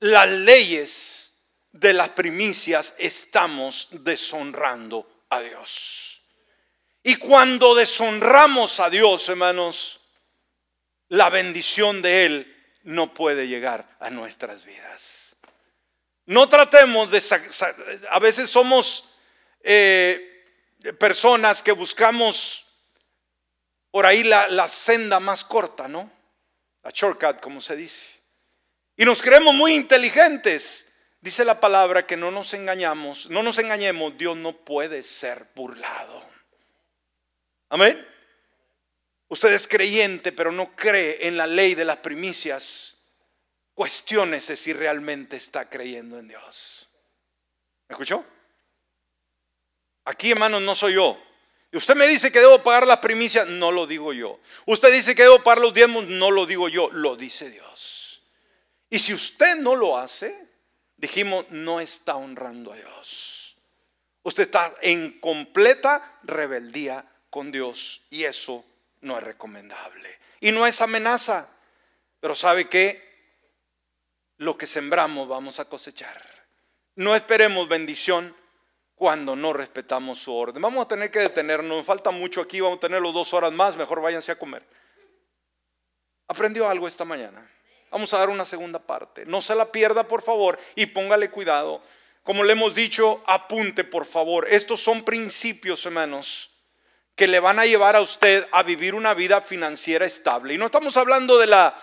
las 0.00 0.28
leyes 0.28 1.40
de 1.70 1.92
las 1.92 2.08
primicias 2.08 2.96
estamos 2.98 3.86
deshonrando 3.92 5.24
a 5.28 5.40
Dios. 5.40 6.20
Y 7.04 7.14
cuando 7.14 7.76
deshonramos 7.76 8.80
a 8.80 8.90
Dios, 8.90 9.28
hermanos, 9.28 10.00
la 11.10 11.30
bendición 11.30 12.02
de 12.02 12.26
Él 12.26 12.56
no 12.82 13.14
puede 13.14 13.46
llegar 13.46 13.96
a 14.00 14.10
nuestras 14.10 14.64
vidas. 14.64 15.36
No 16.26 16.48
tratemos 16.48 17.12
de... 17.12 17.22
A 18.10 18.18
veces 18.18 18.50
somos 18.50 19.10
eh, 19.60 20.44
personas 20.98 21.62
que 21.62 21.70
buscamos 21.70 22.64
por 23.92 24.06
ahí 24.06 24.24
la, 24.24 24.48
la 24.48 24.66
senda 24.66 25.20
más 25.20 25.44
corta, 25.44 25.86
¿no? 25.86 26.21
La 26.82 26.90
shortcut, 26.90 27.40
como 27.40 27.60
se 27.60 27.76
dice. 27.76 28.10
Y 28.96 29.04
nos 29.04 29.22
creemos 29.22 29.54
muy 29.54 29.74
inteligentes. 29.74 30.92
Dice 31.20 31.44
la 31.44 31.60
palabra 31.60 32.04
que 32.06 32.16
no 32.16 32.30
nos 32.32 32.52
engañamos, 32.52 33.30
no 33.30 33.44
nos 33.44 33.58
engañemos, 33.58 34.18
Dios 34.18 34.36
no 34.36 34.52
puede 34.56 35.04
ser 35.04 35.46
burlado. 35.54 36.28
Amén. 37.68 38.08
Usted 39.28 39.52
es 39.52 39.68
creyente, 39.68 40.32
pero 40.32 40.50
no 40.50 40.74
cree 40.74 41.26
en 41.26 41.36
la 41.36 41.46
ley 41.46 41.74
de 41.74 41.84
las 41.84 41.98
primicias. 41.98 42.98
Cuestiónese 43.72 44.56
si 44.56 44.72
realmente 44.72 45.36
está 45.36 45.70
creyendo 45.70 46.18
en 46.18 46.28
Dios. 46.28 46.90
¿Me 47.88 47.94
escuchó? 47.94 48.24
Aquí, 50.04 50.32
hermanos, 50.32 50.60
no 50.60 50.74
soy 50.74 50.94
yo. 50.94 51.18
Usted 51.72 51.94
me 51.94 52.06
dice 52.06 52.30
que 52.30 52.40
debo 52.40 52.62
pagar 52.62 52.86
las 52.86 52.98
primicias, 52.98 53.48
no 53.48 53.72
lo 53.72 53.86
digo 53.86 54.12
yo. 54.12 54.38
Usted 54.66 54.92
dice 54.92 55.14
que 55.14 55.22
debo 55.22 55.42
pagar 55.42 55.62
los 55.62 55.72
diezmos, 55.72 56.06
no 56.06 56.30
lo 56.30 56.44
digo 56.44 56.68
yo, 56.68 56.90
lo 56.90 57.16
dice 57.16 57.48
Dios. 57.48 58.22
Y 58.90 58.98
si 58.98 59.14
usted 59.14 59.56
no 59.56 59.74
lo 59.74 59.96
hace, 59.96 60.36
dijimos, 60.98 61.46
no 61.48 61.80
está 61.80 62.16
honrando 62.16 62.72
a 62.72 62.76
Dios. 62.76 63.56
Usted 64.22 64.44
está 64.44 64.72
en 64.82 65.18
completa 65.18 66.18
rebeldía 66.24 67.04
con 67.30 67.50
Dios 67.50 68.02
y 68.10 68.24
eso 68.24 68.64
no 69.00 69.16
es 69.16 69.24
recomendable. 69.24 70.18
Y 70.40 70.52
no 70.52 70.66
es 70.66 70.80
amenaza, 70.82 71.48
pero 72.20 72.34
¿sabe 72.34 72.68
qué? 72.68 73.02
Lo 74.36 74.58
que 74.58 74.66
sembramos 74.66 75.26
vamos 75.26 75.58
a 75.58 75.64
cosechar. 75.64 76.22
No 76.96 77.16
esperemos 77.16 77.66
bendición 77.68 78.36
cuando 79.02 79.34
no 79.34 79.52
respetamos 79.52 80.20
su 80.20 80.32
orden. 80.32 80.62
Vamos 80.62 80.84
a 80.84 80.86
tener 80.86 81.10
que 81.10 81.18
detenernos, 81.18 81.78
nos 81.78 81.84
falta 81.84 82.12
mucho 82.12 82.40
aquí, 82.40 82.60
vamos 82.60 82.76
a 82.76 82.82
tener 82.82 83.02
los 83.02 83.12
dos 83.12 83.34
horas 83.34 83.50
más, 83.50 83.74
mejor 83.74 84.00
váyanse 84.00 84.30
a 84.30 84.38
comer. 84.38 84.62
¿Aprendió 86.28 86.68
algo 86.68 86.86
esta 86.86 87.04
mañana? 87.04 87.44
Vamos 87.90 88.14
a 88.14 88.18
dar 88.18 88.28
una 88.28 88.44
segunda 88.44 88.78
parte. 88.78 89.26
No 89.26 89.42
se 89.42 89.56
la 89.56 89.72
pierda, 89.72 90.06
por 90.06 90.22
favor, 90.22 90.56
y 90.76 90.86
póngale 90.86 91.30
cuidado. 91.30 91.82
Como 92.22 92.44
le 92.44 92.52
hemos 92.52 92.76
dicho, 92.76 93.20
apunte, 93.26 93.82
por 93.82 94.06
favor. 94.06 94.46
Estos 94.48 94.80
son 94.80 95.02
principios, 95.02 95.84
hermanos, 95.84 96.52
que 97.16 97.26
le 97.26 97.40
van 97.40 97.58
a 97.58 97.66
llevar 97.66 97.96
a 97.96 98.02
usted 98.02 98.46
a 98.52 98.62
vivir 98.62 98.94
una 98.94 99.14
vida 99.14 99.40
financiera 99.40 100.06
estable. 100.06 100.54
Y 100.54 100.58
no 100.58 100.66
estamos 100.66 100.96
hablando 100.96 101.38
de 101.38 101.48
la, 101.48 101.76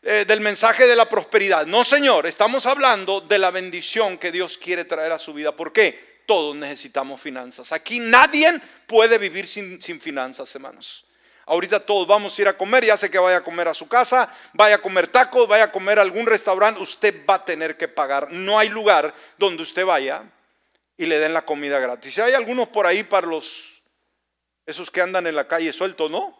eh, 0.00 0.24
del 0.26 0.40
mensaje 0.40 0.86
de 0.86 0.96
la 0.96 1.04
prosperidad. 1.04 1.66
No, 1.66 1.84
Señor, 1.84 2.26
estamos 2.26 2.64
hablando 2.64 3.20
de 3.20 3.38
la 3.38 3.50
bendición 3.50 4.16
que 4.16 4.32
Dios 4.32 4.56
quiere 4.56 4.86
traer 4.86 5.12
a 5.12 5.18
su 5.18 5.34
vida. 5.34 5.54
¿Por 5.54 5.74
qué? 5.74 6.11
Todos 6.26 6.56
necesitamos 6.56 7.20
finanzas. 7.20 7.72
Aquí 7.72 7.98
nadie 7.98 8.60
puede 8.86 9.18
vivir 9.18 9.46
sin, 9.46 9.80
sin 9.80 10.00
finanzas, 10.00 10.54
hermanos. 10.54 11.06
Ahorita 11.44 11.80
todos 11.80 12.06
vamos 12.06 12.38
a 12.38 12.42
ir 12.42 12.48
a 12.48 12.56
comer, 12.56 12.84
ya 12.84 12.96
sé 12.96 13.10
que 13.10 13.18
vaya 13.18 13.38
a 13.38 13.44
comer 13.44 13.66
a 13.66 13.74
su 13.74 13.88
casa, 13.88 14.32
vaya 14.52 14.76
a 14.76 14.78
comer 14.78 15.08
tacos, 15.08 15.48
vaya 15.48 15.64
a 15.64 15.72
comer 15.72 15.98
a 15.98 16.02
algún 16.02 16.24
restaurante, 16.24 16.80
usted 16.80 17.26
va 17.28 17.34
a 17.34 17.44
tener 17.44 17.76
que 17.76 17.88
pagar. 17.88 18.30
No 18.32 18.58
hay 18.58 18.68
lugar 18.68 19.12
donde 19.38 19.62
usted 19.62 19.84
vaya 19.84 20.22
y 20.96 21.06
le 21.06 21.18
den 21.18 21.34
la 21.34 21.44
comida 21.44 21.80
gratis. 21.80 22.16
hay 22.18 22.34
algunos 22.34 22.68
por 22.68 22.86
ahí 22.86 23.02
para 23.02 23.26
los, 23.26 23.82
esos 24.66 24.90
que 24.90 25.00
andan 25.00 25.26
en 25.26 25.34
la 25.34 25.48
calle 25.48 25.72
sueltos, 25.72 26.10
¿no? 26.10 26.38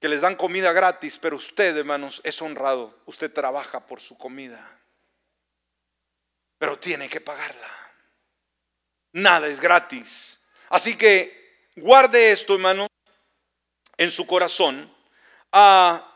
Que 0.00 0.08
les 0.08 0.20
dan 0.20 0.34
comida 0.34 0.72
gratis, 0.72 1.16
pero 1.18 1.36
usted, 1.36 1.76
hermanos, 1.76 2.20
es 2.24 2.42
honrado. 2.42 2.98
Usted 3.06 3.32
trabaja 3.32 3.86
por 3.86 4.00
su 4.00 4.18
comida, 4.18 4.68
pero 6.64 6.78
tiene 6.78 7.10
que 7.10 7.20
pagarla. 7.20 7.68
Nada 9.12 9.48
es 9.48 9.60
gratis. 9.60 10.40
Así 10.70 10.96
que 10.96 11.44
Guarde 11.76 12.30
esto, 12.30 12.54
hermano, 12.54 12.86
en 13.98 14.10
su 14.10 14.26
corazón. 14.26 14.90
Ah, 15.52 16.10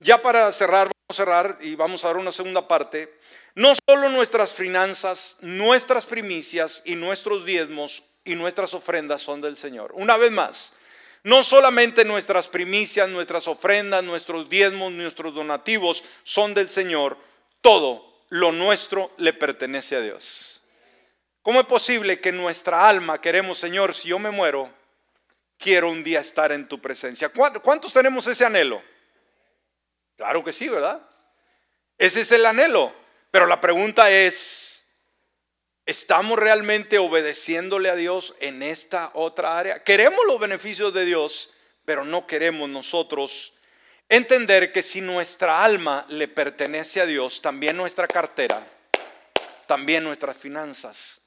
ya 0.00 0.20
para 0.20 0.52
cerrar, 0.52 0.88
vamos 0.88 1.10
a 1.10 1.14
cerrar 1.14 1.58
y 1.62 1.76
vamos 1.76 2.04
a 2.04 2.08
dar 2.08 2.18
una 2.18 2.32
segunda 2.32 2.68
parte. 2.68 3.16
No 3.54 3.72
solo 3.88 4.10
nuestras 4.10 4.52
finanzas, 4.52 5.38
nuestras 5.40 6.04
primicias 6.04 6.82
y 6.84 6.96
nuestros 6.96 7.46
diezmos 7.46 8.02
y 8.24 8.34
nuestras 8.34 8.74
ofrendas 8.74 9.22
son 9.22 9.40
del 9.40 9.56
Señor. 9.56 9.92
Una 9.94 10.18
vez 10.18 10.32
más, 10.32 10.74
no 11.22 11.42
solamente 11.44 12.04
nuestras 12.04 12.46
primicias, 12.46 13.08
nuestras 13.08 13.48
ofrendas, 13.48 14.04
nuestros 14.04 14.50
diezmos, 14.50 14.92
nuestros 14.92 15.32
donativos 15.32 16.02
son 16.24 16.52
del 16.52 16.68
Señor, 16.68 17.16
todo 17.62 18.09
lo 18.30 18.52
nuestro 18.52 19.12
le 19.18 19.32
pertenece 19.32 19.96
a 19.96 20.00
Dios. 20.00 20.62
¿Cómo 21.42 21.60
es 21.60 21.66
posible 21.66 22.20
que 22.20 22.32
nuestra 22.32 22.88
alma 22.88 23.20
queremos, 23.20 23.58
Señor, 23.58 23.94
si 23.94 24.08
yo 24.08 24.18
me 24.18 24.30
muero, 24.30 24.72
quiero 25.58 25.90
un 25.90 26.02
día 26.02 26.20
estar 26.20 26.52
en 26.52 26.68
tu 26.68 26.80
presencia? 26.80 27.30
¿Cuántos 27.30 27.92
tenemos 27.92 28.26
ese 28.26 28.44
anhelo? 28.44 28.82
Claro 30.16 30.44
que 30.44 30.52
sí, 30.52 30.68
¿verdad? 30.68 31.00
Ese 31.98 32.22
es 32.22 32.32
el 32.32 32.46
anhelo. 32.46 32.94
Pero 33.30 33.46
la 33.46 33.60
pregunta 33.60 34.10
es, 34.10 34.82
¿estamos 35.86 36.38
realmente 36.38 36.98
obedeciéndole 36.98 37.88
a 37.88 37.96
Dios 37.96 38.34
en 38.40 38.62
esta 38.62 39.10
otra 39.14 39.58
área? 39.58 39.82
Queremos 39.82 40.20
los 40.26 40.38
beneficios 40.38 40.92
de 40.92 41.04
Dios, 41.04 41.54
pero 41.84 42.04
no 42.04 42.26
queremos 42.26 42.68
nosotros 42.68 43.54
entender 44.10 44.72
que 44.72 44.82
si 44.82 45.00
nuestra 45.00 45.64
alma 45.64 46.04
le 46.08 46.28
pertenece 46.28 47.00
a 47.00 47.06
Dios, 47.06 47.40
también 47.40 47.76
nuestra 47.76 48.06
cartera, 48.06 48.60
también 49.66 50.04
nuestras 50.04 50.36
finanzas 50.36 51.20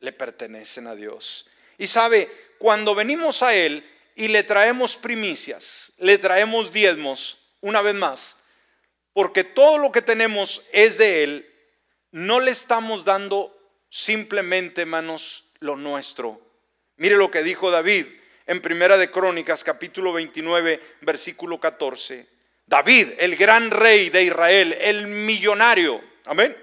le 0.00 0.12
pertenecen 0.12 0.86
a 0.86 0.96
Dios. 0.96 1.46
Y 1.76 1.86
sabe, 1.86 2.28
cuando 2.58 2.94
venimos 2.94 3.42
a 3.42 3.54
Él 3.54 3.84
y 4.16 4.28
le 4.28 4.42
traemos 4.42 4.96
primicias, 4.96 5.92
le 5.98 6.16
traemos 6.16 6.72
diezmos, 6.72 7.38
una 7.60 7.82
vez 7.82 7.94
más, 7.94 8.38
porque 9.12 9.44
todo 9.44 9.76
lo 9.76 9.92
que 9.92 10.00
tenemos 10.00 10.62
es 10.72 10.96
de 10.96 11.22
Él, 11.22 11.46
no 12.10 12.40
le 12.40 12.50
estamos 12.50 13.04
dando 13.04 13.56
simplemente, 13.90 14.80
hermanos, 14.80 15.44
lo 15.58 15.76
nuestro. 15.76 16.40
Mire 16.96 17.16
lo 17.16 17.30
que 17.30 17.42
dijo 17.42 17.70
David 17.70 18.06
en 18.50 18.60
Primera 18.60 18.98
de 18.98 19.12
Crónicas, 19.12 19.62
capítulo 19.62 20.12
29, 20.12 20.96
versículo 21.02 21.60
14. 21.60 22.26
David, 22.66 23.10
el 23.18 23.36
gran 23.36 23.70
rey 23.70 24.10
de 24.10 24.24
Israel, 24.24 24.76
el 24.80 25.06
millonario. 25.06 26.02
Amén. 26.24 26.56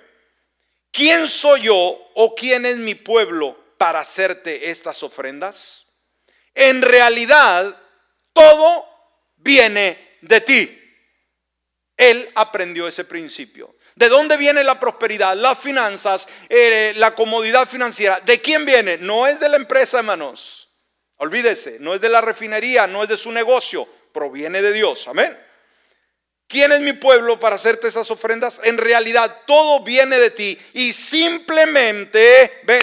¿Quién 0.92 1.30
soy 1.30 1.62
yo 1.62 2.12
o 2.14 2.36
quién 2.36 2.66
es 2.66 2.76
mi 2.76 2.94
pueblo 2.94 3.58
para 3.78 4.02
hacerte 4.02 4.70
estas 4.70 5.02
ofrendas? 5.02 5.86
En 6.54 6.82
realidad, 6.82 7.74
todo 8.34 8.86
viene 9.38 10.18
de 10.20 10.42
ti. 10.42 10.82
Él 11.96 12.30
aprendió 12.36 12.90
ese 12.90 13.06
principio. 13.06 13.78
¿De 13.96 14.10
dónde 14.10 14.36
viene 14.36 14.62
la 14.62 14.78
prosperidad, 14.78 15.38
las 15.38 15.58
finanzas, 15.58 16.28
eh, 16.50 16.92
la 16.98 17.16
comodidad 17.16 17.66
financiera? 17.66 18.20
¿De 18.20 18.42
quién 18.42 18.66
viene? 18.66 18.98
No 18.98 19.26
es 19.26 19.40
de 19.40 19.48
la 19.48 19.56
empresa, 19.56 20.00
hermanos. 20.00 20.67
Olvídese, 21.18 21.78
no 21.80 21.94
es 21.94 22.02
de 22.02 22.10
la 22.10 22.22
refinería, 22.22 22.88
no 22.88 23.04
es 23.04 23.10
de 23.10 23.18
su 23.18 23.32
negocio, 23.32 23.88
proviene 24.12 24.62
de 24.62 24.72
Dios. 24.72 25.08
Amén. 25.08 25.38
¿Quién 26.48 26.72
es 26.72 26.80
mi 26.80 26.94
pueblo 26.94 27.40
para 27.40 27.58
hacerte 27.58 27.88
esas 27.88 28.10
ofrendas? 28.10 28.62
En 28.64 28.78
realidad 28.78 29.42
todo 29.46 29.82
viene 29.84 30.18
de 30.18 30.32
ti 30.32 30.58
y 30.74 30.94
simplemente, 30.94 32.62
ve, 32.64 32.80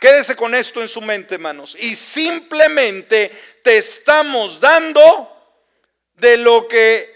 quédese 0.00 0.34
con 0.34 0.54
esto 0.54 0.80
en 0.80 0.88
su 0.88 1.02
mente, 1.02 1.34
hermanos, 1.34 1.76
y 1.78 1.94
simplemente 1.94 3.30
te 3.62 3.76
estamos 3.76 4.60
dando 4.60 5.28
de 6.14 6.38
lo 6.38 6.66
que 6.68 7.12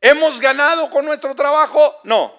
hemos 0.00 0.40
ganado 0.40 0.90
con 0.90 1.04
nuestro 1.04 1.34
trabajo. 1.34 2.00
No, 2.04 2.38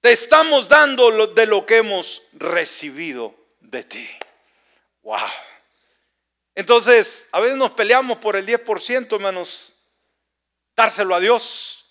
te 0.00 0.12
estamos 0.12 0.68
dando 0.68 1.28
de 1.28 1.46
lo 1.46 1.66
que 1.66 1.78
hemos 1.78 2.22
recibido 2.34 3.34
de 3.60 3.84
ti. 3.84 4.08
Wow. 5.02 5.28
Entonces, 6.54 7.28
a 7.32 7.40
veces 7.40 7.56
nos 7.56 7.70
peleamos 7.72 8.18
por 8.18 8.36
el 8.36 8.46
10%, 8.46 9.14
hermanos, 9.14 9.72
dárselo 10.76 11.14
a 11.14 11.20
Dios, 11.20 11.86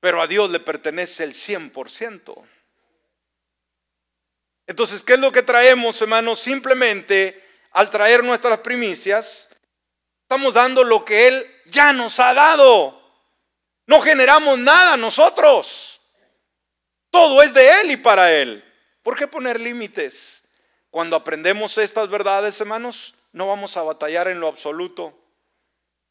pero 0.00 0.22
a 0.22 0.26
Dios 0.26 0.50
le 0.50 0.60
pertenece 0.60 1.24
el 1.24 1.34
100%. 1.34 2.46
Entonces, 4.66 5.02
¿qué 5.02 5.14
es 5.14 5.20
lo 5.20 5.32
que 5.32 5.42
traemos, 5.42 6.00
hermanos? 6.00 6.40
Simplemente 6.40 7.42
al 7.72 7.90
traer 7.90 8.24
nuestras 8.24 8.58
primicias, 8.58 9.48
estamos 10.22 10.54
dando 10.54 10.84
lo 10.84 11.04
que 11.04 11.28
Él 11.28 11.46
ya 11.66 11.92
nos 11.92 12.18
ha 12.20 12.34
dado. 12.34 13.02
No 13.86 14.00
generamos 14.00 14.58
nada 14.58 14.96
nosotros. 14.96 16.00
Todo 17.10 17.42
es 17.42 17.54
de 17.54 17.80
Él 17.80 17.90
y 17.92 17.96
para 17.96 18.32
Él. 18.32 18.64
¿Por 19.02 19.16
qué 19.16 19.26
poner 19.26 19.58
límites? 19.58 20.47
Cuando 20.98 21.14
aprendemos 21.14 21.78
estas 21.78 22.10
verdades, 22.10 22.60
hermanos, 22.60 23.14
no 23.30 23.46
vamos 23.46 23.76
a 23.76 23.82
batallar 23.82 24.26
en 24.26 24.40
lo 24.40 24.48
absoluto. 24.48 25.16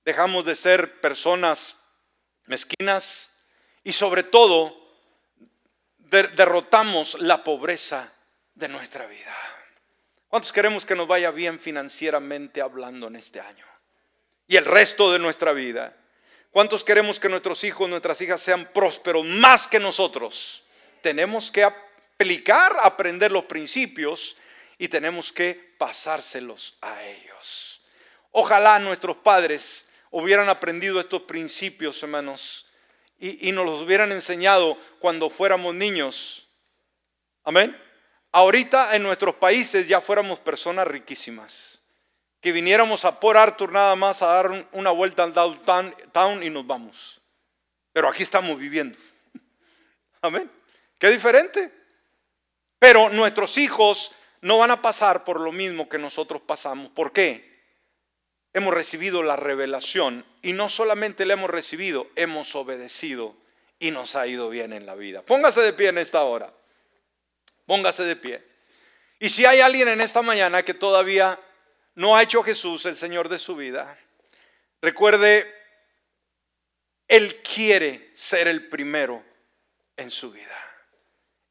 Dejamos 0.06 0.46
de 0.46 0.56
ser 0.56 1.02
personas 1.02 1.76
mezquinas 2.46 3.32
y 3.84 3.92
sobre 3.92 4.24
todo 4.24 4.74
derrotamos 5.98 7.20
la 7.20 7.44
pobreza 7.44 8.14
de 8.56 8.70
nuestra 8.70 9.08
vida. 9.08 9.36
¿Cuántos 10.30 10.54
queremos 10.54 10.86
que 10.86 10.96
nos 10.96 11.06
vaya 11.06 11.32
bien 11.32 11.60
financieramente 11.60 12.62
hablando 12.62 13.08
en 13.08 13.18
este 13.18 13.42
año? 13.42 13.66
Y 14.48 14.56
el 14.56 14.64
resto 14.64 15.12
de 15.12 15.20
nuestra 15.20 15.52
vida. 15.52 15.98
¿Cuántos 16.50 16.86
queremos 16.86 17.20
que 17.20 17.28
nuestros 17.28 17.66
hijos, 17.66 17.90
nuestras 17.90 18.22
hijas 18.22 18.40
sean 18.40 18.64
prósperos 18.74 19.26
más 19.26 19.68
que 19.68 19.82
nosotros? 19.82 20.64
tenemos 21.02 21.52
que 21.52 21.64
aplicar, 21.64 22.76
aprender 22.84 23.32
los 23.32 23.46
principios 23.46 24.38
y 24.78 24.88
tenemos 24.88 25.32
que 25.32 25.76
pasárselos 25.78 26.78
a 26.82 27.04
ellos. 27.04 27.82
Ojalá 28.32 28.80
nuestros 28.80 29.18
padres 29.18 29.88
hubieran 30.12 30.50
aprendido 30.50 31.00
estos 31.00 31.24
principios, 31.24 32.02
hermanos, 32.04 32.66
y, 33.20 33.52
nos 33.52 33.66
los 33.66 33.82
hubieran 33.82 34.12
enseñado 34.12 34.78
cuando 35.00 35.30
fuéramos 35.30 35.74
niños. 35.74 36.48
Amén. 37.44 37.76
Ahorita 38.32 38.96
en 38.96 39.02
nuestros 39.02 39.36
países 39.36 39.88
ya 39.88 40.02
fuéramos 40.02 40.40
personas 40.40 40.88
riquísimas. 40.88 41.80
Que 42.40 42.52
viniéramos 42.52 43.04
a 43.06 43.20
por 43.20 43.36
Arthur 43.36 43.72
nada 43.72 43.96
más 43.96 44.22
a 44.22 44.28
dar 44.28 44.68
una 44.72 44.92
vuelta 44.92 45.24
al 45.24 45.34
downtown 45.34 46.44
y 46.44 46.52
nos 46.52 46.68
vamos. 46.68 47.20
Pero 47.92 48.08
aquí 48.08 48.22
estamos 48.22 48.60
viviendo. 48.60 49.00
Amén. 50.22 50.52
Qué 51.00 51.10
diferente. 51.10 51.74
Pero 52.78 53.10
nuestros 53.10 53.58
hijos 53.58 54.12
no 54.42 54.58
van 54.58 54.72
a 54.72 54.82
pasar 54.82 55.24
por 55.24 55.40
lo 55.40 55.52
mismo 55.52 55.90
que 55.90 55.98
nosotros 55.98 56.42
pasamos. 56.46 56.92
¿Por 56.92 57.12
qué? 57.12 57.58
Hemos 58.54 58.74
recibido 58.74 59.24
la 59.24 59.36
revelación 59.36 60.26
y 60.42 60.54
no 60.54 60.70
solamente 60.70 61.26
la 61.26 61.34
hemos 61.34 61.50
recibido, 61.50 62.08
hemos 62.16 62.56
obedecido 62.56 63.36
y 63.80 63.92
nos 63.92 64.16
ha 64.16 64.26
ido 64.28 64.50
bien 64.50 64.74
en 64.74 64.86
la 64.86 64.96
vida. 64.96 65.22
Póngase 65.22 65.62
de 65.62 65.74
pie 65.74 65.90
en 65.90 65.98
esta 65.98 66.24
hora. 66.24 66.52
Póngase 67.66 68.04
de 68.04 68.16
pie. 68.16 68.44
Y 69.20 69.30
si 69.30 69.46
hay 69.46 69.60
alguien 69.60 69.88
en 69.88 70.02
esta 70.02 70.22
mañana 70.22 70.64
que 70.64 70.74
todavía 70.74 71.40
no 71.96 72.16
ha 72.16 72.24
hecho 72.24 72.44
Jesús 72.44 72.86
el 72.86 72.96
Señor 72.96 73.30
de 73.30 73.40
su 73.40 73.56
vida, 73.56 73.98
recuerde, 74.82 75.52
Él 77.08 77.36
quiere 77.42 78.12
ser 78.14 78.48
el 78.48 78.68
primero 78.68 79.24
en 79.98 80.12
su 80.12 80.32
vida. 80.32 80.56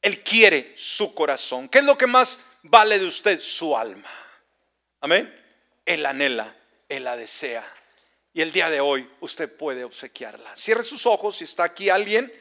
Él 0.01 0.23
quiere 0.23 0.73
su 0.77 1.15
corazón. 1.15 1.69
¿Qué 1.69 1.79
es 1.79 1.85
lo 1.85 1.99
que 1.99 2.07
más 2.07 2.41
vale 2.69 2.99
de 2.99 3.07
usted? 3.07 3.41
Su 3.41 3.77
alma. 3.77 4.11
Amén. 5.01 5.33
Él 5.85 6.05
anhela, 6.05 6.55
Él 6.89 7.05
la 7.05 7.17
desea. 7.17 7.65
Y 8.35 8.43
el 8.43 8.53
día 8.53 8.69
de 8.69 8.81
hoy 8.81 9.09
usted 9.21 9.51
puede 9.51 9.85
obsequiarla. 9.85 10.55
Cierre 10.57 10.83
sus 10.83 11.07
ojos 11.07 11.37
si 11.37 11.45
está 11.45 11.65
aquí 11.65 11.89
alguien 11.89 12.33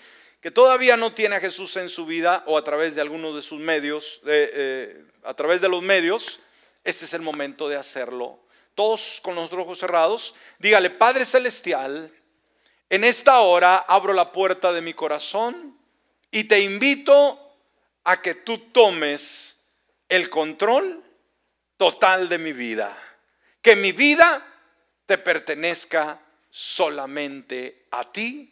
que 0.41 0.51
todavía 0.51 0.97
no 0.97 1.13
tiene 1.13 1.37
a 1.37 1.39
Jesús 1.39 1.75
en 1.77 1.89
su 1.89 2.05
vida 2.05 2.43
o 2.45 2.57
a 2.57 2.63
través 2.63 2.93
de 2.93 3.01
algunos 3.01 3.35
de 3.35 3.41
sus 3.41 3.59
medios, 3.59 4.21
eh, 4.27 5.03
a 5.23 5.33
través 5.33 5.61
de 5.61 5.69
los 5.69 5.81
medios, 5.81 6.39
este 6.83 7.05
es 7.05 7.13
el 7.13 7.21
momento 7.21 7.67
de 7.67 7.77
hacerlo. 7.77 8.39
Todos 8.75 9.19
con 9.23 9.33
los 9.33 9.51
ojos 9.53 9.79
cerrados, 9.79 10.35
dígale, 10.59 10.91
Padre 10.91 11.25
Celestial, 11.25 12.11
en 12.89 13.03
esta 13.03 13.39
hora 13.39 13.77
abro 13.77 14.13
la 14.13 14.31
puerta 14.31 14.71
de 14.71 14.81
mi 14.81 14.93
corazón 14.93 15.79
y 16.29 16.43
te 16.43 16.59
invito 16.59 17.39
a 18.03 18.21
que 18.21 18.35
tú 18.35 18.57
tomes 18.57 19.54
el 20.15 20.29
control 20.29 21.03
total 21.77 22.29
de 22.29 22.37
mi 22.37 22.53
vida. 22.53 22.97
Que 23.61 23.75
mi 23.75 23.91
vida 23.91 24.41
te 25.05 25.17
pertenezca 25.17 26.19
solamente 26.49 27.87
a 27.91 28.11
ti 28.11 28.51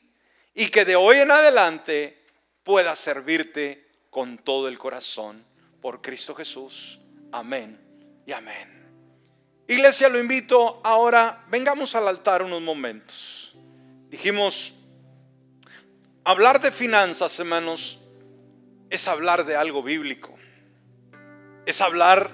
y 0.53 0.67
que 0.67 0.85
de 0.85 0.95
hoy 0.95 1.19
en 1.19 1.31
adelante 1.31 2.23
pueda 2.63 2.95
servirte 2.95 3.87
con 4.09 4.37
todo 4.37 4.67
el 4.67 4.77
corazón. 4.77 5.45
Por 5.81 6.01
Cristo 6.01 6.35
Jesús. 6.35 6.99
Amén 7.31 7.79
y 8.25 8.31
amén. 8.31 8.73
Iglesia, 9.67 10.09
lo 10.09 10.19
invito 10.19 10.81
ahora, 10.83 11.43
vengamos 11.47 11.95
al 11.95 12.07
altar 12.07 12.43
unos 12.43 12.61
momentos. 12.61 13.55
Dijimos, 14.09 14.73
hablar 16.23 16.61
de 16.61 16.71
finanzas, 16.71 17.39
hermanos, 17.39 17.97
es 18.89 19.07
hablar 19.07 19.45
de 19.45 19.55
algo 19.55 19.81
bíblico. 19.81 20.32
Es 21.65 21.81
hablar 21.81 22.29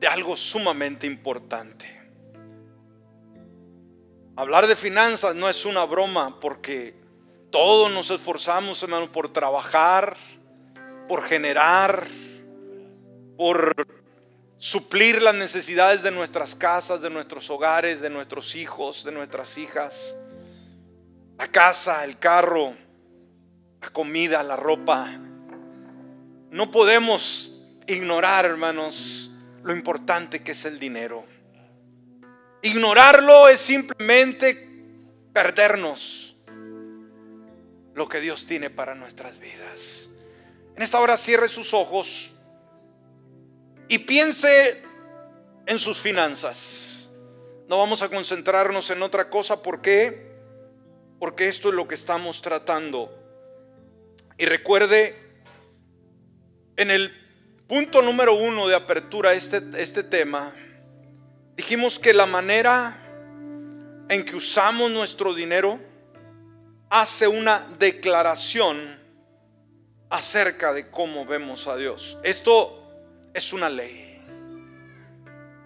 de 0.00 0.06
algo 0.06 0.36
sumamente 0.36 1.06
importante. 1.06 1.96
Hablar 4.36 4.66
de 4.66 4.76
finanzas 4.76 5.34
no 5.34 5.48
es 5.48 5.64
una 5.64 5.84
broma 5.84 6.40
porque 6.40 6.94
todos 7.50 7.90
nos 7.92 8.10
esforzamos, 8.10 8.82
hermano, 8.82 9.10
por 9.10 9.32
trabajar, 9.32 10.16
por 11.08 11.22
generar, 11.22 12.06
por 13.36 13.72
suplir 14.58 15.22
las 15.22 15.34
necesidades 15.34 16.02
de 16.02 16.10
nuestras 16.10 16.54
casas, 16.54 17.00
de 17.00 17.08
nuestros 17.08 17.48
hogares, 17.48 18.00
de 18.00 18.10
nuestros 18.10 18.54
hijos, 18.56 19.04
de 19.04 19.12
nuestras 19.12 19.56
hijas. 19.56 20.16
La 21.38 21.48
casa, 21.48 22.04
el 22.04 22.18
carro, 22.18 22.74
la 23.80 23.88
comida, 23.90 24.42
la 24.42 24.56
ropa, 24.56 25.06
no 26.50 26.70
podemos 26.70 27.55
ignorar, 27.86 28.44
hermanos, 28.44 29.30
lo 29.62 29.72
importante 29.74 30.42
que 30.42 30.52
es 30.52 30.64
el 30.64 30.78
dinero. 30.78 31.24
Ignorarlo 32.62 33.48
es 33.48 33.60
simplemente 33.60 34.68
perdernos 35.32 36.36
lo 37.94 38.08
que 38.08 38.20
Dios 38.20 38.46
tiene 38.46 38.70
para 38.70 38.94
nuestras 38.94 39.38
vidas. 39.38 40.08
En 40.76 40.82
esta 40.82 41.00
hora 41.00 41.16
cierre 41.16 41.48
sus 41.48 41.72
ojos 41.74 42.32
y 43.88 43.98
piense 43.98 44.82
en 45.66 45.78
sus 45.78 45.98
finanzas. 45.98 47.08
No 47.68 47.78
vamos 47.78 48.02
a 48.02 48.08
concentrarnos 48.08 48.90
en 48.90 49.02
otra 49.02 49.30
cosa. 49.30 49.62
¿Por 49.62 49.80
qué? 49.80 50.32
Porque 51.18 51.48
esto 51.48 51.70
es 51.70 51.74
lo 51.74 51.88
que 51.88 51.94
estamos 51.94 52.42
tratando. 52.42 53.12
Y 54.38 54.44
recuerde 54.44 55.16
en 56.76 56.90
el 56.90 57.25
punto 57.66 58.02
número 58.02 58.34
uno 58.34 58.68
de 58.68 58.74
apertura 58.74 59.30
a 59.30 59.34
este, 59.34 59.62
este 59.78 60.02
tema, 60.02 60.52
Dijimos 61.56 61.98
que 61.98 62.12
la 62.12 62.26
manera 62.26 62.98
en 64.10 64.24
que 64.26 64.36
usamos 64.36 64.90
nuestro 64.90 65.32
dinero 65.32 65.80
hace 66.90 67.26
una 67.26 67.66
declaración 67.78 69.00
acerca 70.10 70.74
de 70.74 70.90
cómo 70.90 71.24
vemos 71.24 71.66
a 71.66 71.76
Dios. 71.76 72.18
Esto 72.22 72.90
es 73.32 73.54
una 73.54 73.70
ley. 73.70 74.20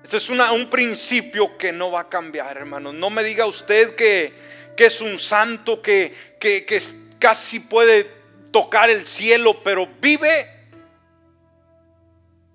Esto 0.05 0.17
es 0.17 0.31
un 0.31 0.71
principio 0.71 1.59
que 1.59 1.73
no 1.73 1.91
va 1.91 2.03
a 2.03 2.09
cambiar, 2.09 2.57
hermano. 2.57 2.93
No 2.93 3.11
me 3.11 3.25
diga 3.25 3.47
usted 3.47 3.97
que, 3.97 4.33
es 4.77 5.01
un 5.01 5.19
santo 5.19 5.83
que, 5.83 6.15
que, 6.39 6.65
que 6.65 6.81
casi 7.19 7.61
puede 7.61 8.07
tocar 8.53 8.89
el 8.89 9.05
cielo, 9.05 9.61
pero 9.63 9.89
vive 10.01 10.60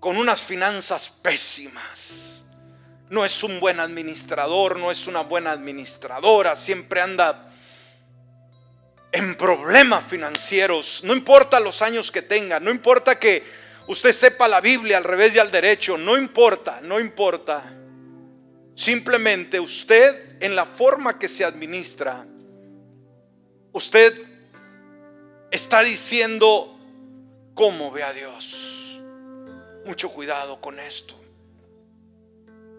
con 0.05 0.17
unas 0.17 0.39
finanzas 0.39 1.09
pésimas. 1.09 2.43
No 3.09 3.25
es 3.25 3.41
un 3.41 3.59
buen 3.59 3.79
administrador, 3.79 4.77
no 4.77 4.91
es 4.91 5.07
una 5.07 5.21
buena 5.21 5.51
administradora, 5.51 6.55
siempre 6.55 7.01
anda 7.01 7.51
en 9.11 9.33
problemas 9.33 10.05
financieros. 10.05 11.01
No 11.03 11.15
importa 11.15 11.59
los 11.59 11.81
años 11.81 12.11
que 12.11 12.21
tenga, 12.21 12.59
no 12.59 12.69
importa 12.69 13.17
que 13.17 13.41
usted 13.87 14.13
sepa 14.13 14.47
la 14.47 14.61
Biblia 14.61 14.97
al 14.97 15.03
revés 15.03 15.33
y 15.33 15.39
al 15.39 15.49
derecho, 15.49 15.97
no 15.97 16.15
importa, 16.15 16.81
no 16.83 16.99
importa. 16.99 17.63
Simplemente 18.75 19.59
usted 19.59 20.37
en 20.39 20.55
la 20.55 20.65
forma 20.65 21.17
que 21.17 21.27
se 21.27 21.43
administra, 21.43 22.27
usted 23.71 24.15
está 25.49 25.81
diciendo 25.81 26.79
cómo 27.55 27.89
ve 27.89 28.03
a 28.03 28.13
Dios. 28.13 28.64
Mucho 29.85 30.09
cuidado 30.09 30.59
con 30.59 30.79
esto. 30.79 31.15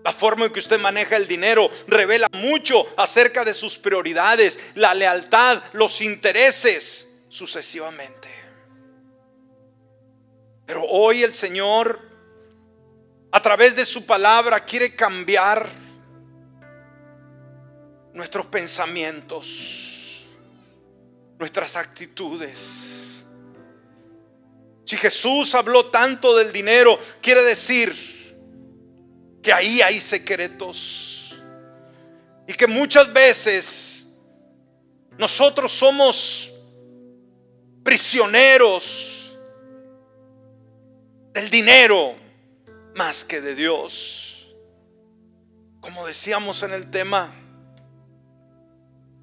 La 0.04 0.12
forma 0.12 0.46
en 0.46 0.52
que 0.52 0.60
usted 0.60 0.78
maneja 0.78 1.16
el 1.16 1.26
dinero 1.26 1.68
revela 1.88 2.28
mucho 2.32 2.86
acerca 2.96 3.44
de 3.44 3.54
sus 3.54 3.76
prioridades, 3.76 4.60
la 4.74 4.94
lealtad, 4.94 5.62
los 5.72 6.00
intereses, 6.00 7.08
sucesivamente. 7.28 8.28
Pero 10.64 10.84
hoy 10.84 11.22
el 11.22 11.34
Señor, 11.34 12.00
a 13.32 13.42
través 13.42 13.74
de 13.76 13.84
su 13.84 14.06
palabra, 14.06 14.64
quiere 14.64 14.94
cambiar 14.94 15.68
nuestros 18.12 18.46
pensamientos, 18.46 20.26
nuestras 21.38 21.76
actitudes. 21.76 23.05
Si 24.86 24.96
Jesús 24.96 25.54
habló 25.56 25.86
tanto 25.86 26.36
del 26.36 26.52
dinero, 26.52 26.98
quiere 27.20 27.42
decir 27.42 27.92
que 29.42 29.52
ahí 29.52 29.82
hay 29.82 30.00
secretos. 30.00 31.34
Y 32.46 32.54
que 32.54 32.68
muchas 32.68 33.12
veces 33.12 34.06
nosotros 35.18 35.72
somos 35.72 36.52
prisioneros 37.82 39.36
del 41.32 41.50
dinero 41.50 42.14
más 42.94 43.24
que 43.24 43.40
de 43.40 43.56
Dios. 43.56 44.54
Como 45.80 46.06
decíamos 46.06 46.62
en 46.62 46.72
el 46.72 46.90
tema, 46.92 47.34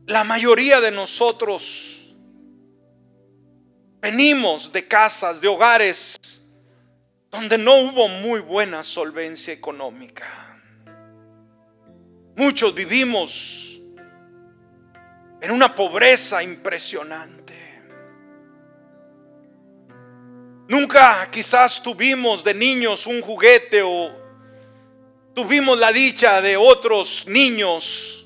la 0.07 0.25
mayoría 0.25 0.81
de 0.81 0.91
nosotros 0.91 1.92
venimos 4.03 4.69
de 4.69 4.85
casas, 4.85 5.39
de 5.39 5.47
hogares 5.47 6.19
donde 7.31 7.57
no 7.57 7.77
hubo 7.77 8.09
muy 8.09 8.41
buena 8.41 8.83
solvencia 8.83 9.53
económica. 9.53 10.59
Muchos 12.35 12.75
vivimos 12.75 13.79
en 15.39 15.51
una 15.51 15.73
pobreza 15.73 16.43
impresionante. 16.43 17.53
Nunca 20.67 21.29
quizás 21.31 21.81
tuvimos 21.81 22.43
de 22.43 22.53
niños 22.53 23.07
un 23.07 23.21
juguete 23.21 23.83
o 23.83 24.11
tuvimos 25.33 25.79
la 25.79 25.93
dicha 25.93 26.41
de 26.41 26.57
otros 26.57 27.25
niños 27.25 28.25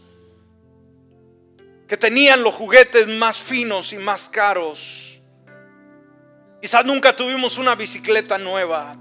que 1.87 1.97
tenían 1.97 2.41
los 2.41 2.55
juguetes 2.55 3.07
más 3.07 3.37
finos 3.37 3.93
y 3.93 3.97
más 3.97 4.27
caros. 4.27 5.06
Quizás 6.61 6.85
nunca 6.85 7.15
tuvimos 7.15 7.57
una 7.57 7.75
bicicleta 7.75 8.37
nueva. 8.37 8.97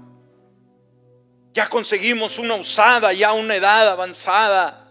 Ya 1.53 1.67
conseguimos 1.67 2.37
una 2.37 2.55
usada, 2.55 3.11
ya 3.13 3.33
una 3.33 3.55
edad 3.55 3.87
avanzada. 3.89 4.87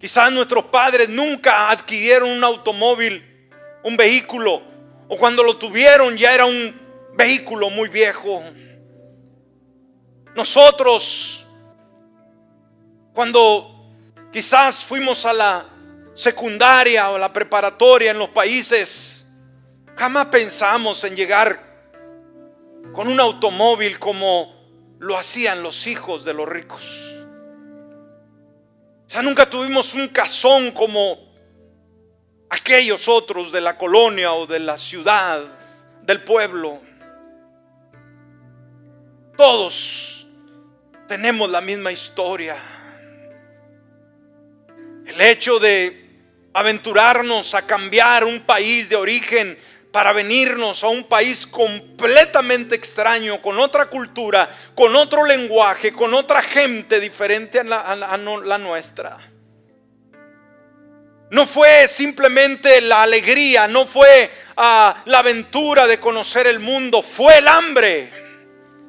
Quizás 0.00 0.32
nuestros 0.32 0.64
padres 0.64 1.08
nunca 1.08 1.70
adquirieron 1.70 2.30
un 2.30 2.44
automóvil, 2.44 3.48
un 3.84 3.96
vehículo, 3.96 4.62
o 5.08 5.16
cuando 5.16 5.42
lo 5.42 5.56
tuvieron 5.56 6.16
ya 6.16 6.34
era 6.34 6.44
un 6.44 6.74
vehículo 7.14 7.70
muy 7.70 7.88
viejo. 7.88 8.42
Nosotros, 10.34 11.46
cuando 13.14 13.94
quizás 14.32 14.82
fuimos 14.82 15.24
a 15.24 15.32
la 15.32 15.66
secundaria 16.14 17.10
o 17.10 17.16
la 17.18 17.32
preparatoria 17.32 18.10
en 18.10 18.18
los 18.18 18.30
países 18.30 19.15
Jamás 19.96 20.26
pensamos 20.26 21.02
en 21.04 21.16
llegar 21.16 21.58
con 22.92 23.08
un 23.08 23.18
automóvil 23.18 23.98
como 23.98 24.54
lo 24.98 25.16
hacían 25.16 25.62
los 25.62 25.86
hijos 25.86 26.24
de 26.24 26.34
los 26.34 26.46
ricos. 26.46 26.82
O 29.06 29.08
sea, 29.08 29.22
nunca 29.22 29.48
tuvimos 29.48 29.94
un 29.94 30.08
casón 30.08 30.72
como 30.72 31.18
aquellos 32.50 33.08
otros 33.08 33.50
de 33.52 33.60
la 33.60 33.78
colonia 33.78 34.32
o 34.32 34.46
de 34.46 34.58
la 34.58 34.76
ciudad, 34.76 35.42
del 36.02 36.22
pueblo. 36.22 36.80
Todos 39.36 40.26
tenemos 41.08 41.48
la 41.48 41.60
misma 41.60 41.90
historia. 41.90 42.56
El 45.06 45.20
hecho 45.20 45.58
de 45.58 46.04
aventurarnos 46.52 47.54
a 47.54 47.66
cambiar 47.66 48.24
un 48.24 48.40
país 48.40 48.88
de 48.88 48.96
origen 48.96 49.56
para 49.92 50.12
venirnos 50.12 50.84
a 50.84 50.88
un 50.88 51.04
país 51.04 51.46
completamente 51.46 52.74
extraño, 52.74 53.40
con 53.40 53.58
otra 53.58 53.86
cultura, 53.86 54.48
con 54.74 54.94
otro 54.94 55.24
lenguaje, 55.24 55.92
con 55.92 56.12
otra 56.14 56.42
gente 56.42 57.00
diferente 57.00 57.60
a 57.60 57.64
la, 57.64 58.58
nuestra. 58.58 59.16
No 61.30 61.46
fue 61.46 61.88
simplemente 61.88 62.80
la 62.82 63.02
alegría, 63.02 63.66
no 63.66 63.86
fue 63.86 64.30
ah, 64.56 65.02
la 65.06 65.20
aventura 65.20 65.86
de 65.86 65.98
conocer 65.98 66.46
el 66.46 66.60
mundo, 66.60 67.02
fue 67.02 67.38
el 67.38 67.48
hambre, 67.48 68.12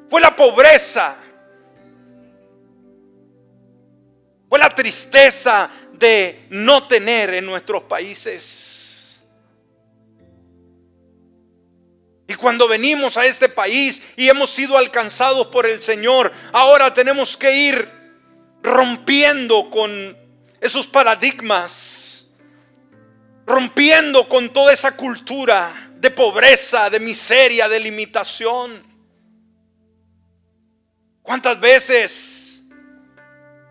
fue 0.08 0.20
la 0.20 0.36
pobreza, 0.36 1.16
fue 4.48 4.58
la 4.58 4.74
tristeza 4.74 5.70
de 5.94 6.46
no 6.50 6.86
tener 6.86 7.34
en 7.34 7.46
nuestros 7.46 7.82
países. 7.84 8.77
Y 12.30 12.34
cuando 12.34 12.68
venimos 12.68 13.16
a 13.16 13.24
este 13.24 13.48
país 13.48 14.02
y 14.14 14.28
hemos 14.28 14.50
sido 14.50 14.76
alcanzados 14.76 15.46
por 15.46 15.64
el 15.64 15.80
Señor, 15.80 16.30
ahora 16.52 16.92
tenemos 16.92 17.38
que 17.38 17.50
ir 17.50 17.88
rompiendo 18.62 19.70
con 19.70 20.14
esos 20.60 20.86
paradigmas, 20.86 22.26
rompiendo 23.46 24.28
con 24.28 24.50
toda 24.50 24.74
esa 24.74 24.94
cultura 24.94 25.90
de 25.96 26.10
pobreza, 26.10 26.90
de 26.90 27.00
miseria, 27.00 27.66
de 27.66 27.80
limitación. 27.80 28.82
¿Cuántas 31.22 31.58
veces 31.58 32.62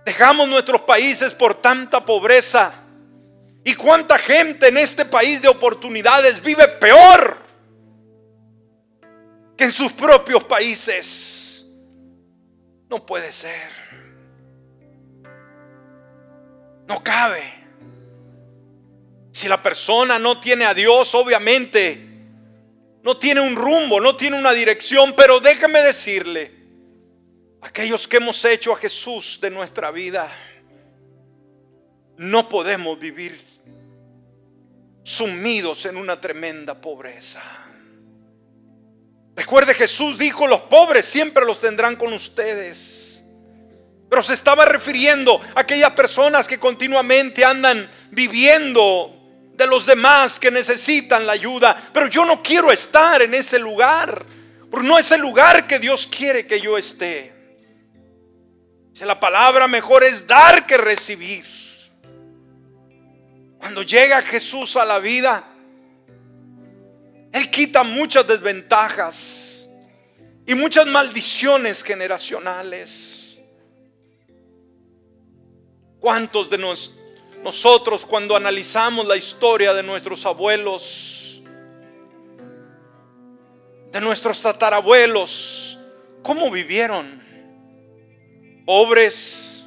dejamos 0.04 0.50
nuestros 0.50 0.82
países 0.82 1.32
por 1.32 1.62
tanta 1.62 2.04
pobreza? 2.04 2.74
¿Y 3.64 3.76
cuánta 3.76 4.18
gente 4.18 4.70
en 4.70 4.78
este 4.78 5.06
país 5.06 5.44
de 5.44 5.48
oportunidades 5.48 6.42
vive 6.42 6.68
peor? 6.68 7.47
Que 9.58 9.64
en 9.64 9.72
sus 9.72 9.92
propios 9.92 10.44
países. 10.44 11.66
No 12.90 13.06
puede 13.06 13.34
ser. 13.34 13.70
No 16.88 17.04
cabe. 17.04 17.44
Si 19.32 19.48
la 19.48 19.62
persona 19.62 20.20
no 20.20 20.40
tiene 20.40 20.66
a 20.66 20.74
Dios, 20.74 21.14
obviamente, 21.16 21.98
no 23.04 23.18
tiene 23.18 23.42
un 23.42 23.56
rumbo, 23.56 24.00
no 24.00 24.16
tiene 24.16 24.38
una 24.38 24.54
dirección, 24.54 25.14
pero 25.16 25.40
déjame 25.40 25.82
decirle, 25.82 26.52
aquellos 27.62 28.08
que 28.08 28.18
hemos 28.18 28.44
hecho 28.46 28.74
a 28.74 28.78
Jesús 28.78 29.40
de 29.42 29.50
nuestra 29.50 29.92
vida, 29.92 30.32
no 32.18 32.48
podemos 32.50 32.98
vivir 33.00 33.40
sumidos 35.04 35.86
en 35.86 35.98
una 35.98 36.20
tremenda 36.20 36.80
pobreza. 36.80 37.67
Recuerde, 39.38 39.76
Jesús 39.76 40.18
dijo, 40.18 40.48
los 40.48 40.62
pobres 40.62 41.06
siempre 41.06 41.46
los 41.46 41.62
tendrán 41.62 41.96
con 41.96 42.12
ustedes. 42.12 43.22
Pero 44.10 44.24
se 44.24 44.34
estaba 44.34 44.66
refiriendo 44.66 45.40
a 45.54 45.60
aquellas 45.60 45.92
personas 45.92 46.48
que 46.48 46.58
continuamente 46.58 47.46
andan 47.46 47.88
viviendo 48.10 49.14
de 49.54 49.68
los 49.68 49.86
demás 49.86 50.40
que 50.40 50.50
necesitan 50.50 51.28
la 51.28 51.34
ayuda. 51.34 51.78
Pero 51.94 52.08
yo 52.08 52.26
no 52.26 52.42
quiero 52.42 52.72
estar 52.72 53.22
en 53.22 53.36
ese 53.36 53.60
lugar. 53.60 54.26
No 54.72 54.98
es 54.98 55.12
el 55.12 55.22
lugar 55.22 55.68
que 55.68 55.78
Dios 55.78 56.08
quiere 56.08 56.48
que 56.48 56.60
yo 56.60 56.76
esté. 56.76 57.32
Dice 58.92 59.06
la 59.06 59.20
palabra 59.20 59.68
mejor 59.68 60.04
es 60.04 60.26
dar 60.26 60.66
que 60.66 60.78
recibir. 60.78 61.46
Cuando 63.60 63.84
llega 63.84 64.20
Jesús 64.24 64.76
a 64.78 64.86
la 64.86 64.98
vida, 64.98 65.44
Él 67.32 67.52
quita 67.52 67.84
muchas 67.84 68.28
desventajas 68.28 69.68
y 70.46 70.54
muchas 70.56 70.88
maldiciones 70.88 71.84
generacionales. 71.84 73.42
¿Cuántos 76.00 76.50
de 76.50 76.58
nosotros 77.44 78.06
cuando 78.06 78.36
analizamos 78.36 79.06
la 79.06 79.16
historia 79.16 79.74
de 79.74 79.84
nuestros 79.84 80.26
abuelos, 80.26 81.42
de 83.92 84.02
nuestros 84.02 84.42
tatarabuelos, 84.42 85.78
cómo 86.24 86.50
vivieron? 86.52 87.26
Pobres, 88.66 89.66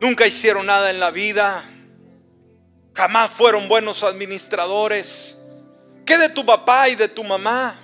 nunca 0.00 0.26
hicieron 0.26 0.66
nada 0.66 0.90
en 0.90 1.00
la 1.00 1.10
vida 1.10 1.64
Jamás 2.94 3.32
fueron 3.32 3.68
buenos 3.68 4.04
administradores. 4.04 5.36
¿Qué 6.04 6.18
de 6.18 6.28
tu 6.28 6.44
papá 6.44 6.88
y 6.88 6.96
de 6.96 7.08
tu 7.08 7.24
mamá? 7.24 7.76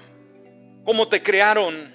¿Cómo 0.85 1.09
te 1.09 1.23
crearon? 1.23 1.93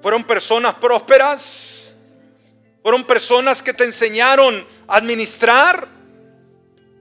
¿Fueron 0.00 0.24
personas 0.24 0.74
prósperas? 0.74 1.92
¿Fueron 2.82 3.04
personas 3.04 3.62
que 3.62 3.72
te 3.72 3.84
enseñaron 3.84 4.66
a 4.88 4.96
administrar? 4.96 5.86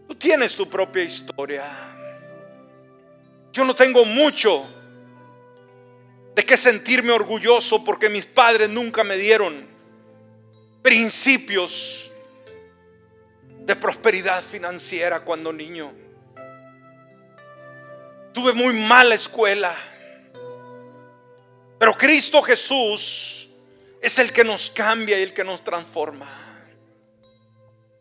Tú 0.08 0.16
tienes 0.16 0.56
tu 0.56 0.70
propia 0.70 1.04
historia. 1.04 1.64
Yo 3.52 3.66
no 3.66 3.76
tengo 3.76 4.06
mucho 4.06 4.66
de 6.36 6.46
qué 6.46 6.56
sentirme 6.56 7.12
orgulloso 7.12 7.84
porque 7.84 8.10
mis 8.10 8.26
padres 8.26 8.70
nunca 8.70 9.04
me 9.04 9.18
dieron 9.18 9.66
principios 10.82 12.12
de 13.66 13.76
prosperidad 13.76 14.44
financiera 14.44 15.22
cuando 15.22 15.52
niño. 15.52 15.92
Tuve 18.34 18.54
muy 18.54 18.74
mala 18.74 19.16
escuela. 19.16 19.76
Pero 21.78 21.98
Cristo 21.98 22.42
Jesús 22.42 23.50
es 24.02 24.20
el 24.20 24.32
que 24.32 24.44
nos 24.44 24.70
cambia 24.70 25.20
y 25.20 25.24
el 25.24 25.34
que 25.34 25.44
nos 25.44 25.64
transforma. 25.64 26.38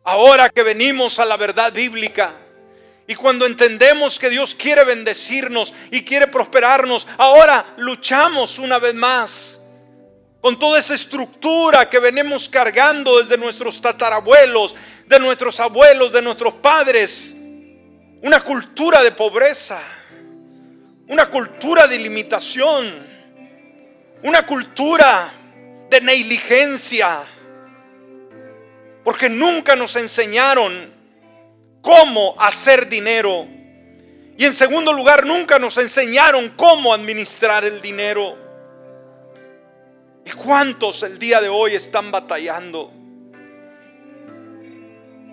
Ahora 0.05 0.51
que 0.51 0.63
venimos 0.63 1.19
a 1.19 1.25
la 1.25 1.37
verdad 1.37 1.73
bíblica 1.73 2.33
y 3.07 3.15
cuando 3.15 3.47
entendemos 3.47 4.19
que 4.19 4.31
Dios 4.31 4.55
quiere 4.55 4.85
bendecirnos 4.85 5.73
y 5.91 6.05
quiere 6.05 6.27
prosperarnos, 6.27 7.07
ahora 7.19 7.75
luchamos 7.77 8.59
una 8.59 8.79
vez 8.79 8.95
más 8.95 9.61
con 10.41 10.59
toda 10.59 10.79
esa 10.79 10.95
estructura 10.95 11.89
que 11.91 11.99
venimos 11.99 12.49
cargando 12.49 13.21
desde 13.21 13.37
nuestros 13.37 13.81
tatarabuelos, 13.81 14.75
de 15.07 15.19
nuestros 15.19 15.61
abuelos, 15.61 16.13
de 16.13 16.23
nuestros 16.23 16.55
padres, 16.55 17.35
una 18.23 18.41
cultura 18.43 19.03
de 19.03 19.13
pobreza, 19.13 19.83
una 21.11 21.27
cultura 21.27 21.87
de 21.87 21.99
limitación, 21.99 23.07
una 24.23 24.47
cultura 24.47 25.31
de 25.91 26.01
negligencia, 26.01 27.23
porque 29.05 29.29
nunca 29.29 29.77
nos 29.77 29.97
enseñaron 29.97 30.93
cómo 31.83 32.35
hacer 32.39 32.89
dinero. 32.89 33.47
Y 34.39 34.47
en 34.47 34.55
segundo 34.55 34.93
lugar, 34.93 35.27
nunca 35.27 35.59
nos 35.59 35.77
enseñaron 35.77 36.51
cómo 36.57 36.95
administrar 36.95 37.65
el 37.65 37.83
dinero. 37.83 38.39
¿Y 40.25 40.31
cuántos 40.31 41.03
el 41.03 41.19
día 41.19 41.43
de 41.43 41.49
hoy 41.49 41.75
están 41.75 42.11
batallando? 42.11 42.95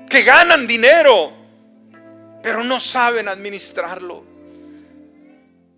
que 0.10 0.24
ganan 0.24 0.68
dinero, 0.68 1.34
pero 2.42 2.64
no 2.64 2.80
saben 2.80 3.28
administrarlo. 3.28 4.27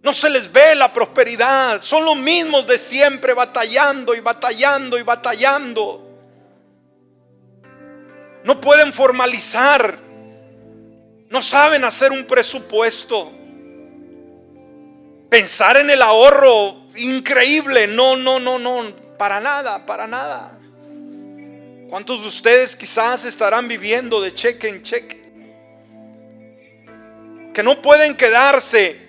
No 0.01 0.13
se 0.13 0.29
les 0.29 0.51
ve 0.51 0.75
la 0.75 0.91
prosperidad. 0.93 1.81
Son 1.81 2.05
los 2.05 2.15
mismos 2.15 2.65
de 2.67 2.77
siempre 2.77 3.33
batallando 3.33 4.15
y 4.15 4.21
batallando 4.21 4.97
y 4.97 5.03
batallando. 5.03 6.05
No 8.43 8.61
pueden 8.61 8.93
formalizar. 8.93 9.97
No 11.29 11.41
saben 11.43 11.83
hacer 11.83 12.11
un 12.11 12.25
presupuesto. 12.25 13.31
Pensar 15.29 15.77
en 15.77 15.89
el 15.89 16.01
ahorro 16.01 16.87
increíble. 16.95 17.87
No, 17.87 18.15
no, 18.15 18.39
no, 18.39 18.57
no. 18.57 18.83
Para 19.17 19.41
nada, 19.41 19.85
para 19.85 20.07
nada. 20.07 20.57
¿Cuántos 21.89 22.21
de 22.21 22.27
ustedes 22.27 22.75
quizás 22.75 23.25
estarán 23.25 23.67
viviendo 23.67 24.21
de 24.21 24.33
cheque 24.33 24.69
en 24.69 24.81
cheque? 24.81 25.19
Que 27.53 27.63
no 27.63 27.81
pueden 27.81 28.15
quedarse 28.15 29.08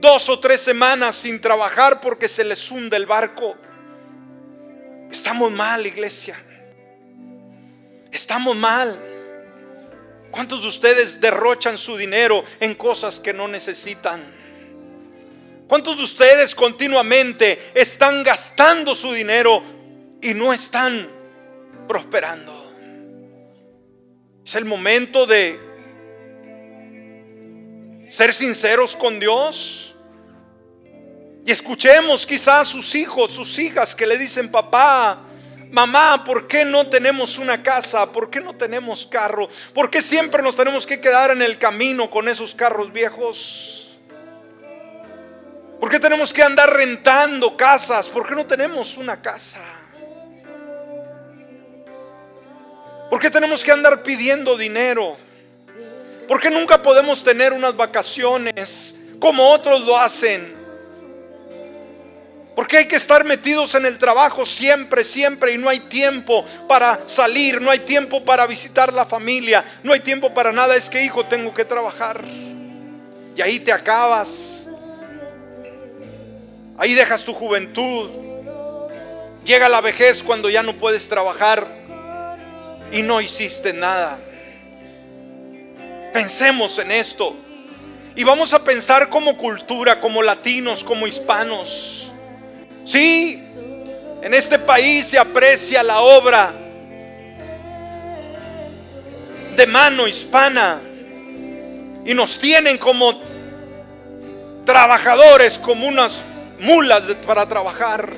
dos 0.00 0.28
o 0.28 0.38
tres 0.38 0.60
semanas 0.60 1.14
sin 1.14 1.40
trabajar 1.40 2.00
porque 2.00 2.28
se 2.28 2.44
les 2.44 2.70
hunde 2.70 2.96
el 2.96 3.06
barco. 3.06 3.56
Estamos 5.10 5.50
mal, 5.52 5.86
iglesia. 5.86 6.40
Estamos 8.10 8.56
mal. 8.56 8.98
¿Cuántos 10.30 10.62
de 10.62 10.68
ustedes 10.68 11.20
derrochan 11.20 11.76
su 11.76 11.96
dinero 11.96 12.44
en 12.60 12.74
cosas 12.74 13.20
que 13.20 13.32
no 13.32 13.48
necesitan? 13.48 14.20
¿Cuántos 15.68 15.96
de 15.96 16.04
ustedes 16.04 16.54
continuamente 16.54 17.70
están 17.74 18.22
gastando 18.22 18.94
su 18.94 19.12
dinero 19.12 19.62
y 20.20 20.34
no 20.34 20.52
están 20.52 21.08
prosperando. 21.88 22.56
Es 24.44 24.54
el 24.54 24.64
momento 24.64 25.26
de 25.26 25.58
ser 28.08 28.32
sinceros 28.32 28.96
con 28.96 29.18
Dios. 29.18 29.89
Y 31.44 31.50
escuchemos 31.50 32.26
quizás 32.26 32.68
sus 32.68 32.94
hijos, 32.94 33.32
sus 33.32 33.58
hijas 33.58 33.94
que 33.94 34.06
le 34.06 34.18
dicen, 34.18 34.50
papá, 34.50 35.20
mamá, 35.70 36.22
¿por 36.24 36.46
qué 36.46 36.64
no 36.64 36.86
tenemos 36.86 37.38
una 37.38 37.62
casa? 37.62 38.10
¿Por 38.12 38.30
qué 38.30 38.40
no 38.40 38.54
tenemos 38.54 39.06
carro? 39.06 39.48
¿Por 39.74 39.90
qué 39.90 40.02
siempre 40.02 40.42
nos 40.42 40.56
tenemos 40.56 40.86
que 40.86 41.00
quedar 41.00 41.30
en 41.30 41.42
el 41.42 41.58
camino 41.58 42.10
con 42.10 42.28
esos 42.28 42.54
carros 42.54 42.92
viejos? 42.92 43.98
¿Por 45.80 45.90
qué 45.90 45.98
tenemos 45.98 46.32
que 46.32 46.42
andar 46.42 46.70
rentando 46.70 47.56
casas? 47.56 48.08
¿Por 48.08 48.28
qué 48.28 48.34
no 48.34 48.46
tenemos 48.46 48.98
una 48.98 49.20
casa? 49.22 49.60
¿Por 53.08 53.18
qué 53.18 53.30
tenemos 53.30 53.64
que 53.64 53.72
andar 53.72 54.02
pidiendo 54.02 54.58
dinero? 54.58 55.16
¿Por 56.28 56.38
qué 56.38 56.50
nunca 56.50 56.80
podemos 56.80 57.24
tener 57.24 57.52
unas 57.52 57.74
vacaciones 57.74 58.94
como 59.18 59.50
otros 59.50 59.80
lo 59.84 59.96
hacen? 59.96 60.59
¿Por 62.54 62.66
qué 62.66 62.78
hay 62.78 62.88
que 62.88 62.96
estar 62.96 63.24
metidos 63.24 63.74
en 63.74 63.86
el 63.86 63.98
trabajo 63.98 64.44
siempre, 64.44 65.04
siempre 65.04 65.52
y 65.52 65.58
no 65.58 65.68
hay 65.68 65.80
tiempo 65.80 66.44
para 66.68 67.00
salir, 67.06 67.60
no 67.60 67.70
hay 67.70 67.78
tiempo 67.78 68.24
para 68.24 68.46
visitar 68.46 68.92
la 68.92 69.06
familia, 69.06 69.64
no 69.82 69.92
hay 69.92 70.00
tiempo 70.00 70.34
para 70.34 70.52
nada? 70.52 70.76
Es 70.76 70.90
que 70.90 71.02
hijo, 71.02 71.24
tengo 71.24 71.54
que 71.54 71.64
trabajar. 71.64 72.22
Y 73.36 73.40
ahí 73.40 73.60
te 73.60 73.72
acabas. 73.72 74.66
Ahí 76.76 76.94
dejas 76.94 77.24
tu 77.24 77.32
juventud. 77.32 78.10
Llega 79.44 79.68
la 79.68 79.80
vejez 79.80 80.22
cuando 80.22 80.50
ya 80.50 80.62
no 80.62 80.76
puedes 80.76 81.08
trabajar 81.08 81.66
y 82.92 83.02
no 83.02 83.20
hiciste 83.20 83.72
nada. 83.72 84.18
Pensemos 86.12 86.78
en 86.78 86.90
esto. 86.90 87.34
Y 88.16 88.24
vamos 88.24 88.52
a 88.52 88.62
pensar 88.64 89.08
como 89.08 89.36
cultura, 89.36 90.00
como 90.00 90.22
latinos, 90.22 90.82
como 90.82 91.06
hispanos. 91.06 92.09
Sí, 92.84 93.42
en 94.22 94.34
este 94.34 94.58
país 94.58 95.06
se 95.06 95.18
aprecia 95.18 95.82
la 95.82 96.00
obra 96.00 96.52
de 99.56 99.66
mano 99.66 100.06
hispana. 100.06 100.80
Y 102.04 102.14
nos 102.14 102.38
tienen 102.38 102.78
como 102.78 103.20
trabajadores, 104.64 105.58
como 105.58 105.86
unas 105.86 106.20
mulas 106.60 107.02
para 107.26 107.46
trabajar. 107.46 108.10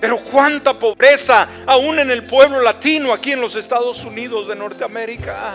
Pero 0.00 0.22
cuánta 0.22 0.74
pobreza 0.74 1.48
aún 1.66 1.98
en 1.98 2.10
el 2.10 2.24
pueblo 2.24 2.60
latino 2.60 3.12
aquí 3.12 3.32
en 3.32 3.40
los 3.40 3.56
Estados 3.56 4.04
Unidos 4.04 4.48
de 4.48 4.56
Norteamérica. 4.56 5.54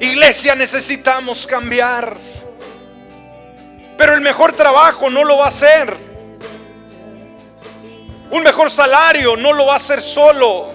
Iglesia, 0.00 0.54
necesitamos 0.54 1.46
cambiar. 1.46 2.16
Pero 3.98 4.14
el 4.14 4.22
mejor 4.22 4.52
trabajo 4.52 5.10
no 5.10 5.24
lo 5.24 5.36
va 5.36 5.46
a 5.46 5.48
hacer 5.48 5.92
Un 8.30 8.42
mejor 8.42 8.70
salario 8.70 9.36
no 9.36 9.52
lo 9.52 9.66
va 9.66 9.74
a 9.74 9.76
hacer 9.76 10.00
solo. 10.00 10.68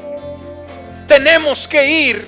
Tenemos 1.08 1.68
que 1.68 1.86
ir 1.86 2.28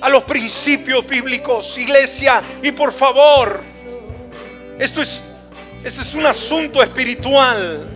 a 0.00 0.08
los 0.08 0.24
principios 0.24 1.06
bíblicos, 1.06 1.76
iglesia. 1.78 2.42
Y 2.62 2.72
por 2.72 2.92
favor, 2.92 3.62
esto 4.78 5.00
es, 5.00 5.24
este 5.82 6.02
es 6.02 6.14
un 6.14 6.26
asunto 6.26 6.82
espiritual. 6.82 7.86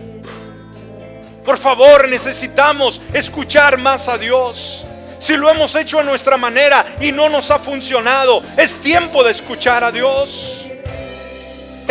Por 1.45 1.57
favor, 1.57 2.09
necesitamos 2.09 2.99
escuchar 3.13 3.77
más 3.77 4.07
a 4.07 4.17
Dios. 4.17 4.85
Si 5.19 5.37
lo 5.37 5.49
hemos 5.49 5.75
hecho 5.75 5.99
a 5.99 6.03
nuestra 6.03 6.37
manera 6.37 6.85
y 6.99 7.11
no 7.11 7.29
nos 7.29 7.51
ha 7.51 7.59
funcionado, 7.59 8.43
es 8.57 8.77
tiempo 8.77 9.23
de 9.23 9.31
escuchar 9.31 9.83
a 9.83 9.91
Dios. 9.91 10.62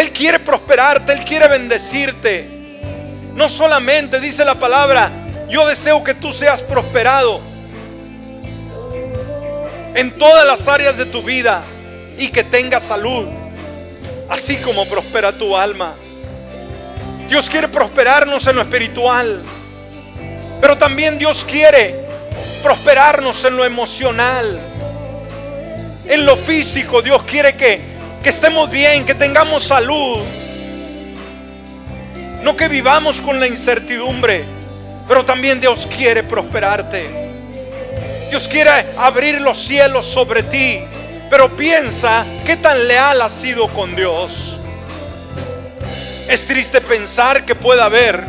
Él 0.03 0.11
quiere 0.11 0.41
prosperarte, 0.41 1.13
Él 1.13 1.25
quiere 1.25 1.47
bendecirte. 1.47 2.45
No 3.35 3.49
solamente 3.49 4.19
dice 4.19 4.45
la 4.45 4.57
palabra, 4.57 5.11
yo 5.49 5.65
deseo 5.67 6.03
que 6.03 6.15
tú 6.15 6.33
seas 6.33 6.61
prosperado 6.61 7.41
en 9.95 10.11
todas 10.19 10.45
las 10.45 10.67
áreas 10.67 10.97
de 10.97 11.07
tu 11.07 11.23
vida 11.23 11.63
y 12.19 12.29
que 12.29 12.43
tengas 12.43 12.83
salud, 12.83 13.29
así 14.29 14.57
como 14.57 14.89
prospera 14.89 15.33
tu 15.33 15.57
alma. 15.57 15.95
Dios 17.29 17.49
quiere 17.49 17.69
prosperarnos 17.69 18.45
en 18.49 18.57
lo 18.57 18.63
espiritual, 18.63 19.41
pero 20.61 20.77
también 20.77 21.17
Dios 21.17 21.45
quiere 21.49 21.95
prosperarnos 22.61 23.45
en 23.45 23.57
lo 23.57 23.65
emocional, 23.65 24.59
en 26.09 26.27
lo 26.27 26.37
físico. 26.37 27.03
Dios 27.03 27.23
quiere 27.23 27.55
que, 27.55 27.92
que 28.23 28.31
estemos 28.31 28.71
bien, 28.71 29.05
que 29.05 29.15
tengamos 29.15 29.65
salud. 29.65 30.21
No 32.43 32.57
que 32.57 32.69
vivamos 32.69 33.21
con 33.21 33.41
la 33.41 33.47
incertidumbre, 33.47 34.45
pero 35.09 35.25
también 35.25 35.61
Dios 35.61 35.89
quiere 35.97 36.23
prosperarte. 36.23 37.09
Dios 38.31 38.49
quiere 38.49 38.71
abrir 38.97 39.41
los 39.41 39.59
cielos 39.59 40.07
sobre 40.07 40.43
ti, 40.43 40.81
pero 41.29 41.49
piensa 41.57 42.25
qué 42.47 42.57
tan 42.57 42.89
leal 42.89 43.21
has 43.21 43.33
sido 43.33 43.69
con 43.69 43.95
Dios. 43.95 44.59
Es 46.29 46.47
triste 46.47 46.81
pensar 46.81 47.45
que 47.45 47.55
pueda 47.55 47.85
haber 47.85 48.25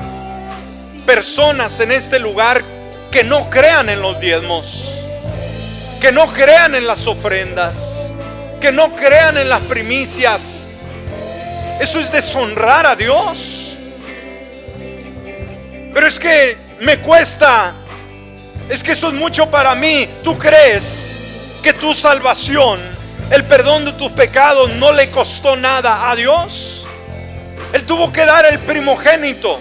personas 1.05 1.79
en 1.79 1.91
este 1.91 2.19
lugar 2.19 2.63
que 3.11 3.23
no 3.23 3.49
crean 3.49 3.89
en 3.89 4.01
los 4.01 4.19
diezmos, 4.19 4.89
que 6.01 6.11
no 6.11 6.33
crean 6.33 6.75
en 6.75 6.87
las 6.87 7.07
ofrendas, 7.07 8.02
que 8.63 8.71
no 8.71 8.95
crean 8.95 9.37
en 9.37 9.49
las 9.49 9.59
primicias. 9.63 10.67
Eso 11.81 11.99
es 11.99 12.09
deshonrar 12.09 12.85
a 12.85 12.95
Dios. 12.95 13.75
Pero 15.93 16.07
es 16.07 16.17
que 16.17 16.55
me 16.79 16.97
cuesta. 16.99 17.73
Es 18.69 18.81
que 18.81 18.93
eso 18.93 19.09
es 19.09 19.15
mucho 19.15 19.51
para 19.51 19.75
mí. 19.75 20.07
¿Tú 20.23 20.37
crees 20.37 21.13
que 21.61 21.73
tu 21.73 21.93
salvación, 21.93 22.79
el 23.31 23.43
perdón 23.43 23.83
de 23.83 23.91
tus 23.91 24.13
pecados 24.13 24.69
no 24.75 24.93
le 24.93 25.09
costó 25.11 25.57
nada 25.57 26.09
a 26.09 26.15
Dios? 26.15 26.85
Él 27.73 27.83
tuvo 27.85 28.13
que 28.13 28.25
dar 28.25 28.45
el 28.45 28.59
primogénito. 28.59 29.59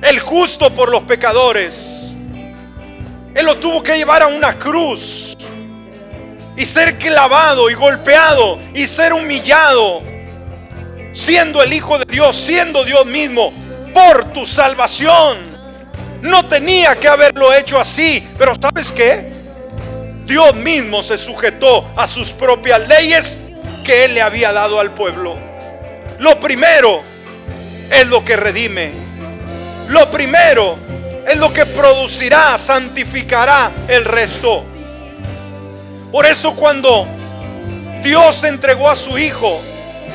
El 0.00 0.20
justo 0.20 0.70
por 0.70 0.88
los 0.88 1.02
pecadores. 1.02 2.12
Él 3.34 3.44
lo 3.44 3.58
tuvo 3.58 3.82
que 3.82 3.94
llevar 3.94 4.22
a 4.22 4.28
una 4.28 4.58
cruz. 4.58 5.27
Y 6.58 6.66
ser 6.66 6.98
clavado 6.98 7.70
y 7.70 7.74
golpeado 7.74 8.58
y 8.74 8.86
ser 8.86 9.14
humillado. 9.14 10.02
Siendo 11.12 11.62
el 11.62 11.72
Hijo 11.72 11.98
de 11.98 12.04
Dios, 12.06 12.36
siendo 12.36 12.84
Dios 12.84 13.06
mismo 13.06 13.52
por 13.94 14.32
tu 14.32 14.46
salvación. 14.46 15.38
No 16.20 16.44
tenía 16.46 16.96
que 16.96 17.08
haberlo 17.08 17.54
hecho 17.54 17.80
así, 17.80 18.28
pero 18.36 18.52
¿sabes 18.60 18.92
qué? 18.92 19.30
Dios 20.24 20.54
mismo 20.56 21.02
se 21.02 21.16
sujetó 21.16 21.88
a 21.96 22.06
sus 22.06 22.30
propias 22.30 22.86
leyes 22.86 23.38
que 23.84 24.04
Él 24.04 24.14
le 24.14 24.20
había 24.20 24.52
dado 24.52 24.80
al 24.80 24.90
pueblo. 24.90 25.36
Lo 26.18 26.38
primero 26.38 27.00
es 27.90 28.06
lo 28.06 28.24
que 28.24 28.36
redime. 28.36 28.92
Lo 29.88 30.10
primero 30.10 30.76
es 31.26 31.36
lo 31.36 31.52
que 31.52 31.64
producirá, 31.66 32.58
santificará 32.58 33.70
el 33.88 34.04
resto. 34.04 34.64
Por 36.10 36.24
eso 36.24 36.54
cuando 36.54 37.06
Dios 38.02 38.42
entregó 38.44 38.88
a 38.88 38.96
su 38.96 39.18
Hijo, 39.18 39.60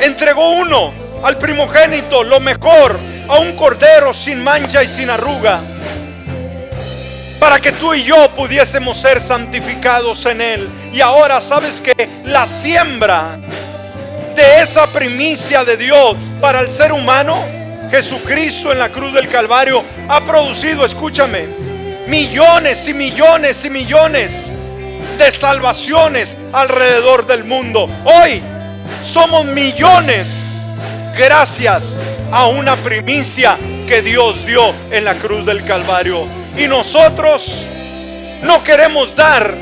entregó 0.02 0.50
uno 0.52 0.92
al 1.24 1.38
primogénito, 1.38 2.24
lo 2.24 2.40
mejor, 2.40 2.98
a 3.30 3.38
un 3.38 3.56
cordero 3.56 4.12
sin 4.12 4.44
mancha 4.44 4.84
y 4.84 4.88
sin 4.88 5.10
arruga, 5.10 5.60
para 7.40 7.60
que 7.60 7.72
tú 7.74 7.94
y 7.94 8.04
yo 8.04 8.30
pudiésemos 8.32 9.00
ser 9.00 9.22
santificados 9.22 10.26
en 10.26 10.42
Él. 10.42 10.68
Y 10.92 11.02
ahora 11.02 11.40
sabes 11.42 11.80
que 11.80 12.10
la 12.26 12.48
siembra 12.48 13.38
de 14.36 14.62
esa 14.62 14.88
primicia 14.88 15.64
de 15.64 15.78
Dios 15.78 16.16
para 16.42 16.62
el 16.62 16.72
ser 16.72 16.92
humano, 16.92 17.44
Jesucristo 17.92 18.72
en 18.72 18.80
la 18.80 18.90
cruz 18.90 19.14
del 19.14 19.28
Calvario 19.28 19.84
ha 20.10 20.22
producido, 20.22 20.86
escúchame, 20.86 21.46
millones 22.08 22.88
y 22.88 22.96
millones 22.96 23.64
y 23.64 23.70
millones 23.70 24.54
de 25.24 25.32
salvaciones 25.32 26.36
alrededor 26.52 27.26
del 27.26 27.46
mundo. 27.46 27.90
Hoy 28.04 28.42
somos 29.06 29.46
millones 29.46 30.60
gracias 31.18 31.98
a 32.30 32.48
una 32.48 32.76
primicia 32.76 33.58
que 33.88 34.02
Dios 34.02 34.46
dio 34.46 34.74
en 34.92 35.06
la 35.06 35.14
cruz 35.16 35.46
del 35.46 35.64
Calvario. 35.64 36.28
Y 36.58 36.68
nosotros 36.68 37.64
no 38.42 38.62
queremos 38.66 39.16
dar 39.16 39.56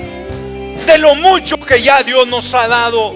de 0.87 0.97
lo 0.97 1.13
mucho 1.13 1.59
que 1.59 1.79
ya 1.79 2.01
Dios 2.01 2.27
nos 2.27 2.51
ha 2.55 2.67
dado. 2.67 3.13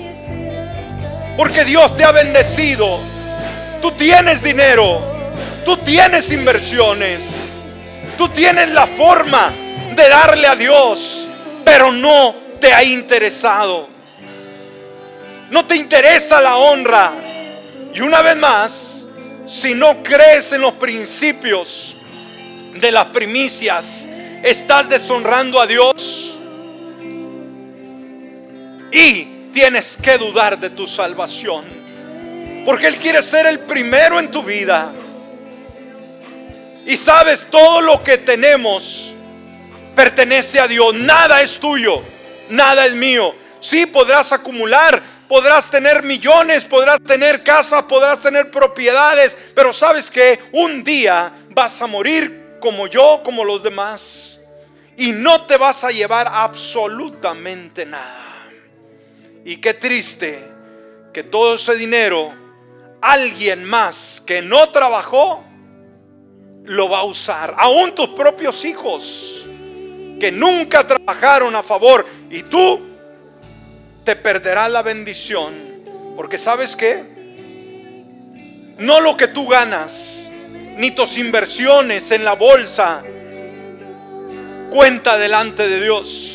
Porque 1.37 1.65
Dios 1.65 1.97
te 1.97 2.03
ha 2.03 2.11
bendecido. 2.11 2.99
Tú 3.81 3.89
tienes 3.91 4.43
dinero. 4.43 5.01
Tú 5.65 5.77
tienes 5.77 6.31
inversiones. 6.31 7.53
Tú 8.19 8.29
tienes 8.29 8.69
la 8.69 8.85
forma 8.85 9.51
de 9.95 10.09
darle 10.09 10.47
a 10.47 10.55
Dios. 10.55 11.25
Pero 11.65 11.91
no 11.91 12.33
te 12.61 12.71
ha 12.71 12.83
interesado. 12.83 13.89
No 15.49 15.65
te 15.65 15.75
interesa 15.75 16.39
la 16.39 16.55
honra. 16.55 17.11
Y 17.93 18.01
una 18.01 18.21
vez 18.21 18.37
más, 18.37 19.05
si 19.47 19.73
no 19.73 20.01
crees 20.03 20.51
en 20.53 20.61
los 20.61 20.73
principios 20.73 21.97
de 22.75 22.91
las 22.91 23.07
primicias, 23.07 24.07
estás 24.43 24.89
deshonrando 24.89 25.59
a 25.59 25.67
Dios 25.67 26.33
y 28.91 29.23
tienes 29.53 29.97
que 30.01 30.17
dudar 30.17 30.59
de 30.59 30.69
tu 30.69 30.87
salvación. 30.87 31.65
Porque 32.65 32.87
Él 32.87 32.97
quiere 32.97 33.21
ser 33.21 33.45
el 33.45 33.59
primero 33.59 34.19
en 34.19 34.31
tu 34.31 34.41
vida. 34.43 34.91
Y 36.85 36.97
sabes, 36.97 37.47
todo 37.49 37.81
lo 37.81 38.03
que 38.03 38.17
tenemos 38.17 39.14
pertenece 39.95 40.59
a 40.59 40.67
Dios. 40.67 40.93
Nada 40.93 41.41
es 41.41 41.59
tuyo, 41.59 42.01
nada 42.49 42.85
es 42.85 42.93
mío. 42.93 43.33
Sí 43.59 43.85
podrás 43.85 44.31
acumular 44.31 45.01
podrás 45.27 45.69
tener 45.69 46.03
millones, 46.03 46.65
podrás 46.65 47.01
tener 47.01 47.43
casas, 47.43 47.83
podrás 47.83 48.19
tener 48.19 48.51
propiedades, 48.51 49.37
pero 49.55 49.73
sabes 49.73 50.09
que 50.09 50.39
un 50.51 50.83
día 50.83 51.31
vas 51.49 51.81
a 51.81 51.87
morir 51.87 52.57
como 52.59 52.87
yo, 52.87 53.21
como 53.23 53.43
los 53.43 53.63
demás, 53.63 54.39
y 54.97 55.11
no 55.11 55.45
te 55.45 55.57
vas 55.57 55.83
a 55.83 55.91
llevar 55.91 56.27
absolutamente 56.31 57.85
nada. 57.85 58.23
Y 59.43 59.57
qué 59.57 59.73
triste 59.73 60.43
que 61.13 61.23
todo 61.23 61.55
ese 61.55 61.75
dinero, 61.75 62.33
alguien 63.01 63.63
más 63.63 64.21
que 64.25 64.41
no 64.41 64.69
trabajó, 64.69 65.43
lo 66.63 66.89
va 66.89 66.99
a 66.99 67.03
usar. 67.03 67.53
Aún 67.57 67.93
tus 67.93 68.09
propios 68.09 68.65
hijos 68.65 69.44
que 70.19 70.31
nunca 70.31 70.85
trabajaron 70.85 71.55
a 71.55 71.63
favor 71.63 72.05
y 72.29 72.43
tú 72.43 72.79
te 74.03 74.15
perderás 74.15 74.71
la 74.71 74.81
bendición. 74.81 75.53
Porque 76.15 76.37
sabes 76.37 76.75
que 76.75 77.03
no 78.77 79.01
lo 79.01 79.17
que 79.17 79.27
tú 79.27 79.47
ganas, 79.47 80.29
ni 80.77 80.91
tus 80.91 81.17
inversiones 81.17 82.11
en 82.11 82.23
la 82.23 82.33
bolsa, 82.33 83.03
cuenta 84.69 85.17
delante 85.17 85.67
de 85.67 85.81
Dios. 85.81 86.31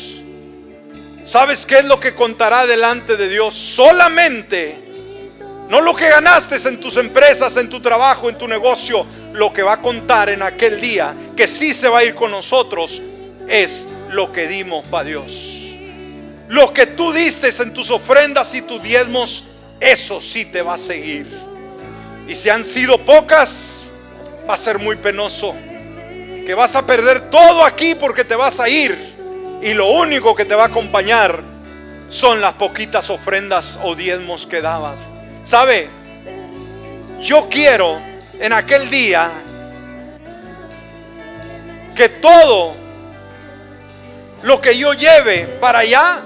¿Sabes 1.25 1.65
qué 1.65 1.79
es 1.79 1.85
lo 1.85 1.99
que 1.99 2.13
contará 2.13 2.65
delante 2.65 3.15
de 3.15 3.29
Dios? 3.29 3.53
Solamente, 3.53 4.77
no 5.69 5.81
lo 5.81 5.95
que 5.95 6.09
ganaste 6.09 6.57
en 6.67 6.79
tus 6.79 6.97
empresas, 6.97 7.55
en 7.57 7.69
tu 7.69 7.79
trabajo, 7.79 8.29
en 8.29 8.37
tu 8.37 8.47
negocio, 8.47 9.05
lo 9.33 9.53
que 9.53 9.61
va 9.61 9.73
a 9.73 9.81
contar 9.81 10.29
en 10.29 10.41
aquel 10.41 10.81
día, 10.81 11.13
que 11.37 11.47
sí 11.47 11.73
se 11.73 11.87
va 11.87 11.99
a 11.99 12.03
ir 12.03 12.15
con 12.15 12.31
nosotros, 12.31 13.01
es 13.51 13.85
lo 14.09 14.31
que 14.31 14.47
dimos 14.47 14.85
para 14.85 15.03
Dios. 15.03 15.57
Lo 16.47 16.73
que 16.73 16.87
tú 16.87 17.13
diste 17.13 17.49
en 17.61 17.73
tus 17.73 17.91
ofrendas 17.91 18.53
y 18.55 18.61
tus 18.61 18.81
diezmos, 18.81 19.43
eso 19.79 20.19
sí 20.19 20.45
te 20.45 20.61
va 20.61 20.75
a 20.75 20.77
seguir. 20.77 21.27
Y 22.27 22.35
si 22.35 22.49
han 22.49 22.65
sido 22.65 22.97
pocas, 22.97 23.83
va 24.49 24.53
a 24.53 24.57
ser 24.57 24.79
muy 24.79 24.95
penoso. 24.95 25.53
Que 26.45 26.53
vas 26.55 26.75
a 26.75 26.85
perder 26.85 27.29
todo 27.29 27.63
aquí 27.63 27.95
porque 27.95 28.23
te 28.23 28.35
vas 28.35 28.59
a 28.59 28.69
ir. 28.69 28.97
Y 29.61 29.73
lo 29.73 29.91
único 29.91 30.33
que 30.33 30.45
te 30.45 30.55
va 30.55 30.63
a 30.63 30.67
acompañar 30.67 31.41
son 32.09 32.41
las 32.41 32.53
poquitas 32.53 33.09
ofrendas 33.09 33.77
o 33.83 33.95
diezmos 33.95 34.45
que 34.45 34.61
dabas. 34.61 34.97
¿Sabe? 35.45 35.87
Yo 37.21 37.47
quiero 37.49 37.99
en 38.39 38.53
aquel 38.53 38.89
día 38.89 39.31
que 41.95 42.09
todo 42.09 42.80
lo 44.43 44.59
que 44.59 44.77
yo 44.77 44.93
lleve 44.93 45.45
para 45.59 45.79
allá 45.79 46.19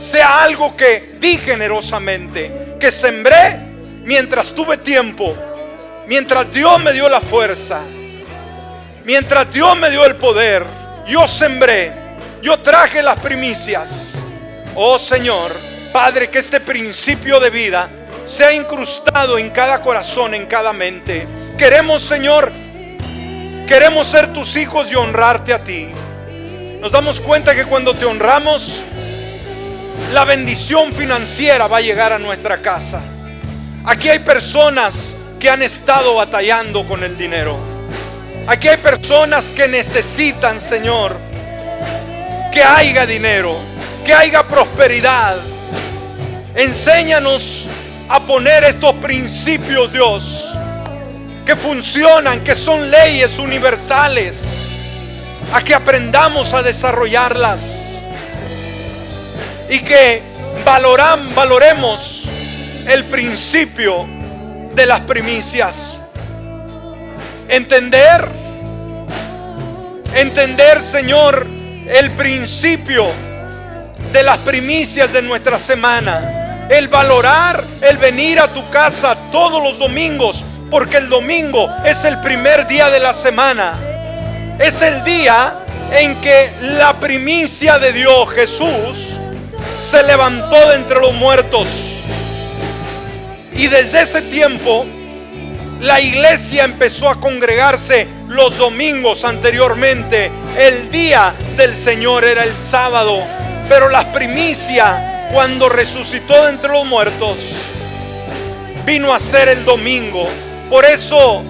sea 0.00 0.42
algo 0.42 0.76
que 0.76 1.16
di 1.20 1.38
generosamente, 1.38 2.76
que 2.78 2.90
sembré 2.90 3.58
mientras 4.04 4.54
tuve 4.54 4.76
tiempo, 4.78 5.34
mientras 6.06 6.52
Dios 6.52 6.82
me 6.82 6.92
dio 6.92 7.08
la 7.08 7.20
fuerza, 7.20 7.80
mientras 9.04 9.52
Dios 9.52 9.78
me 9.78 9.90
dio 9.90 10.04
el 10.04 10.16
poder, 10.16 10.64
yo 11.06 11.26
sembré, 11.26 11.92
yo 12.42 12.58
traje 12.60 13.02
las 13.02 13.18
primicias. 13.20 14.12
Oh 14.74 14.98
Señor, 14.98 15.52
Padre, 15.92 16.28
que 16.28 16.38
este 16.38 16.60
principio 16.60 17.40
de 17.40 17.50
vida 17.50 17.88
sea 18.26 18.52
incrustado 18.52 19.38
en 19.38 19.50
cada 19.50 19.80
corazón, 19.80 20.34
en 20.34 20.46
cada 20.46 20.72
mente. 20.72 21.26
Queremos, 21.56 22.02
Señor, 22.02 22.52
queremos 23.66 24.08
ser 24.08 24.32
tus 24.32 24.56
hijos 24.56 24.90
y 24.90 24.96
honrarte 24.96 25.54
a 25.54 25.64
ti. 25.64 25.88
Nos 26.80 26.92
damos 26.92 27.20
cuenta 27.20 27.54
que 27.54 27.64
cuando 27.64 27.94
te 27.94 28.04
honramos, 28.04 28.82
la 30.12 30.24
bendición 30.24 30.92
financiera 30.92 31.66
va 31.66 31.78
a 31.78 31.80
llegar 31.80 32.12
a 32.12 32.18
nuestra 32.18 32.58
casa. 32.58 33.00
Aquí 33.84 34.08
hay 34.08 34.18
personas 34.18 35.16
que 35.40 35.48
han 35.48 35.62
estado 35.62 36.14
batallando 36.14 36.86
con 36.86 37.02
el 37.02 37.16
dinero. 37.16 37.56
Aquí 38.46 38.68
hay 38.68 38.76
personas 38.76 39.50
que 39.50 39.66
necesitan, 39.66 40.60
Señor, 40.60 41.16
que 42.52 42.62
haya 42.62 43.06
dinero, 43.06 43.58
que 44.04 44.14
haya 44.14 44.42
prosperidad. 44.42 45.38
Enséñanos 46.54 47.64
a 48.08 48.20
poner 48.20 48.64
estos 48.64 48.94
principios, 48.96 49.92
Dios, 49.92 50.52
que 51.44 51.56
funcionan, 51.56 52.44
que 52.44 52.54
son 52.54 52.90
leyes 52.90 53.38
universales, 53.38 54.44
a 55.52 55.62
que 55.62 55.74
aprendamos 55.74 56.52
a 56.54 56.62
desarrollarlas 56.62 57.60
y 59.68 59.80
que 59.80 60.22
valoran, 60.64 61.34
valoremos 61.34 62.24
el 62.88 63.04
principio 63.04 64.06
de 64.74 64.86
las 64.86 65.00
primicias. 65.00 65.96
Entender, 67.48 68.26
entender, 70.14 70.82
Señor, 70.82 71.46
el 71.88 72.10
principio 72.12 73.06
de 74.12 74.22
las 74.22 74.38
primicias 74.38 75.12
de 75.12 75.22
nuestra 75.22 75.58
semana. 75.58 76.66
El 76.68 76.88
valorar, 76.88 77.64
el 77.80 77.96
venir 77.98 78.40
a 78.40 78.48
tu 78.48 78.68
casa 78.70 79.16
todos 79.30 79.62
los 79.62 79.78
domingos, 79.78 80.44
porque 80.70 80.96
el 80.96 81.08
domingo 81.08 81.70
es 81.84 82.04
el 82.04 82.18
primer 82.20 82.66
día 82.66 82.90
de 82.90 82.98
la 82.98 83.14
semana. 83.14 83.95
Es 84.58 84.80
el 84.80 85.04
día 85.04 85.52
en 85.92 86.18
que 86.20 86.50
la 86.78 86.98
primicia 86.98 87.78
de 87.78 87.92
Dios, 87.92 88.30
Jesús, 88.30 89.16
se 89.90 90.02
levantó 90.02 90.56
de 90.70 90.76
entre 90.76 90.98
los 90.98 91.14
muertos. 91.14 91.68
Y 93.52 93.66
desde 93.66 94.02
ese 94.02 94.22
tiempo 94.22 94.86
la 95.80 96.00
iglesia 96.00 96.64
empezó 96.64 97.08
a 97.08 97.20
congregarse 97.20 98.06
los 98.28 98.56
domingos 98.56 99.24
anteriormente. 99.24 100.30
El 100.58 100.90
día 100.90 101.34
del 101.56 101.76
Señor 101.76 102.24
era 102.24 102.42
el 102.44 102.56
sábado. 102.56 103.22
Pero 103.68 103.90
la 103.90 104.10
primicia 104.10 105.28
cuando 105.32 105.68
resucitó 105.68 106.44
de 106.44 106.50
entre 106.50 106.70
los 106.70 106.86
muertos 106.86 107.36
vino 108.86 109.12
a 109.12 109.18
ser 109.18 109.48
el 109.48 109.64
domingo. 109.64 110.26
Por 110.70 110.84
eso 110.84 111.42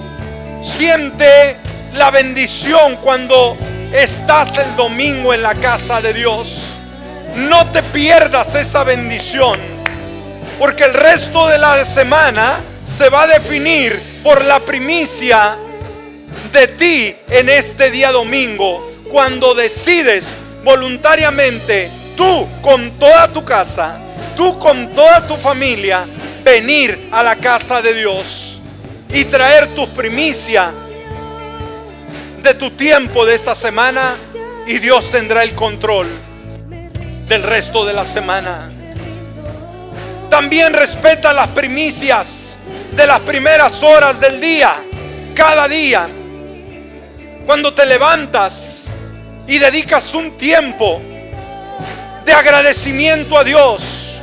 siente 0.63 1.57
la 1.97 2.11
bendición 2.11 2.97
cuando 2.97 3.57
estás 3.93 4.59
el 4.59 4.77
domingo 4.77 5.33
en 5.33 5.43
la 5.43 5.55
casa 5.55 6.01
de 6.01 6.13
Dios. 6.13 6.63
No 7.37 7.71
te 7.71 7.83
pierdas 7.83 8.55
esa 8.55 8.85
bendición, 8.85 9.59
porque 10.59 10.85
el 10.85 10.95
resto 10.95 11.49
de 11.49 11.59
la 11.59 11.85
semana 11.85 12.59
se 12.87 13.09
va 13.09 13.23
a 13.23 13.27
definir 13.27 14.01
por 14.23 14.45
la 14.45 14.61
primicia 14.61 15.57
de 16.53 16.69
ti 16.69 17.17
en 17.29 17.49
este 17.49 17.91
día 17.91 18.13
domingo, 18.13 18.93
cuando 19.11 19.55
decides 19.55 20.37
voluntariamente, 20.65 21.91
tú 22.17 22.47
con 22.63 22.91
toda 22.93 23.29
tu 23.29 23.45
casa, 23.45 23.99
tú 24.37 24.59
con 24.59 24.89
toda 24.95 25.27
tu 25.27 25.37
familia, 25.37 26.07
venir 26.45 27.09
a 27.13 27.23
la 27.23 27.37
casa 27.37 27.83
de 27.83 27.95
Dios 27.95 28.61
y 29.09 29.25
traer 29.25 29.69
tus 29.75 29.89
primicias 29.91 30.69
de 32.47 32.55
tu 32.55 32.71
tiempo 32.71 33.27
de 33.27 33.35
esta 33.35 33.57
semana 33.57 34.15
y 34.69 34.79
Dios 34.79 35.11
tendrá 35.11 35.43
el 35.43 35.53
control 35.55 36.07
del 37.27 37.43
resto 37.43 37.85
de 37.85 37.93
la 37.93 38.05
semana. 38.05 38.71
También 40.31 40.73
respeta 40.73 41.33
las 41.33 41.49
primicias 41.49 42.57
de 42.93 43.05
las 43.05 43.19
primeras 43.23 43.83
horas 43.83 44.21
del 44.21 44.41
día, 44.41 44.77
cada 45.35 45.67
día. 45.67 46.09
Cuando 47.47 47.75
te 47.75 47.85
levantas 47.85 48.85
y 49.49 49.59
dedicas 49.59 50.15
un 50.15 50.39
tiempo 50.39 51.03
de 52.25 52.33
agradecimiento 52.33 53.37
a 53.37 53.43
Dios, 53.43 54.21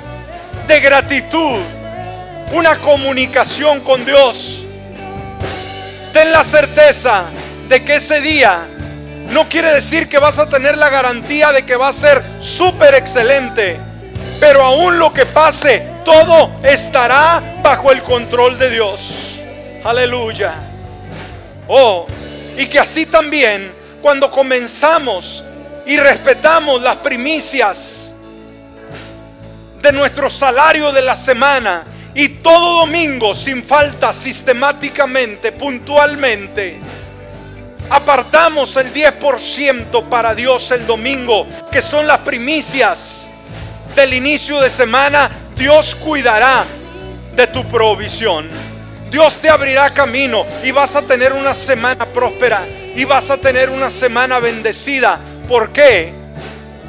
de 0.65 0.79
gratitud, 0.79 1.59
una 2.53 2.77
comunicación 2.77 3.81
con 3.81 4.05
Dios, 4.05 4.59
ten 6.13 6.31
la 6.31 6.45
certeza 6.45 7.25
de 7.67 7.83
que 7.83 7.95
ese 7.95 8.21
día 8.21 8.65
no 9.29 9.47
quiere 9.49 9.73
decir 9.73 10.07
que 10.07 10.19
vas 10.19 10.37
a 10.37 10.49
tener 10.49 10.77
la 10.77 10.89
garantía 10.89 11.51
de 11.51 11.63
que 11.63 11.75
va 11.75 11.89
a 11.89 11.93
ser 11.93 12.21
súper 12.39 12.93
excelente. 12.95 13.77
Pero 14.39 14.61
aún 14.63 14.99
lo 14.99 15.13
que 15.13 15.25
pase, 15.25 15.87
todo 16.03 16.51
estará 16.63 17.41
bajo 17.63 17.91
el 17.91 18.03
control 18.03 18.59
de 18.59 18.69
Dios. 18.69 19.39
Aleluya. 19.83 20.53
Oh, 21.67 22.07
y 22.57 22.65
que 22.67 22.79
así 22.79 23.05
también, 23.05 23.71
cuando 24.01 24.29
comenzamos 24.29 25.43
y 25.85 25.97
respetamos 25.97 26.81
las 26.81 26.97
primicias 26.97 28.11
de 29.81 29.91
nuestro 29.91 30.29
salario 30.29 30.91
de 30.91 31.01
la 31.01 31.15
semana, 31.15 31.83
y 32.15 32.29
todo 32.29 32.81
domingo 32.81 33.33
sin 33.33 33.63
falta, 33.63 34.13
sistemáticamente, 34.13 35.51
puntualmente, 35.51 36.79
apartamos 37.89 38.75
el 38.77 38.93
10% 38.93 40.03
para 40.09 40.33
Dios 40.33 40.71
el 40.71 40.85
domingo, 40.87 41.47
que 41.71 41.81
son 41.81 42.07
las 42.07 42.19
primicias 42.19 43.27
del 43.95 44.13
inicio 44.13 44.59
de 44.59 44.69
semana, 44.69 45.29
Dios 45.55 45.95
cuidará 45.95 46.65
de 47.35 47.47
tu 47.47 47.63
provisión. 47.65 48.49
Dios 49.11 49.35
te 49.41 49.49
abrirá 49.49 49.93
camino 49.93 50.45
y 50.63 50.71
vas 50.71 50.95
a 50.95 51.03
tener 51.03 51.33
una 51.33 51.53
semana 51.53 52.05
próspera 52.05 52.63
y 52.95 53.05
vas 53.05 53.29
a 53.29 53.37
tener 53.37 53.69
una 53.69 53.91
semana 53.91 54.39
bendecida. 54.39 55.19
¿Por 55.47 55.71
qué? 55.71 56.11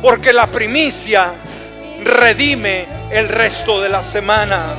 Porque 0.01 0.32
la 0.32 0.47
primicia 0.47 1.32
redime 2.03 2.86
el 3.10 3.28
resto 3.28 3.82
de 3.82 3.90
la 3.90 4.01
semana. 4.01 4.74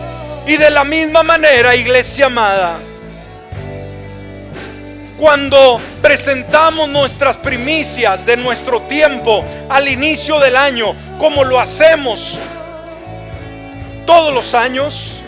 Y 0.48 0.58
de 0.58 0.70
la 0.72 0.84
misma 0.84 1.24
manera, 1.24 1.76
iglesia 1.76 2.28
amada, 2.28 2.78
cuando 5.18 5.80
presentamos 6.02 6.90
nuestras 6.90 7.38
primicias 7.38 8.26
de 8.26 8.38
nuestro 8.38 8.82
tiempo 8.82 9.44
al 9.70 9.88
inicio 9.88 10.40
del 10.40 10.56
año, 10.56 10.94
como 11.18 11.44
lo 11.44 11.60
hacemos 11.60 12.38
todos 14.06 14.34
los 14.34 14.54
años, 14.54 15.22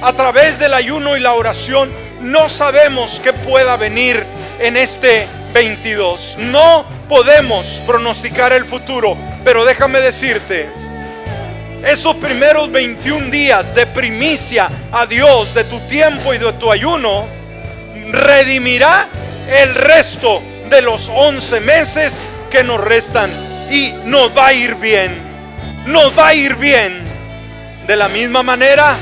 a 0.00 0.12
través 0.12 0.58
del 0.58 0.74
ayuno 0.74 1.16
y 1.16 1.20
la 1.20 1.34
oración, 1.34 1.90
no 2.20 2.48
sabemos 2.48 3.20
qué 3.22 3.32
pueda 3.32 3.76
venir 3.76 4.24
en 4.60 4.76
este 4.76 5.26
22. 5.52 6.36
No 6.38 6.84
podemos 7.08 7.66
pronosticar 7.86 8.52
el 8.52 8.64
futuro, 8.64 9.16
pero 9.44 9.64
déjame 9.64 10.00
decirte, 10.00 10.68
esos 11.84 12.16
primeros 12.16 12.70
21 12.70 13.30
días 13.30 13.74
de 13.74 13.86
primicia 13.86 14.68
a 14.90 15.06
Dios 15.06 15.54
de 15.54 15.64
tu 15.64 15.78
tiempo 15.80 16.34
y 16.34 16.38
de 16.38 16.52
tu 16.54 16.70
ayuno, 16.70 17.37
redimirá 18.08 19.06
el 19.48 19.74
resto 19.74 20.42
de 20.68 20.82
los 20.82 21.08
11 21.08 21.60
meses 21.60 22.22
que 22.50 22.64
nos 22.64 22.80
restan 22.80 23.30
y 23.70 23.92
nos 24.04 24.36
va 24.36 24.48
a 24.48 24.52
ir 24.52 24.74
bien. 24.76 25.16
Nos 25.86 26.18
va 26.18 26.28
a 26.28 26.34
ir 26.34 26.56
bien. 26.56 27.06
De 27.86 27.96
la 27.96 28.08
misma 28.08 28.42
manera, 28.42 28.96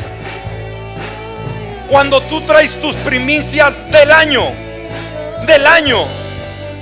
cuando 1.88 2.22
tú 2.22 2.40
traes 2.42 2.80
tus 2.80 2.94
primicias 2.96 3.90
del 3.90 4.12
año 4.12 4.66
del 5.46 5.66
año, 5.66 6.06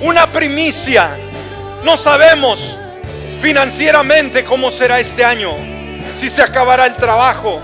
una 0.01 0.26
primicia. 0.26 1.16
No 1.84 1.96
sabemos 1.96 2.78
financieramente 3.42 4.42
cómo 4.44 4.70
será 4.70 4.98
este 4.98 5.24
año, 5.24 5.55
si 6.18 6.30
se 6.30 6.42
acabará 6.42 6.86
el 6.86 6.94
trabajo, 6.94 7.60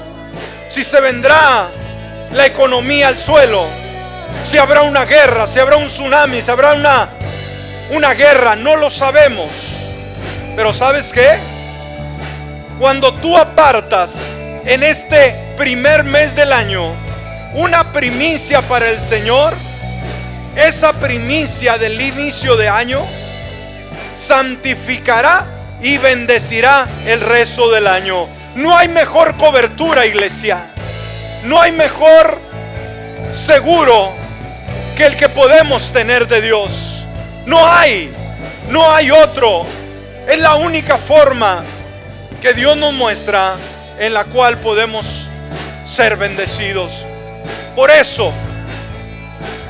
si 0.69 0.85
se 0.85 1.01
vendrá 1.01 1.71
la 2.33 2.47
economía 2.47 3.09
al 3.09 3.19
suelo, 3.19 3.67
si 4.45 4.59
habrá 4.59 4.83
una 4.83 5.05
guerra, 5.05 5.47
si 5.47 5.59
habrá 5.59 5.77
un 5.77 5.89
tsunami, 5.89 6.43
si 6.43 6.51
habrá 6.51 6.75
una, 6.75 7.09
una 7.91 8.15
guerra, 8.15 8.57
no 8.57 8.77
lo 8.77 8.91
sabemos. 8.91 9.49
Pero 10.57 10.73
¿sabes 10.73 11.13
qué? 11.13 11.39
Cuando 12.79 13.15
tú 13.15 13.37
apartas 13.37 14.31
en 14.65 14.83
este 14.83 15.35
primer 15.57 16.05
mes 16.05 16.35
del 16.35 16.53
año 16.53 16.95
una 17.55 17.93
primicia 17.93 18.63
para 18.63 18.89
el 18.89 19.01
Señor, 19.01 19.55
esa 20.57 20.93
primicia 20.95 21.79
del 21.79 22.01
inicio 22.01 22.57
de 22.57 22.69
año 22.69 23.07
santificará 24.15 25.47
y 25.81 25.99
bendecirá 25.99 26.87
el 27.07 27.21
resto 27.21 27.71
del 27.71 27.87
año. 27.87 28.27
No 28.57 28.77
hay 28.77 28.89
mejor 28.89 29.37
cobertura, 29.37 30.07
iglesia. 30.07 30.61
No 31.45 31.61
hay 31.61 31.73
mejor 31.73 32.39
seguro 33.35 34.13
que 34.97 35.07
el 35.07 35.17
que 35.17 35.29
podemos 35.29 35.93
tener 35.93 36.27
de 36.29 36.41
Dios. 36.41 37.05
No 37.47 37.67
hay, 37.67 38.13
no 38.69 38.91
hay 38.93 39.11
otro. 39.11 39.67
Es 40.29 40.39
la 40.39 40.57
única 40.57 40.99
forma 40.99 41.63
que 42.41 42.53
Dios 42.53 42.77
nos 42.77 42.93
muestra 42.95 43.57
en 43.99 44.15
la 44.15 44.25
cual 44.25 44.59
podemos 44.59 45.07
ser 45.89 46.17
bendecidos. 46.17 47.05
Por 47.75 47.91
eso, 47.91 48.33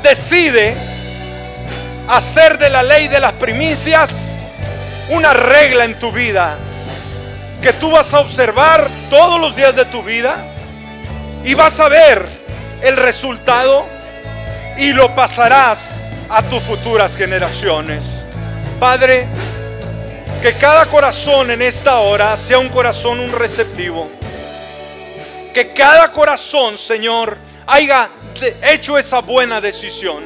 decide 0.02 0.74
hacer 2.08 2.58
de 2.58 2.70
la 2.70 2.82
ley 2.82 3.08
de 3.08 3.20
las 3.20 3.32
primicias 3.34 4.34
una 5.10 5.32
regla 5.32 5.84
en 5.84 5.98
tu 5.98 6.12
vida 6.12 6.56
que 7.62 7.72
tú 7.72 7.90
vas 7.90 8.12
a 8.14 8.20
observar 8.20 8.88
todos 9.10 9.40
los 9.40 9.54
días 9.54 9.76
de 9.76 9.84
tu 9.84 10.02
vida 10.02 10.44
y 11.44 11.54
vas 11.54 11.78
a 11.78 11.88
ver 11.88 12.39
el 12.82 12.96
resultado 12.96 13.86
y 14.76 14.92
lo 14.92 15.14
pasarás 15.14 16.00
a 16.28 16.42
tus 16.42 16.62
futuras 16.62 17.16
generaciones. 17.16 18.24
Padre, 18.78 19.26
que 20.40 20.54
cada 20.54 20.86
corazón 20.86 21.50
en 21.50 21.60
esta 21.60 21.98
hora 22.00 22.36
sea 22.36 22.58
un 22.58 22.70
corazón 22.70 23.20
un 23.20 23.32
receptivo. 23.32 24.10
Que 25.52 25.72
cada 25.72 26.10
corazón, 26.12 26.78
Señor, 26.78 27.36
haya 27.66 28.08
hecho 28.62 28.96
esa 28.96 29.20
buena 29.20 29.60
decisión. 29.60 30.22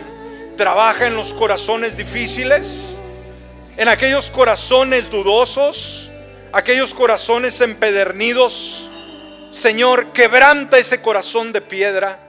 Trabaja 0.57 1.09
en 1.09 1.17
los 1.17 1.33
corazones 1.33 1.97
difíciles, 1.97 2.95
en 3.77 3.89
aquellos 3.89 4.31
corazones 4.31 5.11
dudosos, 5.11 6.11
aquellos 6.53 6.95
corazones 6.95 7.61
empedernidos. 7.61 8.89
Señor, 9.51 10.13
quebranta 10.13 10.79
ese 10.79 11.01
corazón 11.01 11.53
de 11.53 11.61
piedra 11.61 12.24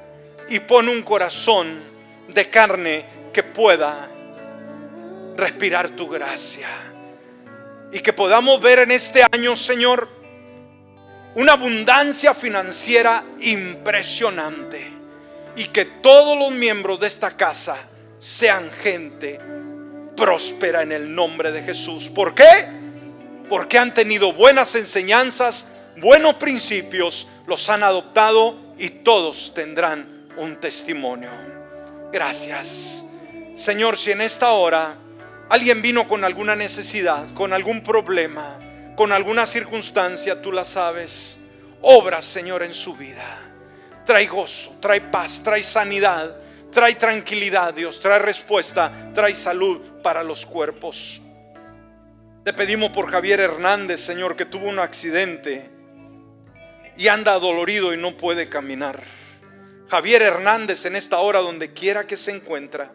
y 0.49 0.59
pone 0.59 0.91
un 0.91 1.01
corazón 1.01 1.81
de 2.27 2.49
carne 2.49 3.05
que 3.33 3.43
pueda 3.43 4.09
respirar 5.35 5.89
tu 5.89 6.07
gracia. 6.07 6.67
Y 7.91 7.99
que 7.99 8.13
podamos 8.13 8.59
ver 8.61 8.79
en 8.79 8.91
este 8.91 9.25
año, 9.31 9.55
Señor, 9.55 10.09
una 11.35 11.53
abundancia 11.53 12.33
financiera 12.33 13.23
impresionante. 13.39 14.91
Y 15.55 15.65
que 15.65 15.85
todos 15.85 16.37
los 16.37 16.51
miembros 16.51 16.99
de 16.99 17.07
esta 17.07 17.37
casa 17.37 17.77
sean 18.19 18.69
gente 18.71 19.39
próspera 20.17 20.81
en 20.83 20.91
el 20.91 21.13
nombre 21.13 21.51
de 21.51 21.63
Jesús. 21.63 22.09
¿Por 22.09 22.33
qué? 22.33 22.67
Porque 23.49 23.77
han 23.77 23.93
tenido 23.93 24.33
buenas 24.33 24.75
enseñanzas, 24.75 25.67
buenos 25.97 26.35
principios, 26.35 27.27
los 27.47 27.69
han 27.69 27.83
adoptado 27.83 28.57
y 28.77 28.89
todos 28.89 29.53
tendrán 29.53 30.14
un 30.37 30.57
testimonio. 30.57 31.31
Gracias. 32.11 33.03
Señor, 33.55 33.97
si 33.97 34.11
en 34.11 34.21
esta 34.21 34.51
hora 34.51 34.95
alguien 35.49 35.81
vino 35.81 36.07
con 36.07 36.23
alguna 36.23 36.55
necesidad, 36.55 37.33
con 37.33 37.53
algún 37.53 37.81
problema, 37.81 38.59
con 38.95 39.11
alguna 39.11 39.45
circunstancia, 39.45 40.41
tú 40.41 40.51
la 40.51 40.65
sabes, 40.65 41.37
obra, 41.81 42.21
Señor, 42.21 42.63
en 42.63 42.73
su 42.73 42.95
vida. 42.95 43.41
Trae 44.05 44.27
gozo, 44.27 44.77
trae 44.79 45.01
paz, 45.01 45.41
trae 45.43 45.63
sanidad, 45.63 46.35
trae 46.71 46.95
tranquilidad, 46.95 47.73
Dios, 47.73 47.99
trae 47.99 48.19
respuesta, 48.19 49.11
trae 49.13 49.33
salud 49.33 49.79
para 50.03 50.23
los 50.23 50.45
cuerpos. 50.45 51.21
Te 52.43 52.53
pedimos 52.53 52.91
por 52.91 53.09
Javier 53.09 53.39
Hernández, 53.39 54.01
Señor, 54.01 54.35
que 54.35 54.45
tuvo 54.45 54.69
un 54.69 54.79
accidente 54.79 55.69
y 56.97 57.07
anda 57.07 57.39
dolorido 57.39 57.93
y 57.93 57.97
no 57.97 58.15
puede 58.15 58.49
caminar. 58.49 59.01
Javier 59.89 60.21
Hernández 60.21 60.85
en 60.85 60.95
esta 60.95 61.19
hora, 61.19 61.39
donde 61.39 61.73
quiera 61.73 62.07
que 62.07 62.17
se 62.17 62.31
encuentra, 62.31 62.91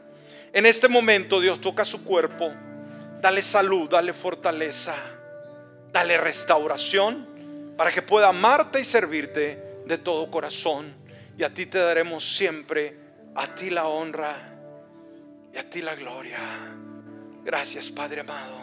en 0.52 0.66
este 0.66 0.88
momento 0.88 1.40
Dios 1.40 1.60
toca 1.60 1.84
su 1.84 2.02
cuerpo, 2.02 2.52
dale 3.20 3.42
salud, 3.42 3.88
dale 3.88 4.12
fortaleza, 4.12 4.96
dale 5.92 6.18
restauración 6.18 7.28
para 7.76 7.92
que 7.92 8.02
pueda 8.02 8.28
amarte 8.28 8.80
y 8.80 8.84
servirte 8.84 9.62
de 9.86 9.98
todo 9.98 10.30
corazón. 10.30 10.94
Y 11.38 11.44
a 11.44 11.54
ti 11.54 11.66
te 11.66 11.78
daremos 11.78 12.36
siempre, 12.36 12.96
a 13.34 13.46
ti 13.54 13.70
la 13.70 13.86
honra 13.86 14.36
y 15.54 15.58
a 15.58 15.70
ti 15.70 15.82
la 15.82 15.94
gloria. 15.94 16.38
Gracias 17.44 17.88
Padre 17.88 18.20
amado. 18.20 18.60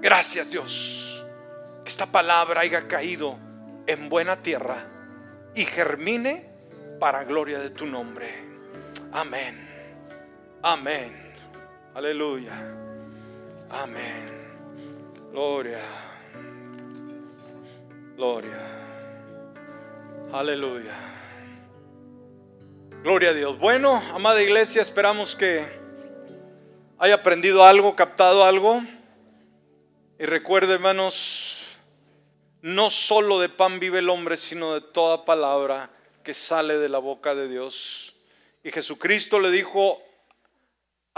Gracias 0.00 0.50
Dios. 0.50 1.24
Que 1.82 1.90
esta 1.90 2.06
palabra 2.06 2.60
haya 2.60 2.86
caído 2.86 3.38
en 3.86 4.08
buena 4.08 4.36
tierra 4.42 4.86
y 5.54 5.64
germine 5.64 6.53
para 6.98 7.24
gloria 7.24 7.58
de 7.58 7.70
tu 7.70 7.86
nombre. 7.86 8.28
Amén. 9.12 9.68
Amén. 10.62 11.34
Aleluya. 11.94 12.52
Amén. 13.70 14.26
Gloria. 15.30 15.80
Gloria. 18.16 18.58
Aleluya. 20.32 20.94
Gloria 23.02 23.30
a 23.30 23.34
Dios. 23.34 23.58
Bueno, 23.58 24.02
amada 24.14 24.42
iglesia, 24.42 24.80
esperamos 24.80 25.36
que 25.36 25.64
haya 26.98 27.16
aprendido 27.16 27.64
algo, 27.64 27.94
captado 27.94 28.44
algo. 28.44 28.80
Y 30.18 30.24
recuerde, 30.24 30.74
hermanos, 30.74 31.78
no 32.62 32.88
solo 32.90 33.40
de 33.40 33.48
pan 33.48 33.78
vive 33.78 33.98
el 33.98 34.08
hombre, 34.08 34.36
sino 34.36 34.74
de 34.74 34.80
toda 34.80 35.24
palabra 35.24 35.90
que 36.24 36.34
sale 36.34 36.78
de 36.78 36.88
la 36.88 36.98
boca 36.98 37.34
de 37.34 37.48
Dios. 37.48 38.14
Y 38.64 38.72
Jesucristo 38.72 39.38
le 39.38 39.50
dijo 39.50 40.02